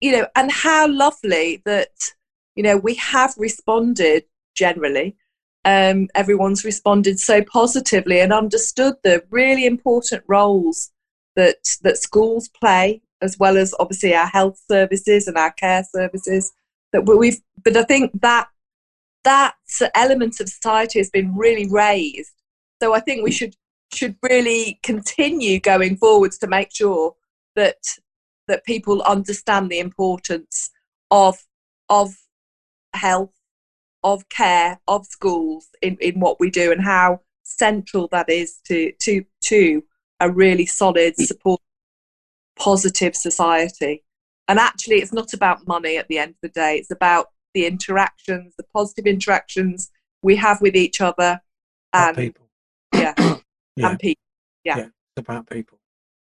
you 0.00 0.12
know, 0.12 0.28
and 0.36 0.52
how 0.52 0.86
lovely 0.86 1.62
that, 1.64 1.88
you 2.54 2.62
know, 2.62 2.76
we 2.76 2.94
have 2.94 3.34
responded 3.36 4.24
generally 4.54 5.16
um, 5.64 6.08
everyone's 6.14 6.64
responded 6.64 7.18
so 7.18 7.42
positively 7.42 8.20
and 8.20 8.32
understood 8.32 8.94
the 9.02 9.22
really 9.30 9.66
important 9.66 10.22
roles 10.26 10.90
that 11.36 11.56
that 11.82 11.98
schools 11.98 12.48
play, 12.48 13.02
as 13.22 13.38
well 13.38 13.56
as 13.56 13.74
obviously 13.78 14.14
our 14.14 14.26
health 14.26 14.60
services 14.70 15.26
and 15.26 15.36
our 15.36 15.52
care 15.52 15.84
services. 15.90 16.52
That 16.92 17.06
we've, 17.06 17.40
but 17.64 17.76
I 17.76 17.82
think 17.82 18.20
that 18.20 18.48
that 19.24 19.54
element 19.94 20.38
of 20.40 20.48
society 20.48 21.00
has 21.00 21.10
been 21.10 21.34
really 21.34 21.68
raised. 21.68 22.30
So 22.80 22.94
I 22.94 23.00
think 23.00 23.24
we 23.24 23.32
should 23.32 23.56
should 23.92 24.16
really 24.22 24.78
continue 24.82 25.60
going 25.60 25.96
forwards 25.96 26.38
to 26.38 26.46
make 26.46 26.74
sure 26.74 27.14
that 27.56 27.78
that 28.48 28.64
people 28.64 29.02
understand 29.02 29.70
the 29.70 29.78
importance 29.78 30.70
of 31.10 31.38
of 31.88 32.14
health 32.92 33.32
of 34.04 34.28
care 34.28 34.78
of 34.86 35.04
schools 35.06 35.68
in, 35.82 35.96
in 36.00 36.20
what 36.20 36.38
we 36.38 36.50
do 36.50 36.70
and 36.70 36.84
how 36.84 37.20
central 37.42 38.08
that 38.12 38.28
is 38.30 38.60
to 38.64 38.92
to 39.00 39.24
to 39.42 39.82
a 40.20 40.30
really 40.30 40.66
solid 40.66 41.16
support 41.16 41.60
positive 42.56 43.16
society 43.16 44.04
and 44.46 44.58
actually 44.58 44.96
it's 44.96 45.12
not 45.12 45.32
about 45.32 45.66
money 45.66 45.96
at 45.96 46.06
the 46.08 46.18
end 46.18 46.30
of 46.30 46.36
the 46.42 46.48
day 46.48 46.76
it's 46.76 46.92
about 46.92 47.26
the 47.52 47.66
interactions 47.66 48.54
the 48.56 48.64
positive 48.72 49.06
interactions 49.06 49.90
we 50.22 50.36
have 50.36 50.60
with 50.60 50.76
each 50.76 51.00
other 51.00 51.40
and 51.92 52.16
people 52.16 52.48
yeah, 52.94 53.14
yeah. 53.76 53.90
and 53.90 53.98
people 53.98 54.24
yeah. 54.64 54.76
yeah. 54.78 54.86
about 55.16 55.48
people. 55.48 55.78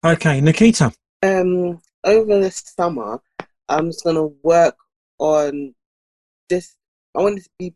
Okay, 0.04 0.40
Nikita. 0.40 0.92
Um, 1.22 1.80
over 2.04 2.40
the 2.40 2.50
summer, 2.50 3.20
I'm 3.68 3.86
just 3.86 4.04
gonna 4.04 4.26
work 4.42 4.76
on 5.18 5.74
this. 6.48 6.76
I 7.14 7.20
want 7.20 7.42
to 7.42 7.50
be 7.58 7.74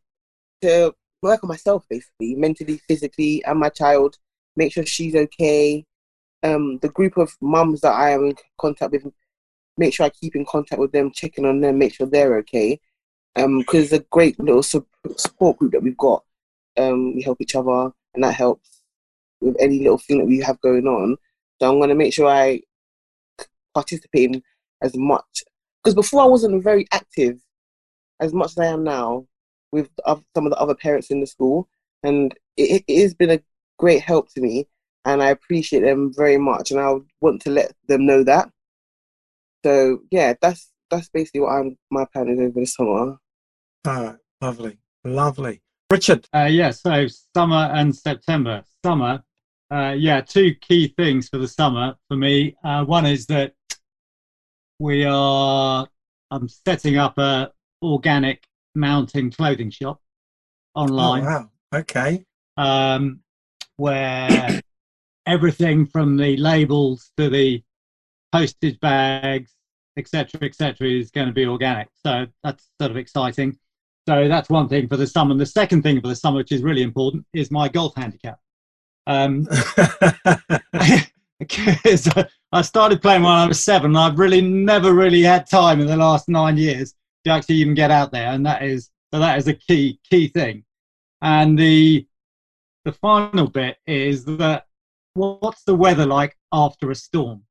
to 0.62 0.94
work 1.22 1.42
on 1.42 1.48
myself 1.48 1.84
basically, 1.88 2.34
mentally, 2.34 2.80
physically, 2.88 3.44
and 3.44 3.58
my 3.58 3.68
child. 3.68 4.16
Make 4.56 4.72
sure 4.72 4.86
she's 4.86 5.14
okay. 5.14 5.84
Um, 6.42 6.78
the 6.78 6.90
group 6.90 7.16
of 7.16 7.34
mums 7.40 7.80
that 7.80 7.92
I 7.92 8.10
am 8.10 8.26
in 8.26 8.34
contact 8.58 8.92
with, 8.92 9.06
make 9.76 9.94
sure 9.94 10.06
I 10.06 10.10
keep 10.10 10.36
in 10.36 10.44
contact 10.44 10.80
with 10.80 10.92
them, 10.92 11.10
checking 11.10 11.44
on 11.44 11.60
them, 11.60 11.78
make 11.78 11.94
sure 11.94 12.06
they're 12.06 12.36
okay. 12.38 12.80
Um, 13.36 13.60
because 13.60 13.84
it's 13.84 14.04
a 14.04 14.06
great 14.10 14.38
little 14.38 14.62
su- 14.62 14.86
support 15.16 15.58
group 15.58 15.72
that 15.72 15.82
we've 15.82 15.96
got. 15.96 16.22
Um, 16.76 17.16
we 17.16 17.22
help 17.22 17.40
each 17.40 17.56
other, 17.56 17.90
and 18.14 18.22
that 18.22 18.34
helps 18.34 18.82
with 19.40 19.56
any 19.58 19.78
little 19.80 19.98
thing 19.98 20.18
that 20.18 20.26
we 20.26 20.40
have 20.40 20.60
going 20.60 20.86
on. 20.86 21.16
So 21.60 21.70
I'm 21.70 21.80
gonna 21.80 21.94
make 21.94 22.12
sure 22.12 22.28
I 22.28 22.60
participate 23.74 24.30
in 24.30 24.42
as 24.82 24.96
much 24.96 25.44
because 25.82 25.94
before 25.94 26.22
I 26.22 26.26
wasn't 26.26 26.62
very 26.62 26.86
active 26.92 27.40
as 28.20 28.32
much 28.32 28.52
as 28.52 28.58
I 28.58 28.66
am 28.66 28.84
now 28.84 29.26
with 29.72 29.90
some 30.06 30.46
of 30.46 30.50
the 30.50 30.58
other 30.58 30.74
parents 30.74 31.10
in 31.10 31.20
the 31.20 31.26
school, 31.26 31.68
and 32.02 32.32
it, 32.56 32.84
it 32.86 33.02
has 33.02 33.14
been 33.14 33.30
a 33.30 33.42
great 33.78 34.02
help 34.02 34.32
to 34.34 34.40
me, 34.40 34.68
and 35.04 35.22
I 35.22 35.30
appreciate 35.30 35.80
them 35.80 36.12
very 36.14 36.38
much, 36.38 36.70
and 36.70 36.80
I 36.80 36.94
want 37.20 37.42
to 37.42 37.50
let 37.50 37.72
them 37.88 38.06
know 38.06 38.22
that. 38.24 38.50
So 39.64 40.00
yeah, 40.10 40.34
that's 40.40 40.70
that's 40.90 41.08
basically 41.08 41.40
what 41.40 41.52
I'm 41.52 41.76
my 41.90 42.04
plan 42.12 42.28
is 42.28 42.38
over 42.38 42.60
the 42.60 42.66
summer. 42.66 43.18
Oh, 43.86 44.16
lovely, 44.40 44.78
lovely. 45.04 45.60
Richard. 45.90 46.26
Uh, 46.34 46.48
yeah, 46.50 46.70
so 46.70 47.06
summer 47.34 47.70
and 47.74 47.94
September. 47.94 48.62
Summer, 48.84 49.22
uh, 49.70 49.94
yeah, 49.96 50.20
two 50.20 50.54
key 50.60 50.88
things 50.96 51.28
for 51.28 51.38
the 51.38 51.48
summer 51.48 51.94
for 52.08 52.16
me. 52.16 52.56
Uh, 52.62 52.84
one 52.84 53.06
is 53.06 53.26
that 53.26 53.54
we 54.78 55.04
are 55.04 55.86
I'm 56.30 56.48
setting 56.48 56.96
up 56.96 57.16
a 57.18 57.52
organic 57.84 58.42
mountain 58.74 59.30
clothing 59.30 59.70
shop 59.70 60.00
online. 60.74 61.22
Oh, 61.22 61.26
wow. 61.26 61.50
Okay. 61.74 62.24
Um, 62.56 63.20
where 63.76 64.60
everything 65.26 65.86
from 65.86 66.16
the 66.16 66.36
labels 66.36 67.10
to 67.16 67.28
the 67.28 67.62
postage 68.32 68.80
bags, 68.80 69.52
etc., 69.96 70.40
etc., 70.42 70.88
is 70.88 71.10
going 71.10 71.26
to 71.28 71.32
be 71.32 71.46
organic. 71.46 71.88
So 72.04 72.26
that's 72.42 72.68
sort 72.80 72.90
of 72.90 72.96
exciting. 72.96 73.58
So 74.08 74.28
that's 74.28 74.50
one 74.50 74.68
thing 74.68 74.88
for 74.88 74.96
the 74.96 75.06
summer. 75.06 75.32
And 75.32 75.40
the 75.40 75.46
second 75.46 75.82
thing 75.82 76.00
for 76.00 76.08
the 76.08 76.16
summer, 76.16 76.38
which 76.38 76.52
is 76.52 76.62
really 76.62 76.82
important, 76.82 77.24
is 77.32 77.50
my 77.50 77.68
golf 77.68 77.94
handicap. 77.96 78.38
Um, 79.06 79.46
I 82.52 82.62
started 82.62 83.02
playing 83.02 83.22
when 83.22 83.32
I 83.32 83.46
was 83.46 83.62
seven. 83.62 83.92
And 83.92 83.98
I've 83.98 84.18
really 84.18 84.40
never 84.40 84.92
really 84.92 85.22
had 85.22 85.48
time 85.48 85.80
in 85.80 85.86
the 85.86 85.96
last 85.96 86.28
nine 86.28 86.56
years 86.56 86.94
to 87.24 87.30
actually 87.30 87.56
even 87.56 87.74
get 87.74 87.90
out 87.90 88.12
there, 88.12 88.32
and 88.32 88.44
that 88.46 88.62
is 88.62 88.90
so 89.12 89.20
that 89.20 89.38
is 89.38 89.48
a 89.48 89.54
key 89.54 90.00
key 90.08 90.28
thing. 90.28 90.64
And 91.22 91.58
the 91.58 92.06
the 92.84 92.92
final 92.92 93.48
bit 93.48 93.78
is 93.86 94.24
that 94.24 94.66
what's 95.14 95.64
the 95.64 95.74
weather 95.74 96.06
like 96.06 96.36
after 96.52 96.90
a 96.90 96.94
storm? 96.94 97.42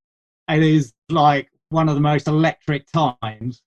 It 0.49 0.63
is 0.63 0.93
like 1.09 1.49
one 1.69 1.89
of 1.89 1.95
the 1.95 2.01
most 2.01 2.27
electric 2.27 2.85
times, 2.91 3.61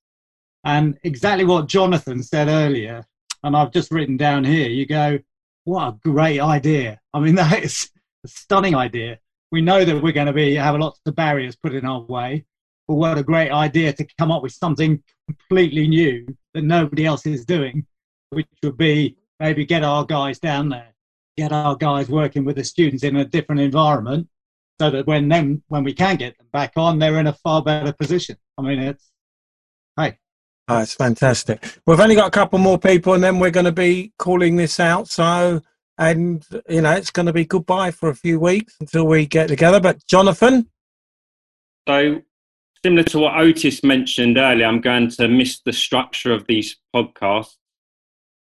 and 0.65 0.99
exactly 1.05 1.45
what 1.45 1.69
Jonathan 1.69 2.23
said 2.23 2.49
earlier. 2.49 3.05
And 3.43 3.57
I've 3.57 3.73
just 3.73 3.93
written 3.93 4.17
down 4.17 4.45
here. 4.45 4.69
You 4.69 4.87
go, 4.87 5.19
what 5.65 5.89
a 5.89 5.99
great 6.03 6.41
idea! 6.41 7.01
I 7.15 7.21
mean, 7.21 7.35
that 7.37 7.63
is 7.63 7.91
a 8.25 8.29
stunning 8.29 8.75
idea 8.75 9.19
we 9.51 9.61
know 9.61 9.85
that 9.85 10.03
we're 10.03 10.13
going 10.13 10.27
to 10.27 10.33
be 10.33 10.55
have 10.55 10.79
lots 10.79 11.01
of 11.07 11.15
barriers 11.15 11.57
put 11.57 11.75
in 11.75 11.85
our 11.85 12.01
way. 12.03 12.45
But 12.89 12.95
what 12.95 13.19
a 13.19 13.23
great 13.23 13.51
idea 13.51 13.93
to 13.93 14.07
come 14.19 14.31
up 14.31 14.43
with 14.43 14.53
something 14.53 15.03
completely 15.27 15.89
new 15.89 16.27
that 16.55 16.63
nobody 16.63 17.05
else 17.07 17.27
is 17.27 17.45
doing, 17.45 17.87
which 18.31 18.47
would 18.63 18.77
be 18.77 19.17
maybe 19.41 19.65
get 19.65 19.83
our 19.83 20.05
guys 20.05 20.39
down 20.39 20.69
there, 20.69 20.95
get 21.37 21.53
our 21.53 21.77
guys 21.77 22.09
working 22.09 22.45
with 22.45 22.57
the 22.57 22.65
students 22.65 23.03
in 23.03 23.17
a 23.17 23.25
different 23.25 23.61
environment, 23.61 24.29
so 24.81 24.91
that 24.91 25.07
when 25.07 25.29
then 25.29 25.63
when 25.69 25.85
we 25.85 25.93
can 25.93 26.17
get 26.17 26.37
them 26.39 26.47
back 26.53 26.73
on, 26.77 26.99
they're 26.99 27.19
in 27.19 27.27
a 27.27 27.33
far 27.33 27.63
better 27.63 27.93
position. 27.93 28.37
I 28.59 28.63
mean, 28.63 28.79
it's 28.79 29.11
hey. 29.97 30.19
Oh, 30.69 30.79
it's 30.79 30.95
fantastic. 30.95 31.79
We've 31.87 32.01
only 32.01 32.17
got 32.17 32.29
a 32.29 32.31
couple 32.31 32.59
more 32.59 32.79
people, 32.79 33.15
and 33.15 33.23
then 33.23 33.39
we're 33.39 33.51
going 33.51 33.67
to 33.67 33.73
be 33.73 34.13
calling 34.19 34.57
this 34.57 34.81
out. 34.81 35.09
So 35.09 35.61
and 35.99 36.45
you 36.69 36.83
know 36.83 36.93
it's 36.93 37.11
going 37.11 37.27
to 37.27 37.33
be 37.33 37.45
goodbye 37.45 37.91
for 37.91 38.11
a 38.11 38.15
few 38.15 38.39
weeks 38.39 38.77
until 38.81 39.07
we 39.07 39.27
get 39.27 39.49
together. 39.49 39.81
But 39.81 40.05
Jonathan, 40.07 40.69
so 41.89 42.23
similar 42.85 43.03
to 43.05 43.19
what 43.19 43.39
Otis 43.39 43.83
mentioned 43.83 44.39
earlier, 44.39 44.67
I'm 44.67 44.81
going 44.81 45.11
to 45.11 45.29
miss 45.29 45.61
the 45.61 45.73
structure 45.73 46.33
of 46.33 46.47
these 46.47 46.77
podcasts. 46.95 47.57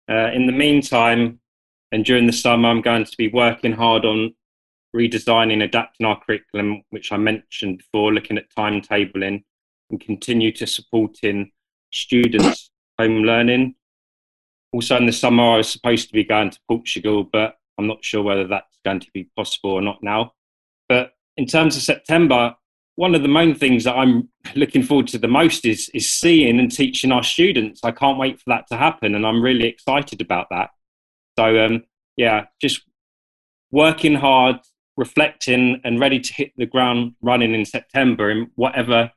Uh, 0.09 0.31
in 0.33 0.47
the 0.47 0.53
meantime, 0.53 1.41
and 1.93 2.05
during 2.05 2.27
the 2.27 2.33
summer, 2.33 2.69
I'm 2.69 2.83
going 2.83 3.05
to 3.05 3.17
be 3.17 3.29
working 3.29 3.73
hard 3.73 4.05
on 4.05 4.35
redesigning, 4.95 5.63
adapting 5.63 6.07
our 6.07 6.21
curriculum, 6.21 6.83
which 6.91 7.13
I 7.13 7.17
mentioned 7.17 7.79
before, 7.79 8.13
looking 8.13 8.39
at 8.39 8.51
timetabling, 8.57 9.45
and 9.91 10.01
continue 10.01 10.53
to 10.53 10.67
supporting 10.67 11.51
students' 11.91 12.71
home 12.99 13.23
learning 13.23 13.75
also 14.77 14.97
in 14.97 15.07
the 15.07 15.13
summer, 15.13 15.43
I 15.43 15.57
was 15.57 15.71
supposed 15.71 16.09
to 16.09 16.13
be 16.13 16.23
going 16.23 16.51
to 16.51 16.59
Portugal, 16.69 17.25
but 17.25 17.57
I'm 17.79 17.87
not 17.87 18.05
sure 18.05 18.23
whether 18.23 18.47
that's 18.47 18.79
going 18.85 19.01
to 19.01 19.11
be 19.15 19.31
possible 19.37 19.71
or 19.71 19.81
not 19.81 20.03
now. 20.03 20.33
But 20.89 21.13
in 21.39 21.47
terms 21.47 21.77
of 21.77 21.83
September, 21.83 22.55
one 22.97 23.15
of 23.15 23.23
the 23.23 23.29
main 23.29 23.55
things 23.55 23.85
that 23.85 23.95
I'm 23.95 24.29
looking 24.55 24.83
forward 24.83 25.07
to 25.09 25.19
the 25.19 25.29
most 25.29 25.65
is 25.65 25.91
is 25.95 26.11
seeing 26.11 26.59
and 26.59 26.71
teaching 26.73 27.13
our 27.13 27.23
students. 27.23 27.81
I 27.85 27.93
can't 27.93 28.19
wait 28.19 28.39
for 28.41 28.45
that 28.49 28.67
to 28.69 28.77
happen, 28.77 29.15
and 29.15 29.27
I'm 29.27 29.43
really 29.43 29.69
excited 29.69 30.21
about 30.21 30.49
that. 30.51 30.71
So 31.39 31.65
um, 31.65 31.85
yeah, 32.17 32.47
just 32.61 32.83
working 33.71 34.15
hard, 34.15 34.57
reflecting, 34.97 35.81
and 35.85 36.01
ready 36.01 36.19
to 36.19 36.35
hit 36.35 36.53
the 36.57 36.67
ground 36.67 37.15
running 37.21 37.55
in 37.55 37.65
September 37.65 38.31
in 38.31 38.51
whatever 38.55 39.13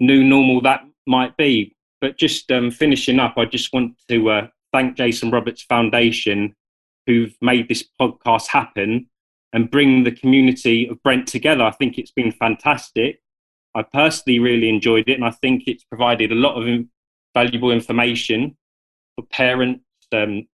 new 0.00 0.22
normal 0.22 0.60
that 0.62 0.84
might 1.06 1.36
be. 1.36 1.74
But 2.00 2.16
just 2.16 2.50
um, 2.52 2.70
finishing 2.70 3.18
up, 3.18 3.34
I 3.36 3.44
just 3.44 3.72
want 3.72 4.00
to 4.08 4.30
uh, 4.30 4.46
thank 4.72 4.96
Jason 4.96 5.32
Roberts 5.32 5.62
Foundation, 5.62 6.54
who've 7.06 7.36
made 7.40 7.68
this 7.68 7.84
podcast 8.00 8.46
happen 8.46 9.08
and 9.52 9.70
bring 9.70 10.04
the 10.04 10.12
community 10.12 10.88
of 10.88 11.02
Brent 11.02 11.26
together. 11.26 11.64
I 11.64 11.70
think 11.70 11.98
it's 11.98 12.10
been 12.10 12.32
fantastic. 12.32 13.20
I 13.74 13.82
personally 13.82 14.38
really 14.38 14.68
enjoyed 14.68 15.08
it, 15.08 15.14
and 15.14 15.24
I 15.24 15.30
think 15.30 15.64
it's 15.66 15.84
provided 15.84 16.32
a 16.32 16.34
lot 16.34 16.56
of 16.56 16.84
valuable 17.34 17.70
information 17.70 18.56
for 19.14 19.24
parents, 19.26 19.84
um, 20.12 20.46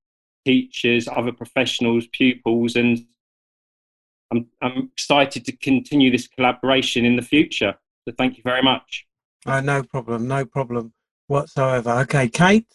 teachers, 0.45 1.09
other 1.09 1.33
professionals, 1.33 2.07
pupils, 2.13 2.77
and 2.77 3.07
I'm, 4.33 4.47
I'm 4.61 4.91
excited 4.93 5.45
to 5.45 5.57
continue 5.57 6.11
this 6.11 6.27
collaboration 6.27 7.05
in 7.05 7.17
the 7.17 7.23
future. 7.23 7.75
So 8.07 8.15
thank 8.17 8.37
you 8.37 8.43
very 8.43 8.63
much. 8.63 9.07
Uh, 9.45 9.61
no 9.61 9.83
problem, 9.83 10.27
no 10.27 10.45
problem 10.45 10.93
whatsoever. 11.27 11.91
Okay, 12.01 12.29
Kate. 12.29 12.67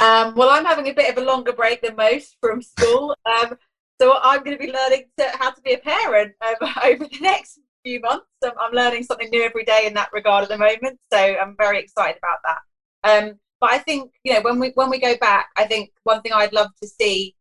Um, 0.00 0.34
well, 0.34 0.50
I'm 0.50 0.64
having 0.64 0.88
a 0.88 0.92
bit 0.92 1.10
of 1.10 1.22
a 1.22 1.24
longer 1.24 1.52
break 1.52 1.82
than 1.82 1.96
most 1.96 2.36
from 2.40 2.60
school, 2.60 3.14
um, 3.24 3.56
so 4.02 4.18
I'm 4.20 4.42
going 4.42 4.58
to 4.58 4.66
be 4.66 4.72
learning 4.72 5.04
to, 5.18 5.30
how 5.38 5.50
to 5.50 5.60
be 5.62 5.74
a 5.74 5.78
parent 5.78 6.32
um, 6.40 6.72
over 6.84 7.04
the 7.04 7.18
next 7.20 7.60
few 7.84 8.00
months. 8.00 8.26
Um, 8.44 8.50
I'm 8.60 8.72
learning 8.72 9.04
something 9.04 9.30
new 9.30 9.42
every 9.44 9.64
day 9.64 9.86
in 9.86 9.94
that 9.94 10.12
regard 10.12 10.42
at 10.42 10.48
the 10.48 10.58
moment, 10.58 10.98
so 11.12 11.18
I'm 11.18 11.54
very 11.56 11.78
excited 11.78 12.18
about 12.18 12.38
that. 12.44 12.58
Um, 13.04 13.38
but 13.60 13.70
I 13.70 13.78
think 13.78 14.10
you 14.24 14.34
know 14.34 14.40
when 14.40 14.58
we 14.58 14.72
when 14.74 14.90
we 14.90 14.98
go 14.98 15.16
back, 15.18 15.50
I 15.56 15.66
think 15.66 15.90
one 16.02 16.20
thing 16.20 16.32
I'd 16.32 16.52
love 16.52 16.70
to 16.82 16.88
see 16.88 17.36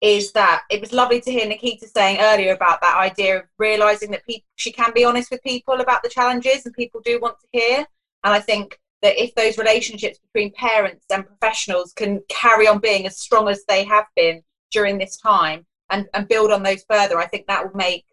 is 0.00 0.32
that 0.32 0.62
it 0.70 0.80
was 0.80 0.94
lovely 0.94 1.20
to 1.20 1.30
hear 1.30 1.46
Nikita 1.46 1.86
saying 1.88 2.20
earlier 2.20 2.54
about 2.54 2.80
that 2.80 2.96
idea 2.96 3.40
of 3.40 3.44
realizing 3.58 4.10
that 4.12 4.24
people 4.24 4.46
she 4.56 4.72
can 4.72 4.94
be 4.94 5.04
honest 5.04 5.30
with 5.30 5.42
people 5.42 5.80
about 5.80 6.02
the 6.02 6.08
challenges 6.08 6.64
and 6.64 6.74
people 6.74 7.02
do 7.04 7.20
want 7.20 7.36
to 7.40 7.46
hear 7.52 7.78
and 8.24 8.32
I 8.32 8.40
think 8.40 8.78
that 9.02 9.20
if 9.20 9.34
those 9.34 9.58
relationships 9.58 10.18
between 10.20 10.52
parents 10.52 11.04
and 11.10 11.26
professionals 11.26 11.92
can 11.92 12.22
carry 12.28 12.68
on 12.68 12.78
being 12.78 13.06
as 13.06 13.18
strong 13.18 13.48
as 13.48 13.64
they 13.66 13.84
have 13.84 14.06
been 14.14 14.42
during 14.70 14.98
this 14.98 15.16
time 15.16 15.66
and, 15.90 16.06
and 16.14 16.28
build 16.28 16.50
on 16.50 16.62
those 16.62 16.84
further, 16.88 17.18
I 17.18 17.26
think 17.26 17.46
that 17.46 17.64
will 17.64 17.76
make 17.76 18.04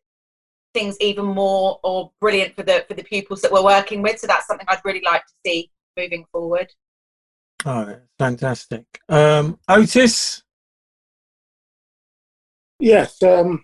things 0.73 0.97
even 0.99 1.25
more 1.25 1.79
or 1.83 2.11
brilliant 2.19 2.55
for 2.55 2.63
the 2.63 2.85
for 2.87 2.93
the 2.95 3.03
pupils 3.03 3.41
that 3.41 3.51
we're 3.51 3.63
working 3.63 4.01
with. 4.01 4.19
So 4.19 4.27
that's 4.27 4.47
something 4.47 4.67
I'd 4.69 4.81
really 4.83 5.01
like 5.03 5.25
to 5.25 5.33
see 5.45 5.71
moving 5.97 6.25
forward. 6.31 6.71
Oh, 7.65 7.95
fantastic. 8.19 8.85
Um, 9.09 9.57
Otis? 9.67 10.43
Yes. 12.79 13.23
Um, 13.23 13.63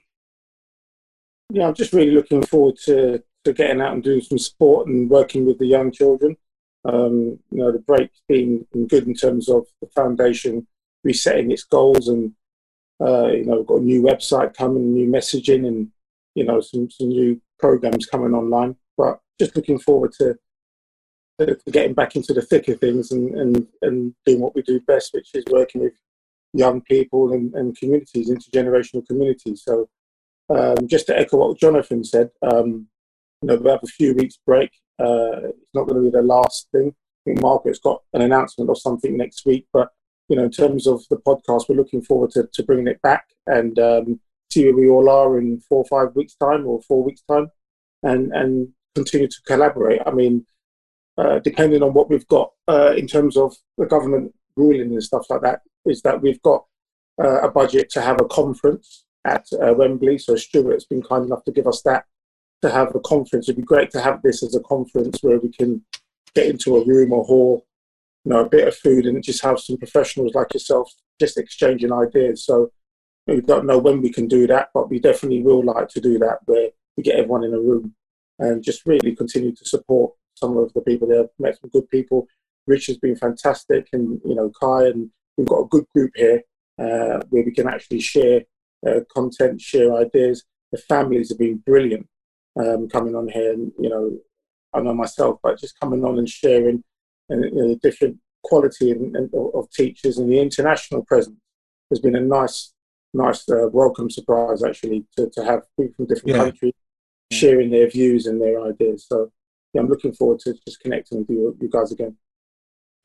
yeah, 1.51 1.67
I'm 1.67 1.73
just 1.73 1.93
really 1.93 2.11
looking 2.11 2.43
forward 2.43 2.77
to 2.85 3.21
to 3.43 3.53
getting 3.53 3.81
out 3.81 3.93
and 3.93 4.03
doing 4.03 4.21
some 4.21 4.37
sport 4.37 4.87
and 4.87 5.09
working 5.09 5.45
with 5.45 5.57
the 5.59 5.65
young 5.65 5.91
children. 5.91 6.37
Um, 6.85 7.39
you 7.51 7.57
know, 7.57 7.71
the 7.71 7.79
break's 7.79 8.21
been, 8.27 8.65
been 8.71 8.87
good 8.87 9.07
in 9.07 9.13
terms 9.13 9.49
of 9.49 9.65
the 9.81 9.87
foundation 9.87 10.67
resetting 11.03 11.51
its 11.51 11.63
goals, 11.63 12.07
and 12.07 12.33
uh, 13.01 13.27
you 13.27 13.45
know, 13.45 13.57
we've 13.57 13.67
got 13.67 13.81
a 13.81 13.83
new 13.83 14.01
website 14.01 14.55
coming, 14.55 14.93
new 14.93 15.09
messaging, 15.09 15.67
and 15.67 15.89
you 16.35 16.45
know, 16.45 16.61
some, 16.61 16.89
some 16.89 17.09
new 17.09 17.41
programs 17.59 18.05
coming 18.05 18.33
online. 18.33 18.75
But 18.97 19.19
just 19.39 19.55
looking 19.55 19.79
forward 19.79 20.11
to, 20.19 20.37
to 21.39 21.57
getting 21.71 21.93
back 21.93 22.15
into 22.15 22.33
the 22.33 22.41
thick 22.41 22.67
of 22.67 22.79
things 22.79 23.11
and, 23.11 23.33
and, 23.35 23.67
and 23.81 24.13
doing 24.25 24.39
what 24.39 24.55
we 24.55 24.61
do 24.61 24.79
best, 24.81 25.13
which 25.13 25.29
is 25.33 25.43
working 25.49 25.81
with 25.81 25.93
young 26.53 26.81
people 26.81 27.33
and, 27.33 27.53
and 27.55 27.77
communities, 27.77 28.29
intergenerational 28.29 29.05
communities. 29.07 29.63
So 29.65 29.89
um, 30.49 30.87
just 30.87 31.07
to 31.07 31.17
echo 31.17 31.37
what 31.37 31.59
Jonathan 31.59 32.03
said, 32.03 32.29
um, 32.41 32.87
you 33.41 33.47
know, 33.47 33.55
we 33.55 33.69
have 33.69 33.79
a 33.83 33.87
few 33.87 34.13
weeks 34.13 34.37
break. 34.45 34.71
Uh, 34.99 35.47
it's 35.49 35.73
not 35.73 35.87
going 35.87 36.03
to 36.03 36.11
be 36.11 36.15
the 36.15 36.21
last 36.21 36.67
thing. 36.71 36.89
I 36.89 37.31
think 37.31 37.41
Margaret's 37.41 37.79
got 37.79 38.01
an 38.13 38.21
announcement 38.21 38.69
or 38.69 38.75
something 38.75 39.17
next 39.17 39.45
week, 39.45 39.67
but 39.73 39.89
you 40.29 40.35
know, 40.35 40.43
in 40.43 40.51
terms 40.51 40.87
of 40.87 41.03
the 41.09 41.17
podcast, 41.17 41.65
we're 41.67 41.75
looking 41.75 42.01
forward 42.01 42.31
to, 42.31 42.47
to 42.53 42.63
bringing 42.63 42.87
it 42.87 43.01
back 43.01 43.25
and 43.47 43.77
um, 43.79 44.19
see 44.51 44.65
where 44.65 44.75
we 44.75 44.89
all 44.89 45.09
are 45.09 45.37
in 45.37 45.59
four 45.61 45.83
or 45.83 45.85
five 45.85 46.15
weeks' 46.15 46.35
time 46.35 46.65
or 46.65 46.81
four 46.83 47.03
weeks' 47.03 47.23
time, 47.29 47.49
and 48.03 48.31
and 48.33 48.69
continue 48.95 49.27
to 49.27 49.41
collaborate. 49.45 50.01
I 50.05 50.11
mean, 50.11 50.45
uh, 51.17 51.39
depending 51.39 51.83
on 51.83 51.93
what 51.93 52.09
we've 52.09 52.27
got 52.27 52.51
uh, 52.67 52.93
in 52.95 53.07
terms 53.07 53.37
of 53.37 53.55
the 53.77 53.85
government 53.85 54.33
ruling 54.55 54.91
and 54.91 55.03
stuff 55.03 55.25
like 55.29 55.41
that, 55.41 55.61
is 55.85 56.01
that 56.01 56.21
we've 56.21 56.41
got 56.41 56.65
uh, 57.21 57.41
a 57.41 57.51
budget 57.51 57.89
to 57.91 58.01
have 58.01 58.19
a 58.19 58.25
conference 58.25 59.05
at 59.25 59.45
uh, 59.53 59.73
Wembley. 59.73 60.17
So 60.17 60.35
Stuart's 60.35 60.85
been 60.85 61.03
kind 61.03 61.25
enough 61.25 61.43
to 61.45 61.51
give 61.51 61.67
us 61.67 61.81
that 61.83 62.05
to 62.61 62.69
have 62.69 62.93
a 62.95 62.99
conference. 62.99 63.47
It'd 63.47 63.57
be 63.57 63.63
great 63.63 63.91
to 63.91 64.01
have 64.01 64.21
this 64.21 64.43
as 64.43 64.55
a 64.55 64.61
conference 64.61 65.19
where 65.21 65.39
we 65.39 65.49
can 65.49 65.83
get 66.35 66.47
into 66.47 66.77
a 66.77 66.85
room 66.85 67.11
or 67.11 67.23
hall, 67.25 67.65
you 68.23 68.31
know, 68.31 68.45
a 68.45 68.49
bit 68.49 68.67
of 68.67 68.75
food 68.75 69.05
and 69.05 69.23
just 69.23 69.43
have 69.43 69.59
some 69.59 69.77
professionals 69.77 70.33
like 70.33 70.53
yourself 70.53 70.91
just 71.19 71.37
exchanging 71.37 71.93
ideas. 71.93 72.45
So 72.45 72.71
we 73.27 73.41
don't 73.41 73.65
know 73.65 73.77
when 73.77 74.01
we 74.01 74.11
can 74.11 74.27
do 74.27 74.47
that, 74.47 74.69
but 74.73 74.89
we 74.89 74.99
definitely 74.99 75.41
will 75.41 75.63
like 75.63 75.87
to 75.89 76.01
do 76.01 76.17
that 76.19 76.39
where 76.45 76.69
we 76.97 77.03
get 77.03 77.15
everyone 77.15 77.43
in 77.43 77.53
a 77.53 77.59
room 77.59 77.93
and 78.39 78.63
just 78.63 78.85
really 78.85 79.15
continue 79.15 79.53
to 79.55 79.65
support 79.65 80.13
some 80.35 80.57
of 80.57 80.73
the 80.73 80.81
people 80.81 81.07
there. 81.07 81.21
I've 81.21 81.29
met 81.39 81.59
some 81.59 81.69
good 81.69 81.89
people. 81.89 82.27
Rich 82.67 82.87
has 82.87 82.97
been 82.97 83.15
fantastic, 83.15 83.87
and 83.93 84.19
you 84.25 84.35
know 84.35 84.51
Kai, 84.59 84.87
and 84.87 85.09
we've 85.37 85.47
got 85.47 85.61
a 85.61 85.67
good 85.67 85.85
group 85.93 86.11
here 86.15 86.41
uh, 86.79 87.19
where 87.29 87.43
we 87.43 87.51
can 87.51 87.67
actually 87.67 88.01
share 88.01 88.41
uh, 88.87 89.01
content, 89.13 89.61
share 89.61 89.95
ideas. 89.95 90.43
The 90.71 90.77
families 90.77 91.29
have 91.29 91.39
been 91.39 91.57
brilliant 91.57 92.07
um, 92.59 92.87
coming 92.87 93.15
on 93.15 93.27
here, 93.29 93.53
and 93.53 93.71
you 93.79 93.89
know 93.89 94.17
I 94.73 94.81
know 94.81 94.93
myself, 94.93 95.39
but 95.43 95.59
just 95.59 95.79
coming 95.79 96.03
on 96.05 96.17
and 96.17 96.29
sharing 96.29 96.83
and 97.31 97.45
you 97.45 97.51
know, 97.55 97.67
the 97.69 97.75
different 97.77 98.17
quality 98.43 98.91
and, 98.91 99.15
and, 99.15 99.29
of 99.33 99.69
teachers 99.71 100.17
and 100.17 100.31
the 100.31 100.39
international 100.39 101.03
presence 101.05 101.37
has 101.89 101.99
been 101.99 102.15
a 102.15 102.19
nice 102.19 102.73
nice 103.13 103.47
uh, 103.49 103.67
welcome 103.71 104.09
surprise 104.09 104.63
actually 104.63 105.03
to, 105.17 105.29
to 105.29 105.43
have 105.43 105.63
people 105.77 105.93
from 105.95 106.05
different 106.05 106.35
yeah. 106.35 106.43
countries 106.43 106.73
sharing 107.31 107.69
their 107.69 107.89
views 107.89 108.25
and 108.25 108.41
their 108.41 108.61
ideas. 108.63 109.05
So 109.07 109.31
yeah, 109.73 109.81
I'm 109.81 109.87
looking 109.87 110.13
forward 110.13 110.39
to 110.39 110.53
just 110.65 110.79
connecting 110.79 111.19
with 111.19 111.29
you, 111.29 111.57
you 111.59 111.69
guys 111.69 111.91
again. 111.91 112.15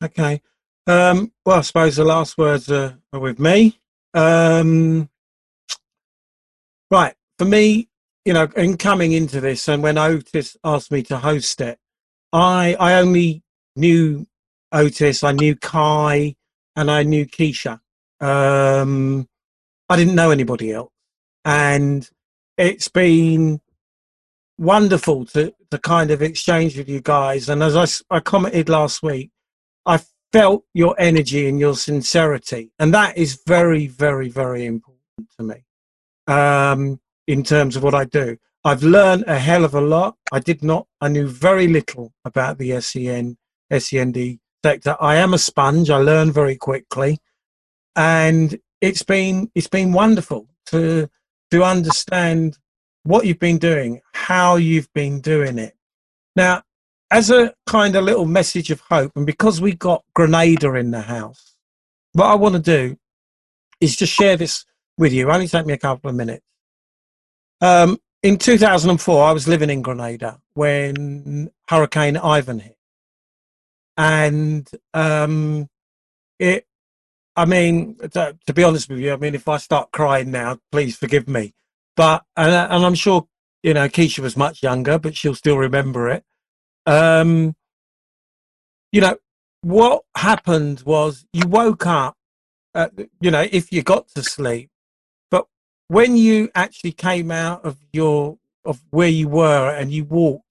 Okay. 0.03 0.41
Um, 0.85 1.31
well, 1.45 1.57
I 1.57 1.61
suppose 1.61 1.95
the 1.95 2.05
last 2.05 2.37
words 2.37 2.71
are, 2.71 2.97
are 3.11 3.19
with 3.19 3.39
me. 3.39 3.79
Um, 4.13 5.09
right. 6.91 7.13
For 7.37 7.45
me, 7.45 7.89
you 8.25 8.33
know, 8.33 8.47
in 8.55 8.77
coming 8.77 9.13
into 9.13 9.41
this 9.41 9.67
and 9.67 9.83
when 9.83 9.97
Otis 9.97 10.57
asked 10.63 10.91
me 10.91 11.03
to 11.03 11.17
host 11.17 11.61
it, 11.61 11.79
I, 12.33 12.75
I 12.79 12.95
only 12.95 13.43
knew 13.77 14.27
Otis, 14.71 15.23
I 15.23 15.31
knew 15.31 15.55
Kai, 15.55 16.35
and 16.75 16.91
I 16.91 17.03
knew 17.03 17.25
Keisha. 17.25 17.79
Um, 18.19 19.27
I 19.89 19.95
didn't 19.95 20.15
know 20.15 20.31
anybody 20.31 20.71
else. 20.71 20.91
And 21.45 22.09
it's 22.57 22.87
been 22.87 23.61
wonderful 24.57 25.25
to, 25.25 25.53
to 25.71 25.77
kind 25.77 26.11
of 26.11 26.21
exchange 26.21 26.77
with 26.77 26.89
you 26.89 27.01
guys. 27.01 27.49
And 27.49 27.63
as 27.63 28.03
I, 28.09 28.15
I 28.15 28.19
commented 28.19 28.69
last 28.69 29.01
week, 29.01 29.31
I 29.85 30.01
felt 30.33 30.65
your 30.73 30.95
energy 30.99 31.47
and 31.47 31.59
your 31.59 31.75
sincerity. 31.75 32.71
And 32.79 32.93
that 32.93 33.17
is 33.17 33.41
very, 33.47 33.87
very, 33.87 34.29
very 34.29 34.65
important 34.65 35.29
to 35.37 35.43
me 35.43 35.63
um, 36.27 36.99
in 37.27 37.43
terms 37.43 37.75
of 37.75 37.83
what 37.83 37.95
I 37.95 38.05
do. 38.05 38.37
I've 38.63 38.83
learned 38.83 39.23
a 39.27 39.39
hell 39.39 39.63
of 39.63 39.73
a 39.73 39.81
lot. 39.81 40.17
I 40.31 40.39
did 40.39 40.63
not, 40.63 40.87
I 40.99 41.07
knew 41.07 41.27
very 41.27 41.67
little 41.67 42.13
about 42.25 42.57
the 42.57 42.81
SEN, 42.81 43.37
SEND 43.71 44.39
sector. 44.63 44.95
I 44.99 45.15
am 45.15 45.33
a 45.33 45.37
sponge. 45.37 45.89
I 45.89 45.97
learn 45.97 46.31
very 46.31 46.55
quickly. 46.55 47.19
And 47.95 48.57
it's 48.81 49.03
been 49.03 49.51
it's 49.55 49.67
been 49.67 49.91
wonderful 49.91 50.47
to 50.67 51.09
to 51.51 51.63
understand 51.63 52.57
what 53.03 53.25
you've 53.25 53.39
been 53.39 53.57
doing, 53.57 54.01
how 54.13 54.57
you've 54.57 54.91
been 54.93 55.21
doing 55.21 55.57
it. 55.57 55.75
Now, 56.35 56.63
as 57.09 57.31
a 57.31 57.53
kind 57.65 57.95
of 57.95 58.03
little 58.03 58.25
message 58.25 58.69
of 58.69 58.81
hope, 58.81 59.13
and 59.15 59.25
because 59.25 59.61
we 59.61 59.73
got 59.73 60.03
Grenada 60.13 60.73
in 60.75 60.91
the 60.91 61.01
house, 61.01 61.55
what 62.13 62.25
I 62.25 62.35
want 62.35 62.55
to 62.55 62.61
do 62.61 62.97
is 63.79 63.95
just 63.95 64.13
share 64.13 64.35
this 64.35 64.65
with 64.97 65.13
you. 65.13 65.29
It 65.29 65.33
Only 65.33 65.47
take 65.47 65.65
me 65.65 65.73
a 65.73 65.77
couple 65.77 66.09
of 66.09 66.15
minutes. 66.15 66.43
Um, 67.61 67.97
in 68.23 68.37
2004, 68.37 69.23
I 69.23 69.31
was 69.31 69.47
living 69.47 69.69
in 69.69 69.81
Grenada 69.81 70.39
when 70.53 71.49
Hurricane 71.69 72.17
Ivan 72.17 72.59
hit, 72.59 72.76
and 73.97 74.69
um, 74.93 75.67
it 76.39 76.67
I 77.35 77.45
mean, 77.45 77.97
to, 77.97 78.35
to, 78.47 78.53
be 78.53 78.63
honest 78.63 78.89
with 78.89 78.97
you, 78.97 79.13
I 79.13 79.17
mean, 79.17 79.35
if 79.35 79.47
I 79.47 79.57
start 79.57 79.91
crying 79.91 80.31
now, 80.31 80.57
please 80.71 80.97
forgive 80.97 81.27
me. 81.27 81.53
But 81.95 82.23
and, 82.35 82.51
and 82.51 82.85
I'm 82.85 82.95
sure 82.95 83.27
you 83.63 83.73
know 83.73 83.87
Keisha 83.87 84.19
was 84.19 84.37
much 84.37 84.63
younger, 84.63 84.97
but 84.97 85.15
she'll 85.15 85.35
still 85.35 85.57
remember 85.57 86.09
it. 86.09 86.23
Um, 86.85 87.55
you 88.91 89.01
know 89.01 89.17
what 89.61 90.03
happened 90.15 90.81
was 90.85 91.25
you 91.33 91.47
woke 91.47 91.85
up. 91.85 92.15
Uh, 92.73 92.89
you 93.19 93.31
know, 93.31 93.45
if 93.51 93.71
you 93.71 93.81
got 93.81 94.07
to 94.09 94.21
sleep, 94.21 94.69
but 95.31 95.47
when 95.87 96.15
you 96.15 96.49
actually 96.53 96.91
came 96.91 97.31
out 97.31 97.65
of 97.65 97.77
your 97.91 98.37
of 98.65 98.81
where 98.91 99.07
you 99.07 99.27
were 99.27 99.69
and 99.75 99.91
you 99.91 100.03
walked, 100.05 100.45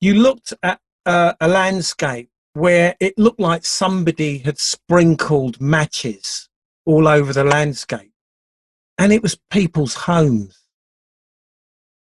you 0.00 0.14
looked 0.14 0.54
at 0.62 0.80
uh, 1.04 1.34
a 1.40 1.48
landscape 1.48 2.29
where 2.54 2.96
it 3.00 3.18
looked 3.18 3.40
like 3.40 3.64
somebody 3.64 4.38
had 4.38 4.58
sprinkled 4.58 5.60
matches 5.60 6.48
all 6.84 7.06
over 7.06 7.32
the 7.32 7.44
landscape. 7.44 8.12
And 8.98 9.12
it 9.12 9.22
was 9.22 9.38
people's 9.50 9.94
homes. 9.94 10.58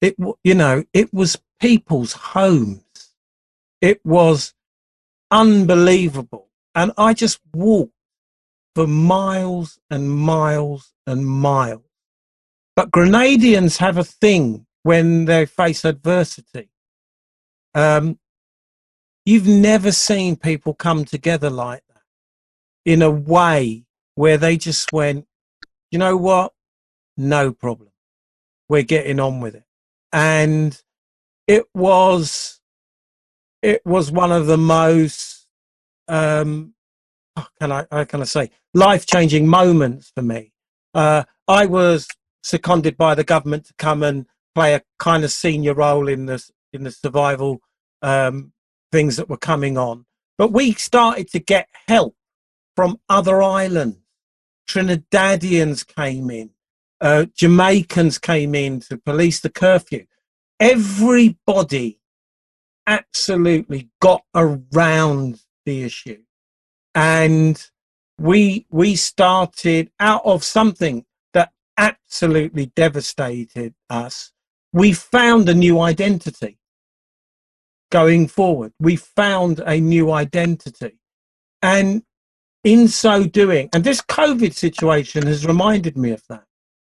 It 0.02 0.16
you 0.44 0.54
know 0.54 0.84
it 0.94 1.14
was 1.14 1.38
people's 1.60 2.14
homes. 2.14 2.82
It 3.82 4.00
was 4.06 4.54
unbelievable. 5.32 6.50
And 6.76 6.92
i 6.98 7.14
just 7.14 7.40
walked 7.54 7.94
for 8.76 8.88
miles 8.88 9.80
and 9.90 10.12
miles 10.12 10.94
and 11.08 11.26
miles. 11.26 11.82
But 12.76 12.92
grenadians 12.92 13.78
have 13.78 13.98
a 13.98 14.04
thing 14.04 14.68
when 14.84 15.26
they 15.26 15.48
face 15.48 15.84
adversity. 15.84 16.70
Um, 17.74 18.20
You've 19.28 19.46
never 19.46 19.92
seen 19.92 20.38
people 20.38 20.74
come 20.74 21.04
together 21.04 21.50
like 21.50 21.84
that 21.90 22.04
in 22.86 23.02
a 23.02 23.12
way 23.12 23.84
where 24.16 24.38
they 24.38 24.56
just 24.56 24.94
went, 24.94 25.28
you 25.92 26.00
know 26.00 26.16
what? 26.16 26.54
No 27.18 27.52
problem. 27.52 27.90
We're 28.70 28.84
getting 28.84 29.20
on 29.20 29.42
with 29.42 29.56
it. 29.56 29.66
And 30.14 30.82
it 31.46 31.66
was, 31.74 32.62
it 33.62 33.86
was 33.86 34.14
one 34.14 34.32
of 34.32 34.46
the 34.46 34.58
most, 34.58 35.46
um, 36.08 36.74
can 37.60 37.74
I, 37.74 37.86
how 37.92 38.06
can 38.06 38.22
I 38.22 38.24
say, 38.24 38.50
life 38.74 39.06
changing 39.06 39.46
moments 39.46 40.10
for 40.16 40.22
me. 40.22 40.54
Uh, 40.94 41.26
I 41.50 41.66
was 41.66 42.08
seconded 42.44 42.96
by 42.96 43.14
the 43.14 43.26
government 43.26 43.66
to 43.66 43.74
come 43.78 44.04
and 44.04 44.26
play 44.56 44.74
a 44.74 44.84
kind 45.00 45.26
of 45.26 45.34
senior 45.34 45.74
role 45.74 46.08
in 46.08 46.28
the 46.28 46.50
in 46.72 46.86
the 46.86 46.92
survival 46.92 47.60
um, 48.02 48.54
things 48.92 49.18
that 49.18 49.30
were 49.30 49.38
coming 49.38 49.78
on. 49.78 50.06
But 50.38 50.52
we 50.52 50.74
started 50.74 51.30
to 51.32 51.40
get 51.40 51.68
help 51.88 52.16
from 52.76 53.00
other 53.10 53.42
islands. 53.42 53.98
Trinidadians 54.70 55.88
came 55.88 56.30
in, 56.30 56.52
uh, 57.00 57.26
Jamaicans 57.36 58.18
came 58.18 58.54
in 58.54 58.82
to 58.82 58.98
police 58.98 59.40
the 59.40 59.50
curfew. 59.50 60.06
Everybody 60.60 62.00
absolutely 62.86 63.90
got 64.02 64.24
around 64.34 65.42
the 65.66 65.84
issue. 65.84 66.24
And 66.96 67.64
we, 68.20 68.66
we 68.70 68.96
started 68.96 69.92
out 70.00 70.26
of 70.26 70.44
something 70.44 71.06
that 71.34 71.52
absolutely 71.78 72.68
devastated 72.76 73.76
us. 73.90 74.32
We 74.74 74.94
found 74.94 75.48
a 75.48 75.54
new 75.54 75.80
identity 75.80 76.58
going 77.92 78.28
forward. 78.28 78.74
We 78.80 78.96
found 78.96 79.60
a 79.60 79.80
new 79.80 80.12
identity. 80.12 81.00
And 81.62 82.04
in 82.64 82.88
so 82.88 83.26
doing, 83.26 83.70
and 83.74 83.84
this 83.84 84.02
COVID 84.02 84.54
situation 84.54 85.26
has 85.26 85.46
reminded 85.46 85.98
me 85.98 86.12
of 86.12 86.24
that 86.30 86.44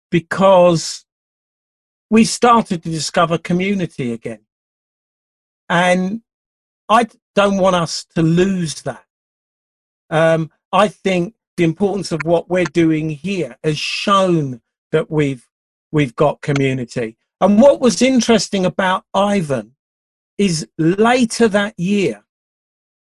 because 0.09 1.05
we 2.09 2.23
started 2.23 2.83
to 2.83 2.89
discover 2.89 3.37
community 3.37 4.11
again. 4.11 4.41
And 5.69 6.21
I 6.89 7.07
don't 7.35 7.57
want 7.57 7.75
us 7.75 8.05
to 8.15 8.23
lose 8.23 8.81
that. 8.81 9.05
Um, 10.09 10.51
I 10.71 10.87
think 10.87 11.35
the 11.57 11.63
importance 11.63 12.11
of 12.11 12.21
what 12.23 12.49
we're 12.49 12.63
doing 12.65 13.09
here 13.09 13.57
has 13.63 13.77
shown 13.77 14.61
that 14.91 15.11
we've 15.11 15.47
we've 15.91 16.15
got 16.15 16.41
community. 16.41 17.17
And 17.41 17.61
what 17.61 17.79
was 17.79 18.01
interesting 18.01 18.65
about 18.65 19.05
Ivan 19.13 19.75
is 20.39 20.65
later 20.77 21.49
that 21.49 21.77
year 21.77 22.23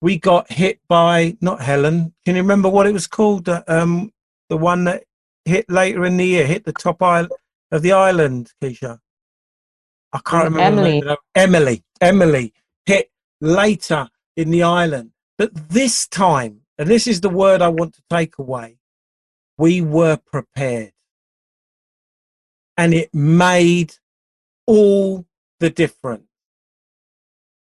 we 0.02 0.18
got 0.18 0.52
hit 0.52 0.80
by 0.90 1.38
not 1.40 1.62
Helen. 1.62 2.14
Can 2.26 2.36
you 2.36 2.42
remember 2.42 2.68
what 2.68 2.88
it 2.88 2.92
was 2.92 3.08
called? 3.08 3.46
The, 3.46 3.64
um, 3.72 4.12
the 4.50 4.58
one 4.58 4.84
that 4.86 5.04
hit 5.46 5.70
later 5.70 6.06
in 6.06 6.18
the 6.18 6.26
year, 6.26 6.48
hit 6.48 6.66
the 6.66 6.74
top 6.74 7.02
island 7.02 7.32
of 7.72 7.84
the 7.84 7.92
island, 7.92 8.52
Keisha. 8.62 8.98
I 10.12 10.20
can't 10.26 10.46
remember. 10.46 10.82
Emily. 10.82 11.00
the 11.02 11.06
name. 11.06 11.18
Emily. 11.36 11.84
Emily 12.02 12.54
hit 12.86 13.12
later 13.42 14.10
in 14.36 14.50
the 14.50 14.64
island. 14.64 15.12
But 15.38 15.70
this 15.70 16.08
time, 16.08 16.62
and 16.78 16.90
this 16.90 17.06
is 17.06 17.22
the 17.22 17.30
word 17.30 17.62
I 17.62 17.68
want 17.68 17.94
to 17.96 18.02
take 18.10 18.40
away, 18.40 18.78
we 19.58 19.82
were 19.82 20.18
prepared. 20.18 20.94
And 22.76 22.94
it 22.94 23.14
made 23.14 23.94
all 24.66 25.26
the 25.60 25.70
difference. 25.70 26.29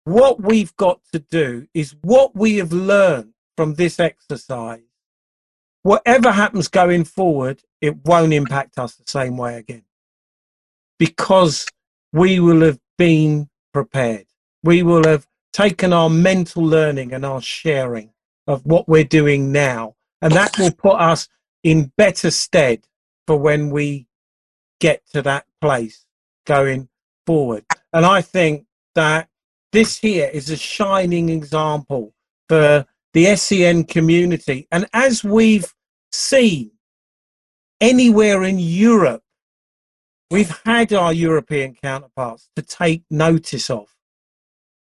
What 0.06 0.42
we've 0.42 0.76
got 0.78 1.02
to 1.14 1.20
do 1.20 1.68
is 1.74 1.96
what 2.02 2.36
we 2.36 2.58
have 2.58 2.72
learned 2.72 3.34
from 3.58 3.74
this 3.74 4.00
exercise. 4.00 4.82
Whatever 5.82 6.32
happens 6.32 6.68
going 6.68 7.04
forward, 7.04 7.62
it 7.82 8.06
won't 8.06 8.34
impact 8.34 8.80
us 8.80 8.96
the 8.96 9.04
same 9.08 9.38
way 9.38 9.58
again 9.58 9.84
because 11.00 11.66
we 12.14 12.40
will 12.40 12.62
have 12.62 12.80
been 12.98 13.50
prepared. 13.74 14.26
We 14.64 14.84
will 14.84 15.04
have 15.06 15.28
taken 15.54 15.94
our 15.94 16.10
mental 16.10 16.64
learning 16.64 17.14
and 17.14 17.26
our 17.26 17.42
sharing 17.42 18.12
of 18.48 18.66
what 18.66 18.88
we're 18.88 19.04
doing 19.04 19.52
now, 19.52 19.96
and 20.22 20.34
that 20.34 20.58
will 20.58 20.72
put 20.72 21.00
us 21.00 21.28
in 21.64 21.92
better 21.98 22.30
stead 22.32 22.86
for 23.28 23.38
when 23.38 23.70
we 23.70 24.08
get 24.80 25.02
to 25.14 25.22
that 25.24 25.46
place 25.62 26.06
going 26.46 26.90
forward. 27.26 27.66
And 27.92 28.06
I 28.06 28.22
think 28.22 28.66
that 28.94 29.30
this 29.76 29.98
here 29.98 30.30
is 30.32 30.50
a 30.50 30.56
shining 30.56 31.28
example 31.28 32.14
for 32.48 32.86
the 33.14 33.36
SEN 33.36 33.84
community. 33.84 34.70
And 34.72 34.88
as 34.94 35.22
we've 35.22 35.74
seen 36.14 36.72
anywhere 37.82 38.44
in 38.44 38.58
Europe, 38.58 39.22
we've 40.32 40.58
had 40.64 40.94
our 40.94 41.12
European 41.12 41.76
counterparts 41.76 42.48
to 42.56 42.62
take 42.62 43.04
notice 43.12 43.70
of. 43.70 43.94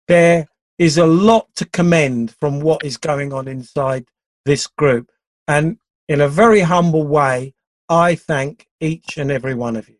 There 0.07 0.47
is 0.77 0.97
a 0.97 1.05
lot 1.05 1.47
to 1.57 1.65
commend 1.65 2.33
from 2.39 2.61
what 2.61 2.85
is 2.85 2.95
going 2.95 3.33
on 3.33 3.49
inside 3.49 4.05
this 4.45 4.67
group. 4.67 5.11
And 5.49 5.79
in 6.07 6.21
a 6.21 6.29
very 6.29 6.61
humble 6.61 7.05
way, 7.05 7.53
I 7.89 8.15
thank 8.15 8.67
each 8.79 9.17
and 9.17 9.31
every 9.31 9.53
one 9.53 9.75
of 9.75 9.89
you. 9.89 9.97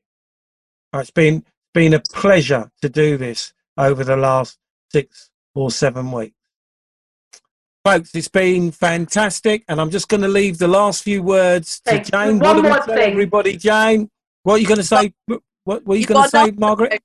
Uh, 0.94 1.00
it's 1.00 1.12
been 1.12 1.44
been 1.74 1.94
a 1.94 2.02
pleasure 2.14 2.72
to 2.82 2.88
do 2.88 3.18
this 3.18 3.54
over 3.78 4.06
the 4.06 4.16
last 4.16 4.58
six 4.92 5.30
or 5.56 5.72
seven 5.72 6.12
weeks. 6.12 6.34
Folks, 7.84 8.14
it's 8.16 8.28
been 8.28 8.72
fantastic, 8.72 9.64
and 9.70 9.80
I'm 9.80 9.90
just 9.90 10.10
going 10.10 10.22
to 10.22 10.28
leave 10.28 10.58
the 10.58 10.68
last 10.68 11.04
few 11.04 11.24
words 11.24 11.80
to 11.82 11.92
Thank 11.92 12.08
you. 12.08 12.12
Jane. 12.12 12.40
One 12.40 12.40
What 12.40 12.54
do 12.56 12.62
we 12.64 12.68
more 12.70 12.78
tell 12.80 12.96
thing. 12.96 13.12
everybody, 13.12 13.56
Jane? 13.58 14.10
What 14.44 14.56
are 14.56 14.58
you 14.58 14.68
going 14.68 14.78
to 14.80 14.84
say? 14.84 15.14
What, 15.26 15.42
what 15.64 15.86
were 15.86 15.96
you 15.96 16.02
You 16.02 16.08
going 16.08 16.24
to 16.24 16.30
say, 16.30 16.52
Margaret? 16.52 17.02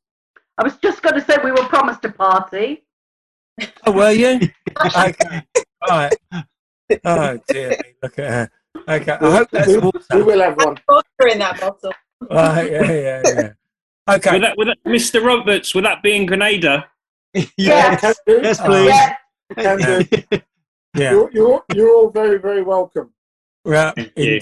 I 0.59 0.65
was 0.65 0.77
just 0.79 1.03
going 1.03 1.15
to 1.15 1.21
say 1.21 1.37
we 1.43 1.53
were 1.53 1.65
promised 1.69 2.05
a 2.05 2.11
party. 2.11 2.85
Oh, 3.87 3.93
were 3.93 4.11
you? 4.11 4.41
okay. 4.97 5.43
All 5.89 5.99
right. 5.99 6.15
Oh, 7.05 7.39
dear. 7.49 7.71
me. 7.71 7.77
Look 8.03 8.19
at 8.19 8.31
her. 8.31 8.51
Okay. 8.89 9.13
I 9.13 9.31
hope 9.31 9.49
that's 9.53 9.69
we, 9.69 9.79
water. 9.79 10.01
we 10.15 10.23
will 10.23 10.41
have 10.41 10.57
one. 10.57 10.77
Water 10.89 11.29
in 11.31 11.39
that 11.39 11.61
bottle. 11.61 11.93
Right, 12.31 12.71
yeah, 12.71 12.93
yeah, 12.93 13.23
yeah. 13.25 13.53
Okay. 14.11 14.33
With 14.33 14.43
that, 14.43 14.59
with 14.59 14.67
that, 14.69 14.79
Mr. 14.85 15.25
Roberts, 15.25 15.75
would 15.77 15.85
that 15.85 16.03
be 16.03 16.17
in 16.17 16.27
Grenada? 16.27 16.87
Yes. 17.57 18.01
Can. 18.01 18.15
Yes, 18.43 18.61
please. 18.61 18.89
Yeah. 18.89 19.17
Can 19.57 19.79
do. 19.79 20.39
Yeah. 20.95 21.11
You're, 21.13 21.31
you're, 21.33 21.65
you're 21.75 21.95
all 21.95 22.11
very, 22.11 22.39
very 22.39 22.63
welcome. 22.63 23.13
Yeah. 23.65 23.93
Thank. 23.97 24.13
When, 24.17 24.41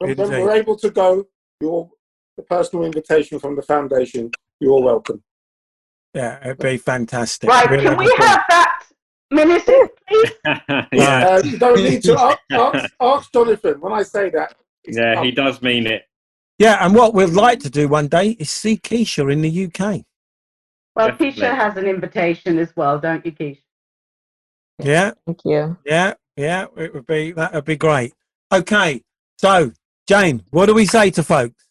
when 0.00 0.10
Indeed. 0.10 0.28
we're 0.28 0.50
able 0.52 0.76
to 0.76 0.90
go, 0.90 1.24
you're 1.60 1.88
the 2.36 2.42
personal 2.42 2.84
invitation 2.84 3.38
from 3.38 3.54
the 3.54 3.62
foundation. 3.62 4.30
You're 4.60 4.72
all 4.72 4.82
welcome. 4.82 5.22
Yeah, 6.14 6.40
it'd 6.44 6.58
be 6.58 6.76
fantastic. 6.76 7.48
Right, 7.48 7.70
Really 7.70 7.84
can 7.84 7.96
we 7.96 8.04
would 8.06 8.18
have 8.18 8.42
that 8.48 8.82
minute, 9.30 9.64
please? 9.64 10.32
yeah, 10.92 11.28
Uh, 11.28 11.42
you 11.44 11.56
don't 11.58 11.76
need 11.78 12.02
to 12.02 12.18
ask, 12.18 12.38
ask, 12.50 12.92
ask 13.00 13.32
Jonathan 13.32 13.80
when 13.80 13.92
I 13.92 14.02
say 14.02 14.28
that. 14.30 14.56
it's 14.84 14.98
yeah, 14.98 15.22
he 15.22 15.30
does 15.30 15.62
mean 15.62 15.86
it. 15.86 16.02
Yeah, 16.58 16.84
and 16.84 16.94
what 16.94 17.14
we'd 17.14 17.30
like 17.30 17.60
to 17.60 17.70
do 17.70 17.86
one 17.88 18.08
day 18.08 18.30
is 18.40 18.50
see 18.50 18.76
Keisha 18.76 19.32
in 19.32 19.40
the 19.40 19.66
UK. 19.66 20.02
Well, 20.96 21.08
Definitely. 21.08 21.42
Keisha 21.42 21.54
has 21.54 21.76
an 21.76 21.86
invitation 21.86 22.58
as 22.58 22.74
well, 22.76 22.98
don't 22.98 23.24
you, 23.24 23.32
Keisha? 23.32 23.60
Yeah, 24.82 25.12
Thank 25.26 25.40
you. 25.44 25.76
yeah, 25.84 26.14
yeah. 26.36 26.66
It 26.76 26.94
would 26.94 27.06
be 27.06 27.32
that 27.32 27.52
would 27.52 27.64
be 27.66 27.76
great. 27.76 28.14
Okay, 28.52 29.02
so 29.38 29.72
Jane, 30.08 30.42
what 30.50 30.66
do 30.66 30.74
we 30.74 30.86
say 30.86 31.10
to 31.10 31.22
folks? 31.22 31.66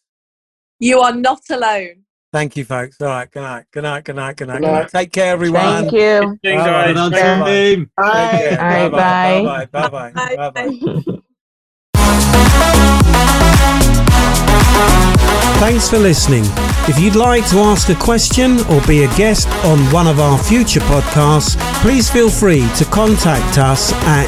You 0.78 1.00
are 1.00 1.14
not 1.14 1.40
alone. 1.50 2.04
Thank 2.32 2.56
you, 2.56 2.64
folks. 2.64 3.00
All 3.00 3.08
right, 3.08 3.28
good 3.30 3.42
night, 3.42 3.66
good 3.72 3.82
night, 3.82 4.04
good 4.04 4.14
night, 4.16 4.36
good 4.36 4.46
night. 4.46 4.60
Good 4.60 4.64
Good 4.66 4.70
night. 4.72 4.80
night. 4.82 4.90
Take 4.90 5.12
care, 5.12 5.32
everyone. 5.32 5.90
Thank 5.90 5.92
you. 5.92 6.38
Good 6.42 6.56
Bye-bye. 6.56 6.64
guys. 6.64 6.94
Well 6.94 7.10
done, 7.10 7.12
Thank 7.12 7.46
you. 7.48 7.76
team. 7.76 7.90
Take 7.98 8.30
care. 8.30 8.60
All 8.60 8.66
right, 8.68 8.90
Bye-bye, 8.92 9.66
bye. 9.66 9.88
Bye-bye. 9.90 10.50
Bye-bye. 10.52 10.70
Bye. 14.94 15.16
Thanks 15.60 15.90
for 15.90 15.98
listening. 15.98 16.44
If 16.88 16.98
you'd 16.98 17.16
like 17.16 17.46
to 17.50 17.58
ask 17.58 17.90
a 17.90 17.94
question 17.94 18.60
or 18.70 18.80
be 18.86 19.04
a 19.04 19.14
guest 19.14 19.46
on 19.66 19.78
one 19.92 20.06
of 20.06 20.18
our 20.18 20.38
future 20.38 20.80
podcasts, 20.80 21.58
please 21.82 22.08
feel 22.08 22.30
free 22.30 22.66
to 22.76 22.86
contact 22.86 23.58
us 23.58 23.92
at 23.92 24.26